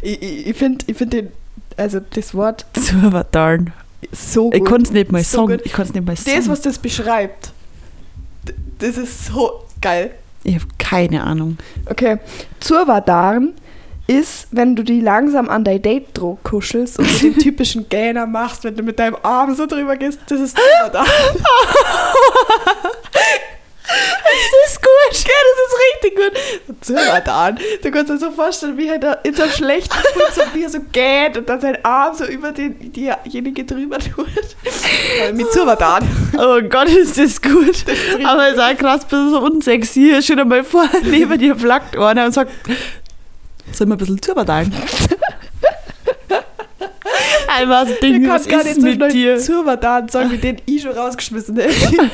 Ich, 0.01 0.21
ich, 0.21 0.47
ich 0.47 0.57
finde 0.57 0.85
ich 0.87 0.97
find 0.97 1.13
den, 1.13 1.29
also 1.75 1.99
das 2.13 2.33
Wort 2.33 2.65
Turbadaln. 2.73 3.73
so 4.11 4.51
Ich 4.53 4.59
gut. 4.59 4.69
konnte 4.69 4.83
es 4.85 4.91
nicht 4.91 5.11
mal 5.11 5.23
So 5.23 5.47
sagen. 5.47 5.59
Ich 5.63 5.73
konnte 5.73 5.93
nicht 5.93 6.05
mal 6.05 6.15
sagen. 6.15 6.37
das, 6.37 6.49
was 6.49 6.61
das 6.61 6.77
beschreibt, 6.77 7.51
das 8.79 8.97
ist 8.97 9.25
so 9.25 9.63
geil. 9.81 10.11
ich 10.43 10.55
habe 10.55 10.65
keine 10.77 11.23
Ahnung. 11.23 11.57
Okay, 11.89 12.17
Zurwadarn 12.59 13.53
ist, 14.09 14.47
wenn 14.51 14.75
du 14.75 14.83
die 14.83 15.01
langsam 15.01 15.49
an 15.49 15.65
dein 15.65 15.81
Date 15.81 16.17
druck 16.17 16.41
kuschelst 16.43 16.97
und 16.97 17.21
den 17.21 17.33
typischen 17.39 17.89
Gähner 17.89 18.25
machst, 18.25 18.63
wenn 18.63 18.75
du 18.75 18.81
mit 18.83 18.97
deinem 18.99 19.17
Arm 19.21 19.53
so 19.53 19.65
drüber 19.65 19.97
gehst, 19.97 20.19
das 20.29 20.39
ist 20.39 20.57
Zurwadarn. 20.57 21.07
Das 24.23 24.71
ist 24.71 24.81
gut. 24.81 25.27
Ja, 25.27 25.35
das 25.47 25.57
ist 25.67 25.77
richtig 26.05 26.15
gut. 26.17 26.77
Zurwadarn. 26.81 27.59
Du 27.81 27.91
kannst 27.91 28.09
dir 28.11 28.17
so 28.17 28.31
vorstellen, 28.31 28.77
wie 28.77 28.87
er 28.87 28.97
da 28.99 29.13
in 29.23 29.33
so 29.33 29.43
einem 29.43 29.51
schlechten 29.51 29.95
Fuß 29.95 30.35
so, 30.35 30.41
wie 30.53 30.63
er 30.63 30.69
so 30.69 30.79
geht 30.91 31.37
und 31.37 31.47
dann 31.47 31.61
sein 31.61 31.77
Arm 31.83 32.15
so 32.15 32.25
über 32.25 32.51
den, 32.51 32.91
diejenige 32.91 33.63
drüber 33.65 33.97
tut. 33.99 34.27
Äh, 35.21 35.31
Mit 35.33 35.51
Zurwadarn. 35.51 36.07
Oh 36.37 36.61
Gott, 36.67 36.89
ist 36.89 37.17
das 37.17 37.41
gut. 37.41 37.85
Aber 38.25 38.47
es 38.47 38.53
ist 38.53 38.59
auch 38.59 38.77
krass, 38.77 39.07
du 39.07 39.29
so 39.29 39.39
unsexy. 39.41 40.17
Stell 40.21 40.37
dir 40.37 40.45
mal 40.45 40.63
vor, 40.63 40.87
neben 41.03 41.37
dir 41.37 41.55
flackt 41.55 41.97
einer 41.97 42.25
und 42.25 42.33
sagt, 42.33 42.51
Sollen 43.71 43.89
wir 43.89 43.95
ein 43.95 43.97
bisschen 43.97 44.21
zuberteilen? 44.21 44.73
Einmal 47.47 47.87
so 47.87 47.93
Ding, 48.01 48.15
Ich 48.21 48.27
kann 48.27 48.35
was 48.39 48.47
gar 48.47 48.59
ist 48.61 48.65
nicht 48.65 48.75
so 48.75 48.81
mit 48.87 48.95
schnell 48.95 49.11
dir? 49.11 49.37
Zurvertan 49.37 50.09
sagen, 50.09 50.31
mit 50.31 50.43
denen 50.43 50.61
ich 50.65 50.81
schon 50.81 50.91
rausgeschmissen 50.91 51.57
hätte. 51.57 51.73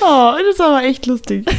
Oh, 0.00 0.32
das 0.38 0.54
ist 0.54 0.60
aber 0.60 0.82
echt 0.82 1.06
lustig. 1.06 1.46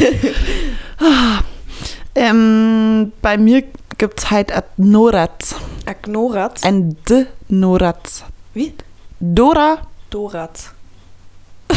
Ähm, 2.15 3.11
bei 3.23 3.37
mir 3.37 3.63
gibt 3.97 4.19
es 4.19 4.29
halt 4.29 4.51
ein 4.51 4.61
Noratz. 4.77 5.55
Agnoratz. 5.85 6.63
Ein 6.63 6.95
D-Noratz. 7.09 8.23
Wie? 8.53 8.73
Dora, 9.19 9.79
Doratz. 10.11 10.69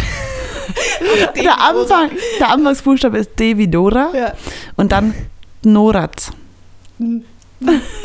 der, 1.36 1.58
Anfang, 1.58 2.10
der 2.38 2.50
Anfangsbuchstabe 2.50 3.16
ist 3.18 3.30
D 3.38 3.56
wie 3.56 3.66
Dora 3.68 4.10
Ja. 4.14 4.32
und 4.76 4.92
dann 4.92 5.14
Noratz. 5.62 6.32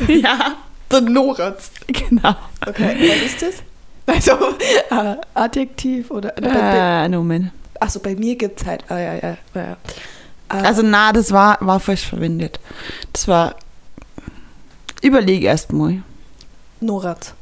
ja, 0.08 0.56
Der 0.92 1.02
Noratz. 1.02 1.72
genau. 1.88 2.36
Okay, 2.66 2.96
was 3.00 3.32
ist 3.34 3.42
das? 3.42 3.56
Also, 4.08 4.32
äh, 4.90 5.16
Adjektiv 5.34 6.12
oder. 6.12 6.34
Äh, 6.38 7.08
Nomen. 7.10 7.52
Achso, 7.80 8.00
bei 8.00 8.16
mir 8.16 8.36
gibt 8.36 8.60
es 8.62 8.68
halt. 8.68 8.84
Ah, 8.90 8.98
ja, 9.00 9.14
ja. 9.16 9.22
ja, 9.22 9.38
ja. 9.56 9.72
Äh, 10.50 10.64
Also 10.66 10.82
na, 10.82 11.14
das 11.14 11.32
war, 11.32 11.58
war 11.62 11.80
falsch 11.80 12.06
verwendet. 12.08 12.60
Das 13.14 13.28
war. 13.28 13.56
Überlege 15.02 15.48
erst 15.48 15.72
mal. 15.74 16.04
Norat. 16.80 17.34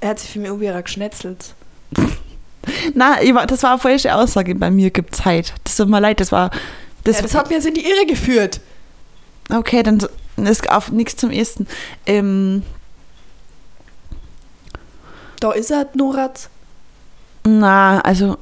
Er 0.00 0.10
hat 0.10 0.18
sich 0.18 0.30
für 0.30 0.38
mich 0.38 0.48
irgendwie 0.48 0.82
geschnetzelt. 0.82 1.54
Na, 2.94 3.22
ich 3.22 3.34
war- 3.34 3.46
das 3.46 3.62
war 3.62 3.72
eine 3.72 3.78
falsche 3.80 4.14
Aussage. 4.14 4.54
Bei 4.54 4.70
mir 4.70 4.90
gibt 4.90 5.14
es 5.14 5.20
Zeit. 5.22 5.54
Das 5.64 5.76
tut 5.76 5.88
mir 5.88 6.00
leid, 6.00 6.20
das 6.20 6.30
war. 6.32 6.50
Das, 7.04 7.16
ja, 7.16 7.22
das 7.22 7.34
hat 7.34 7.48
mir 7.48 7.56
jetzt 7.56 7.66
in 7.66 7.74
die 7.74 7.84
Irre 7.86 8.06
geführt. 8.06 8.60
okay, 9.50 9.82
dann 9.82 9.98
ist 10.36 10.68
auf 10.70 10.90
nichts 10.92 11.16
zum 11.16 11.30
Ersten. 11.30 11.66
Ähm, 12.06 12.62
Da 15.40 15.52
ist 15.52 15.70
er, 15.70 15.86
Norat. 15.94 16.48
na, 17.46 18.00
also. 18.00 18.36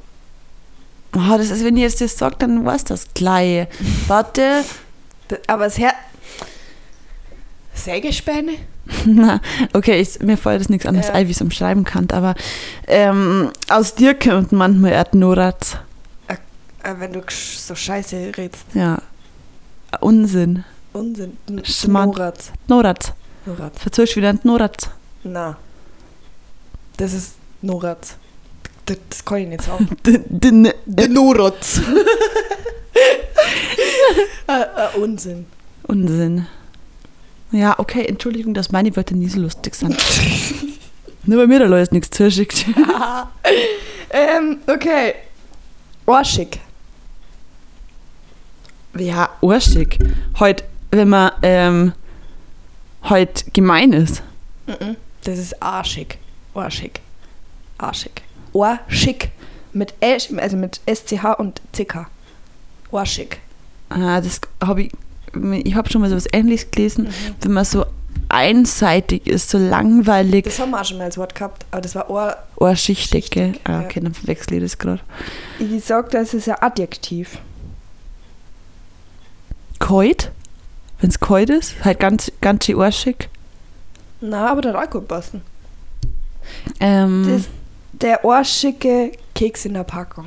Oh, 1.15 1.37
das 1.37 1.49
ist, 1.49 1.63
wenn 1.63 1.75
ich 1.77 1.81
jetzt 1.83 2.01
das 2.01 2.17
sage, 2.17 2.35
dann 2.39 2.65
war 2.65 2.75
es 2.75 2.83
das 2.83 3.07
gleich. 3.15 3.67
Warte. 4.07 4.63
Aber 5.47 5.63
das 5.65 5.77
Her. 5.77 5.93
Sägespäne? 7.73 8.53
Na, 9.05 9.39
okay, 9.73 10.01
ich, 10.01 10.19
mir 10.19 10.37
fällt 10.37 10.61
das 10.61 10.69
nichts 10.69 10.85
anderes 10.85 11.07
Ja. 11.07 11.13
ein, 11.13 11.27
wie 11.27 11.31
ich 11.31 11.37
es 11.37 11.41
umschreiben 11.41 11.83
kann. 11.83 12.07
Aber 12.11 12.35
ähm, 12.87 13.51
aus 13.69 13.95
dir 13.95 14.13
kommt 14.17 14.51
manchmal 14.51 14.91
Erdnoratz. 14.91 15.77
Äh, 16.27 16.35
wenn 16.97 17.13
du 17.13 17.21
so 17.29 17.75
scheiße 17.75 18.31
redst. 18.37 18.65
Ja. 18.73 18.99
Unsinn. 19.99 20.63
Unsinn. 20.93 21.37
Schmarrn. 21.63 22.09
Norat. 22.09 22.51
Noratz. 22.67 23.13
Norat. 23.45 23.77
Verzeihst 23.79 24.15
wieder 24.15 24.29
ein 24.29 24.39
Noratz. 24.43 24.89
Na. 25.23 25.57
Das 26.99 27.13
ist 27.13 27.35
Norat. 27.61 28.17
Das, 28.85 28.97
das 29.09 29.23
kann 29.23 29.37
ich 29.37 29.47
nicht 29.47 29.61
sagen. 29.63 29.87
Der 30.85 31.07
Norat. 31.07 31.55
äh, 34.47 34.51
äh, 34.97 34.99
Unsinn. 34.99 35.45
Unsinn. 35.83 36.45
Ja, 37.51 37.79
okay, 37.79 38.05
Entschuldigung, 38.05 38.53
dass 38.53 38.73
meine 38.73 38.93
Wörter 38.97 39.15
nie 39.15 39.29
so 39.29 39.39
lustig 39.39 39.75
sind. 39.75 39.95
Nur 41.23 41.41
bei 41.41 41.47
mir 41.47 41.59
da 41.59 41.65
Leute 41.67 41.93
nichts 41.93 42.09
zuschickt. 42.09 42.65
ähm, 44.09 44.57
okay. 44.67 45.13
Arschig. 46.05 46.59
Ja, 48.97 49.29
arschig. 49.41 49.97
Heute, 50.37 50.65
wenn 50.91 51.07
man 51.07 51.31
ähm, 51.43 51.93
heute 53.03 53.49
gemein 53.51 53.93
ist. 53.93 54.21
Das 55.23 55.37
ist 55.37 55.63
arschig. 55.63 56.19
Arschig. 56.59 56.99
Arschig. 57.77 58.21
Arschig. 58.53 59.29
Mit 59.73 59.93
S, 59.99 60.33
also 60.35 60.57
mit 60.57 60.81
SCH 60.87 61.37
und 61.39 61.61
CK. 61.73 62.07
Arschig. 62.91 63.39
Ah, 63.89 64.19
das 64.21 64.41
habe 64.63 64.83
ich. 64.83 64.91
Ich 65.63 65.75
habe 65.75 65.89
schon 65.89 66.01
mal 66.01 66.09
so 66.09 66.15
was 66.15 66.25
Ähnliches 66.33 66.71
gelesen, 66.71 67.05
Mhm. 67.05 67.35
wenn 67.41 67.53
man 67.53 67.65
so 67.65 67.85
einseitig 68.29 69.27
ist, 69.27 69.49
so 69.49 69.57
langweilig, 69.59 70.45
Das 70.45 70.59
haben 70.59 70.71
wir 70.71 70.81
auch 70.81 70.85
schon 70.85 70.97
mal 70.97 71.03
als 71.05 71.17
Wort 71.17 71.35
gehabt, 71.35 71.65
aber 71.71 71.81
das 71.81 71.93
war 71.95 72.09
Ohr. 72.09 72.35
ohrschichtig. 72.57 73.29
gell? 73.31 73.53
Ah, 73.63 73.71
ja. 73.73 73.79
okay, 73.81 73.99
dann 74.01 74.13
verwechsel 74.13 74.55
ich 74.55 74.63
das 74.63 74.77
gerade. 74.79 75.01
Ich 75.59 75.83
sag, 75.85 76.09
das 76.11 76.33
ist 76.33 76.49
ein 76.49 76.55
Adjektiv. 76.61 77.37
Kalt, 79.79 80.31
wenn 80.99 81.09
es 81.09 81.19
kalt 81.19 81.49
ist, 81.49 81.75
halt 81.85 81.99
ganz, 81.99 82.31
ganz 82.41 82.65
schön 82.65 82.79
arschig. 82.81 83.29
Na, 84.21 84.51
aber 84.51 84.61
der 84.61 84.73
hat 84.73 84.87
auch 84.87 84.91
gut 84.91 85.07
passen. 85.07 85.41
Ähm, 86.79 87.25
Das 87.27 87.43
der 87.93 88.23
arschige 88.25 89.11
Keks 89.35 89.65
in 89.65 89.73
der 89.73 89.83
Packung. 89.83 90.25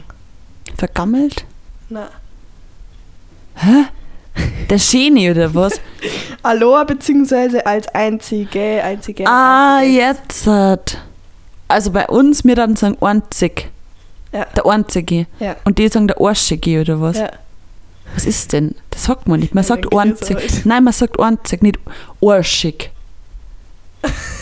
vergammelt. 0.76 1.44
Na. 1.88 2.08
Hä? 3.56 3.84
Der 4.70 4.78
Schäni 4.78 5.30
oder 5.30 5.54
was? 5.54 5.74
Aloha 6.42 6.84
beziehungsweise 6.84 7.64
als 7.66 7.86
einzige, 7.88 8.82
einzige. 8.82 9.26
ah, 9.26 9.78
einziges. 9.78 9.96
jetzt. 9.96 10.46
hat- 10.46 10.98
Also 11.68 11.90
bei 11.90 12.06
uns, 12.08 12.44
wir 12.44 12.54
dann 12.54 12.76
sagen 12.76 12.96
einzig. 13.00 13.70
Ja. 14.32 14.46
Der 14.56 14.64
einzige. 14.66 15.26
Ja. 15.40 15.56
Und 15.64 15.78
die 15.78 15.88
sagen 15.88 16.08
der 16.08 16.18
Arschige 16.20 16.80
oder 16.80 17.00
was? 17.00 17.18
Ja. 17.18 17.30
Was 18.14 18.24
ist 18.26 18.52
denn? 18.52 18.74
Das 18.90 19.04
sagt 19.04 19.28
man 19.28 19.40
nicht. 19.40 19.54
Man 19.54 19.64
sagt 19.64 19.94
einzig. 19.94 20.64
Nein, 20.64 20.84
man 20.84 20.92
sagt 20.92 21.18
einzig, 21.20 21.62
nicht 21.62 21.78
arschig. 22.22 22.90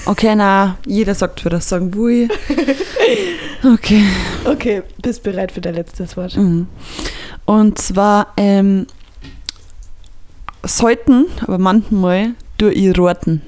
Okay, 0.07 0.35
na, 0.35 0.77
jeder 0.87 1.15
sagt, 1.15 1.45
wie 1.45 1.49
das 1.51 1.69
sagen 1.69 1.95
will. 1.95 2.29
Okay. 3.63 4.03
Okay, 4.47 4.83
bist 5.03 5.23
bereit 5.23 5.53
für 5.53 5.61
dein 5.61 5.75
letztes 5.75 6.17
Wort? 6.17 6.35
Mhm. 6.35 6.67
Und 7.45 7.79
zwar 7.79 8.29
ähm, 8.39 8.87
sollten, 10.65 11.27
aber 11.43 11.59
manchmal, 11.59 12.31
durch 12.57 12.75
ihr 12.77 12.97
roten. 12.97 13.43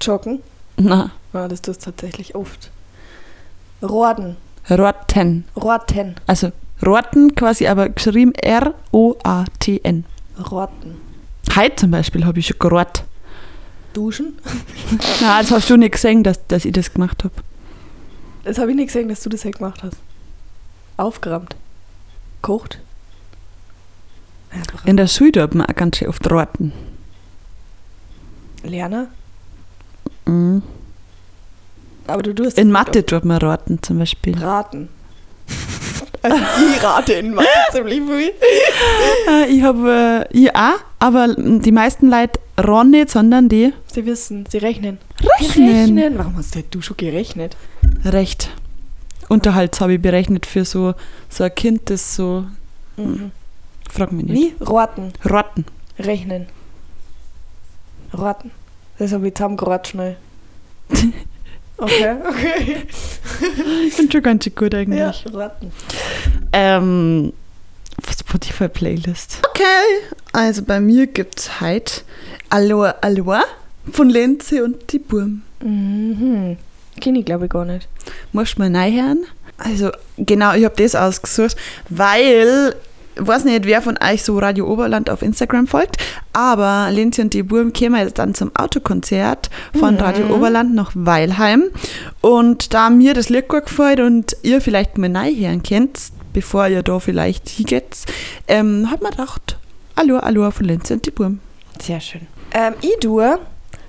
Joggen. 0.00 0.40
Na, 0.76 1.10
Ja, 1.32 1.48
das 1.48 1.62
tust 1.62 1.80
du 1.84 1.90
tatsächlich 1.90 2.36
oft. 2.36 2.70
Rorden. 3.82 4.36
roten. 4.70 5.44
Roten. 5.56 6.14
Also 6.28 6.52
roten 6.86 7.34
quasi, 7.34 7.66
aber 7.66 7.88
geschrieben 7.88 8.34
R-O-A-T-N. 8.34 10.04
Roten. 10.50 11.00
Heute 11.56 11.74
zum 11.76 11.90
Beispiel 11.90 12.24
habe 12.24 12.38
ich 12.38 12.46
schon 12.46 12.58
gerot. 12.60 13.02
Duschen. 13.98 14.38
Na, 15.20 15.40
das 15.40 15.50
hast 15.50 15.68
du 15.70 15.76
nicht 15.76 15.92
gesehen, 15.92 16.22
dass, 16.22 16.46
dass 16.46 16.64
ich 16.64 16.72
das 16.72 16.92
gemacht 16.92 17.24
habe. 17.24 17.34
Das 18.44 18.58
habe 18.58 18.70
ich 18.70 18.76
nicht 18.76 18.86
gesehen, 18.86 19.08
dass 19.08 19.22
du 19.22 19.28
das 19.28 19.42
ja 19.42 19.50
gemacht 19.50 19.82
hast. 19.82 19.96
Aufgeräumt. 20.96 21.56
Kocht. 22.40 22.78
In 24.84 24.96
der 24.96 25.08
Schule 25.08 25.32
tut 25.32 25.54
man 25.56 25.66
auch 25.66 25.74
ganz 25.74 25.96
schön 25.98 26.08
oft 26.08 26.30
roten. 26.30 26.72
Lerner. 28.62 29.08
Mhm. 30.26 30.62
Aber 32.06 32.22
du 32.22 32.32
tust 32.34 32.56
In 32.56 32.70
Mathe 32.70 33.04
tut 33.04 33.24
man 33.24 33.38
roten 33.38 33.82
zum 33.82 33.98
Beispiel. 33.98 34.38
raten. 34.38 34.88
Also 36.20 36.36
ich 36.36 36.82
rate 36.82 37.12
in 37.12 37.32
Mathe 37.32 37.48
ziemlich 37.70 38.02
viel. 38.02 38.32
Äh, 39.28 39.46
ich 39.52 39.62
habe, 39.62 40.26
äh, 40.32 40.50
auch, 40.50 40.80
aber 40.98 41.28
die 41.36 41.70
meisten 41.70 42.10
Leute 42.10 42.40
ron 42.58 42.90
nicht, 42.90 43.10
sondern 43.10 43.48
die 43.48 43.72
Sie 43.92 44.04
wissen, 44.06 44.44
sie 44.50 44.58
rechnen. 44.58 44.98
rechnen. 45.40 46.18
Warum 46.18 46.36
hast 46.36 46.56
du 46.70 46.80
schon 46.80 46.96
gerechnet? 46.96 47.56
Recht. 48.04 48.50
Unterhalts 49.28 49.80
habe 49.80 49.94
ich 49.94 50.02
berechnet 50.02 50.46
für 50.46 50.64
so, 50.64 50.94
so 51.28 51.44
ein 51.44 51.54
Kind, 51.54 51.90
das 51.90 52.14
so, 52.16 52.46
Mhm. 52.96 53.30
frag 53.90 54.10
mich 54.12 54.26
nicht. 54.26 54.58
Wie? 54.60 54.64
Roten. 54.64 55.12
Rotten. 55.28 55.64
Rechnen. 55.98 56.46
Roten. 58.16 58.50
Das 58.98 59.12
habe 59.12 59.28
ich 59.28 59.34
zusammengerot 59.34 59.88
schnell. 59.88 60.16
Okay, 61.80 62.16
okay. 62.28 62.76
Ich 63.86 63.96
bin 63.96 64.10
schon 64.10 64.20
ganz 64.20 64.42
schön 64.42 64.52
gut 64.56 64.72
Ja, 64.72 64.80
eigentlich. 64.80 65.24
roten. 65.32 65.70
Ähm, 66.52 67.32
Spotify-Playlist. 68.20 69.42
Okay, 69.48 70.16
also 70.32 70.62
bei 70.62 70.80
mir 70.80 71.06
gibt 71.06 71.38
es 71.40 71.60
heute 71.60 72.02
Aloha 72.50 72.94
Aloha 73.00 73.42
von 73.92 74.10
Lenze 74.10 74.64
und 74.64 74.92
die 74.92 74.98
Burm. 74.98 75.42
Mhm. 75.62 76.56
Kenne 77.00 77.20
ich 77.20 77.24
glaube 77.24 77.46
ich 77.46 77.50
gar 77.50 77.64
nicht. 77.64 77.88
Musst 78.32 78.56
du 78.58 78.62
mal 78.62 78.74
reinhören? 78.74 79.24
Also, 79.58 79.90
genau, 80.16 80.54
ich 80.54 80.64
habe 80.64 80.80
das 80.80 80.94
ausgesucht, 80.94 81.56
weil, 81.88 82.76
ich 83.16 83.26
weiß 83.26 83.44
nicht, 83.44 83.66
wer 83.66 83.82
von 83.82 83.98
euch 84.00 84.22
so 84.22 84.38
Radio 84.38 84.72
Oberland 84.72 85.10
auf 85.10 85.22
Instagram 85.22 85.66
folgt, 85.66 85.96
aber 86.32 86.90
Linzi 86.92 87.22
und 87.22 87.34
die 87.34 87.42
Burm 87.42 87.72
kämen 87.72 87.98
jetzt 88.00 88.18
dann 88.20 88.34
zum 88.34 88.54
Autokonzert 88.54 89.50
von 89.76 89.94
Mhm. 89.94 90.00
Radio 90.00 90.34
Oberland 90.34 90.74
nach 90.76 90.92
Weilheim. 90.94 91.64
Und 92.20 92.72
da 92.72 92.88
mir 92.88 93.14
das 93.14 93.30
Lied 93.30 93.48
gut 93.48 93.66
gefällt 93.66 93.98
und 93.98 94.36
ihr 94.42 94.60
vielleicht 94.60 94.96
mal 94.96 95.14
reinhören 95.16 95.64
könnt, 95.64 95.98
bevor 96.32 96.68
ihr 96.68 96.84
da 96.84 97.00
vielleicht 97.00 97.48
hingeht, 97.48 98.04
ähm, 98.46 98.88
hat 98.92 99.02
man 99.02 99.10
gedacht, 99.10 99.57
Hallo, 99.98 100.20
Hallo 100.22 100.48
von 100.52 100.64
Linzi 100.64 100.92
und 100.92 101.04
die 101.04 101.10
Burm. 101.10 101.40
Sehr 101.82 101.98
schön. 102.00 102.20
Ähm, 102.52 102.74
tue 103.00 103.36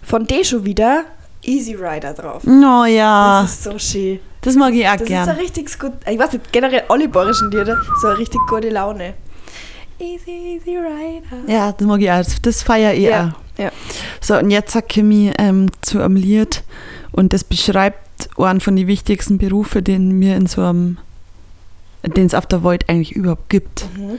von 0.02 0.26
D 0.26 0.44
schon 0.44 0.66
wieder 0.66 1.04
Easy 1.44 1.76
Rider 1.76 2.14
drauf. 2.14 2.42
Oh 2.48 2.84
ja, 2.86 3.44
Das 3.44 3.52
ist 3.54 3.64
so 3.64 3.78
schön. 3.78 4.20
das 4.42 4.56
mag 4.56 4.74
ich 4.74 4.88
auch 4.88 4.94
Das 4.94 5.02
ist 5.04 5.08
gern. 5.08 5.26
so 5.30 5.32
richtig 5.40 5.80
gut. 5.80 5.92
Ich 6.10 6.18
weiß 6.18 6.34
nicht, 6.34 6.52
generell 6.52 6.82
alle 6.90 7.08
bayerischen 7.08 7.52
Lieder, 7.52 7.78
so 8.02 8.08
eine 8.08 8.18
richtig 8.18 8.40
gute 8.50 8.70
Laune. 8.70 9.14
Easy, 10.00 10.56
easy 10.58 10.78
rider. 10.78 11.48
Ja, 11.48 11.74
das 11.74 11.86
mag 11.86 12.02
ich 12.02 12.10
auch. 12.10 12.24
Das 12.42 12.64
feiere 12.64 12.96
ich 12.96 13.04
Ja, 13.04 13.36
auch. 13.58 13.60
ja. 13.62 13.72
So, 14.20 14.36
und 14.36 14.50
jetzt 14.50 14.72
sag 14.74 14.98
ich 14.98 15.04
ähm, 15.38 15.68
zu 15.82 16.02
einem 16.02 16.16
Lied 16.16 16.64
und 17.12 17.34
das 17.34 17.44
beschreibt 17.44 18.30
einen 18.36 18.62
von 18.62 18.76
den 18.76 18.88
wichtigsten 18.88 19.38
Berufen, 19.38 19.84
den 19.84 20.20
wir 20.20 20.36
in 20.38 20.48
so 20.48 20.64
einem, 20.64 20.98
den 22.04 22.26
es 22.26 22.34
auf 22.34 22.48
der 22.48 22.64
Welt 22.64 22.90
eigentlich 22.90 23.12
überhaupt 23.12 23.48
gibt. 23.50 23.86
Mhm. 23.96 24.18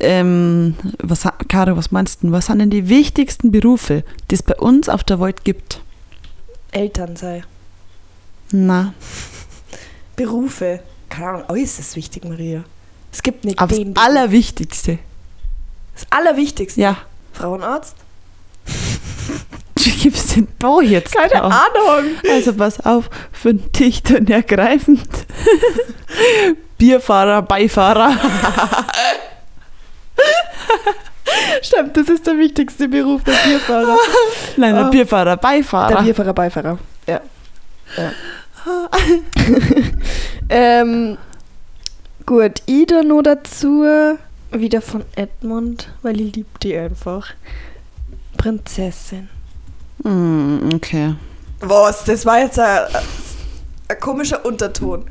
Ähm, 0.00 0.76
was, 1.02 1.26
Caro, 1.48 1.76
was 1.76 1.90
meinst 1.90 2.22
du? 2.22 2.30
Was 2.30 2.46
sind 2.46 2.60
denn 2.60 2.70
die 2.70 2.88
wichtigsten 2.88 3.50
Berufe, 3.50 4.04
die 4.30 4.34
es 4.36 4.42
bei 4.42 4.54
uns 4.54 4.88
auf 4.88 5.02
der 5.02 5.20
Welt 5.20 5.44
gibt? 5.44 5.80
Eltern 6.70 7.16
sei. 7.16 7.42
Na, 8.52 8.94
Berufe. 10.16 10.80
Keine 11.08 11.28
Ahnung, 11.28 11.44
alles 11.48 11.78
ist 11.78 11.96
wichtig, 11.96 12.24
Maria. 12.24 12.64
Es 13.12 13.22
gibt 13.22 13.44
nicht 13.44 13.58
aber 13.58 13.74
den 13.74 13.94
das. 13.94 14.04
Allerwichtigste. 14.04 14.98
Das 15.94 16.06
Allerwichtigste. 16.10 16.80
Ja, 16.80 16.98
Frauenarzt? 17.32 17.96
wie 19.76 19.90
gibst 19.90 20.36
denn 20.36 20.48
da 20.58 20.80
jetzt? 20.80 21.14
Keine 21.14 21.40
drauf? 21.40 21.52
Ahnung. 21.52 22.12
Also 22.30 22.52
pass 22.52 22.80
auf, 22.84 23.08
für 23.32 23.54
dicht 23.54 24.10
und 24.10 24.28
ergreifend. 24.28 25.08
Bierfahrer, 26.78 27.42
Beifahrer. 27.42 28.16
Stimmt, 31.62 31.96
das 31.96 32.08
ist 32.08 32.26
der 32.26 32.38
wichtigste 32.38 32.88
Beruf, 32.88 33.22
der 33.24 33.32
Bierfahrer. 33.32 33.96
Nein, 34.56 34.74
der 34.74 34.86
Ah. 34.86 34.90
Bierfahrer, 34.90 35.36
Beifahrer. 35.36 35.96
Der 35.96 36.02
Bierfahrer, 36.02 36.32
Beifahrer. 36.32 36.78
Ja. 37.06 37.20
ja. 37.96 38.12
ähm, 40.48 41.18
gut, 42.26 42.62
Ida 42.66 43.02
nur 43.02 43.22
dazu. 43.22 43.84
Wieder 44.50 44.80
von 44.80 45.04
Edmund, 45.14 45.90
weil 46.02 46.20
ich 46.20 46.34
liebe 46.34 46.48
die 46.62 46.76
einfach. 46.76 47.28
Prinzessin. 48.38 49.28
Hm, 50.02 50.70
okay. 50.74 51.14
Was? 51.60 52.04
Das 52.04 52.24
war 52.24 52.38
jetzt 52.40 52.58
ein, 52.58 52.86
ein 53.88 54.00
komischer 54.00 54.44
Unterton. 54.46 55.04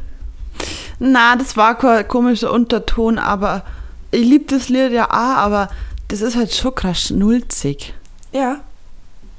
Na, 0.99 1.35
das 1.35 1.55
war 1.55 1.77
kein 1.77 2.07
komischer 2.07 2.51
Unterton, 2.51 3.19
aber 3.19 3.63
ich 4.11 4.21
liebe 4.25 4.45
das 4.45 4.69
Lied 4.69 4.91
ja 4.91 5.05
auch, 5.09 5.37
aber 5.37 5.69
das 6.07 6.21
ist 6.21 6.35
halt 6.35 6.53
schon 6.53 6.73
krass 6.75 7.01
schnulzig. 7.03 7.93
Ja. 8.31 8.57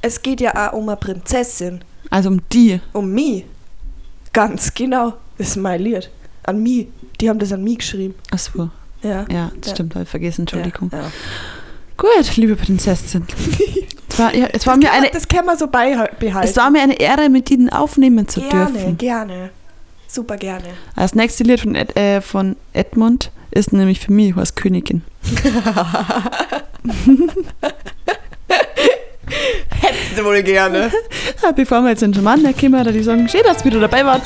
Es 0.03 0.23
geht 0.23 0.41
ja 0.41 0.69
auch 0.71 0.75
um 0.75 0.89
eine 0.89 0.97
Prinzessin. 0.97 1.81
Also 2.11 2.29
um 2.29 2.41
die. 2.53 2.81
Um 2.93 3.11
mich. 3.13 3.45
Ganz 4.33 4.73
genau. 4.75 5.15
Das 5.37 5.49
ist 5.49 5.57
mein 5.57 5.81
Lied. 5.83 6.11
An 6.45 6.63
mich. 6.63 6.87
Die 7.21 7.29
haben 7.29 7.39
das 7.39 7.53
an 7.53 7.65
mich 7.65 7.79
geschrieben. 7.79 8.15
Achso, 8.31 8.71
Ja. 9.03 9.27
ja, 9.31 9.51
das 9.61 9.71
Ja. 9.71 9.75
stimmt, 9.75 9.95
habe 9.95 10.05
ich 10.05 10.09
vergessen, 10.09 10.43
Entschuldigung. 10.43 10.91
Ja, 10.93 11.01
ja. 11.03 11.11
Gut, 11.97 12.37
liebe 12.37 12.55
Prinzessin. 12.55 13.27
es 14.09 14.19
war, 14.19 14.33
ja, 14.35 14.47
es 14.53 14.67
war 14.67 14.75
Das, 14.75 14.83
mir 14.85 14.89
kann, 14.91 14.99
eine, 15.03 15.11
das 15.11 15.27
kann 15.27 15.45
man 15.45 15.59
so 15.59 15.67
beibehalten. 15.67 16.17
es 16.49 16.57
war 16.57 16.71
mir 16.71 16.81
eine 16.83 16.99
Ehre, 17.01 17.29
mit 17.29 17.51
Ihnen 17.51 17.71
aufnehmen 17.71 18.29
zu 18.29 18.41
gerne, 18.41 18.71
dürfen. 18.73 18.99
gerne. 18.99 19.51
Super 20.07 20.37
gerne. 20.37 20.69
Das 20.95 21.15
nächste 21.15 21.43
Lied 21.43 21.61
von, 21.61 21.75
Ed, 21.75 21.97
äh, 21.97 22.21
von 22.21 22.57
Edmund 22.73 23.31
ist 23.51 23.73
nämlich 23.73 24.01
für 24.01 24.13
mich 24.13 24.37
als 24.37 24.55
Königin. 24.55 25.03
Hättest 29.81 30.19
du 30.19 30.25
wohl 30.25 30.43
gerne. 30.43 30.91
Ja, 31.43 31.53
bevor 31.53 31.83
wir 31.83 31.91
jetzt 31.91 32.03
in 32.03 32.15
Schaman 32.15 32.43
kommen, 32.57 32.85
da 32.85 32.91
die 32.91 33.03
sagen, 33.03 33.29
schön, 33.29 33.43
dass 33.45 33.65
ihr 33.65 33.67
wieder 33.67 33.81
dabei 33.81 34.05
wart. 34.05 34.23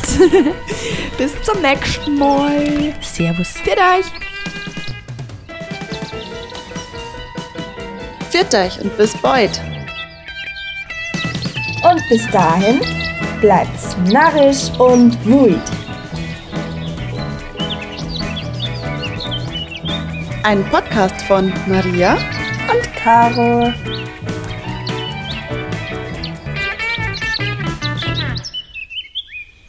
Bis 1.19 1.33
zum 1.43 1.61
nächsten 1.61 2.19
Mal. 2.19 2.95
Servus. 3.01 3.49
Für 3.49 3.73
euch. 3.73 4.07
Viert 8.31 8.55
euch 8.55 8.81
und 8.81 8.97
bis 8.97 9.15
bald. 9.19 9.61
Und 11.83 12.03
bis 12.09 12.27
dahin 12.31 12.81
bleibt's 13.43 13.95
narrisch 14.11 14.71
und 14.79 15.23
wüt. 15.27 15.61
Ein 20.45 20.65
Podcast 20.71 21.23
von 21.23 21.53
Maria 21.69 22.15
Und 22.15 22.93
Caro. 22.97 23.73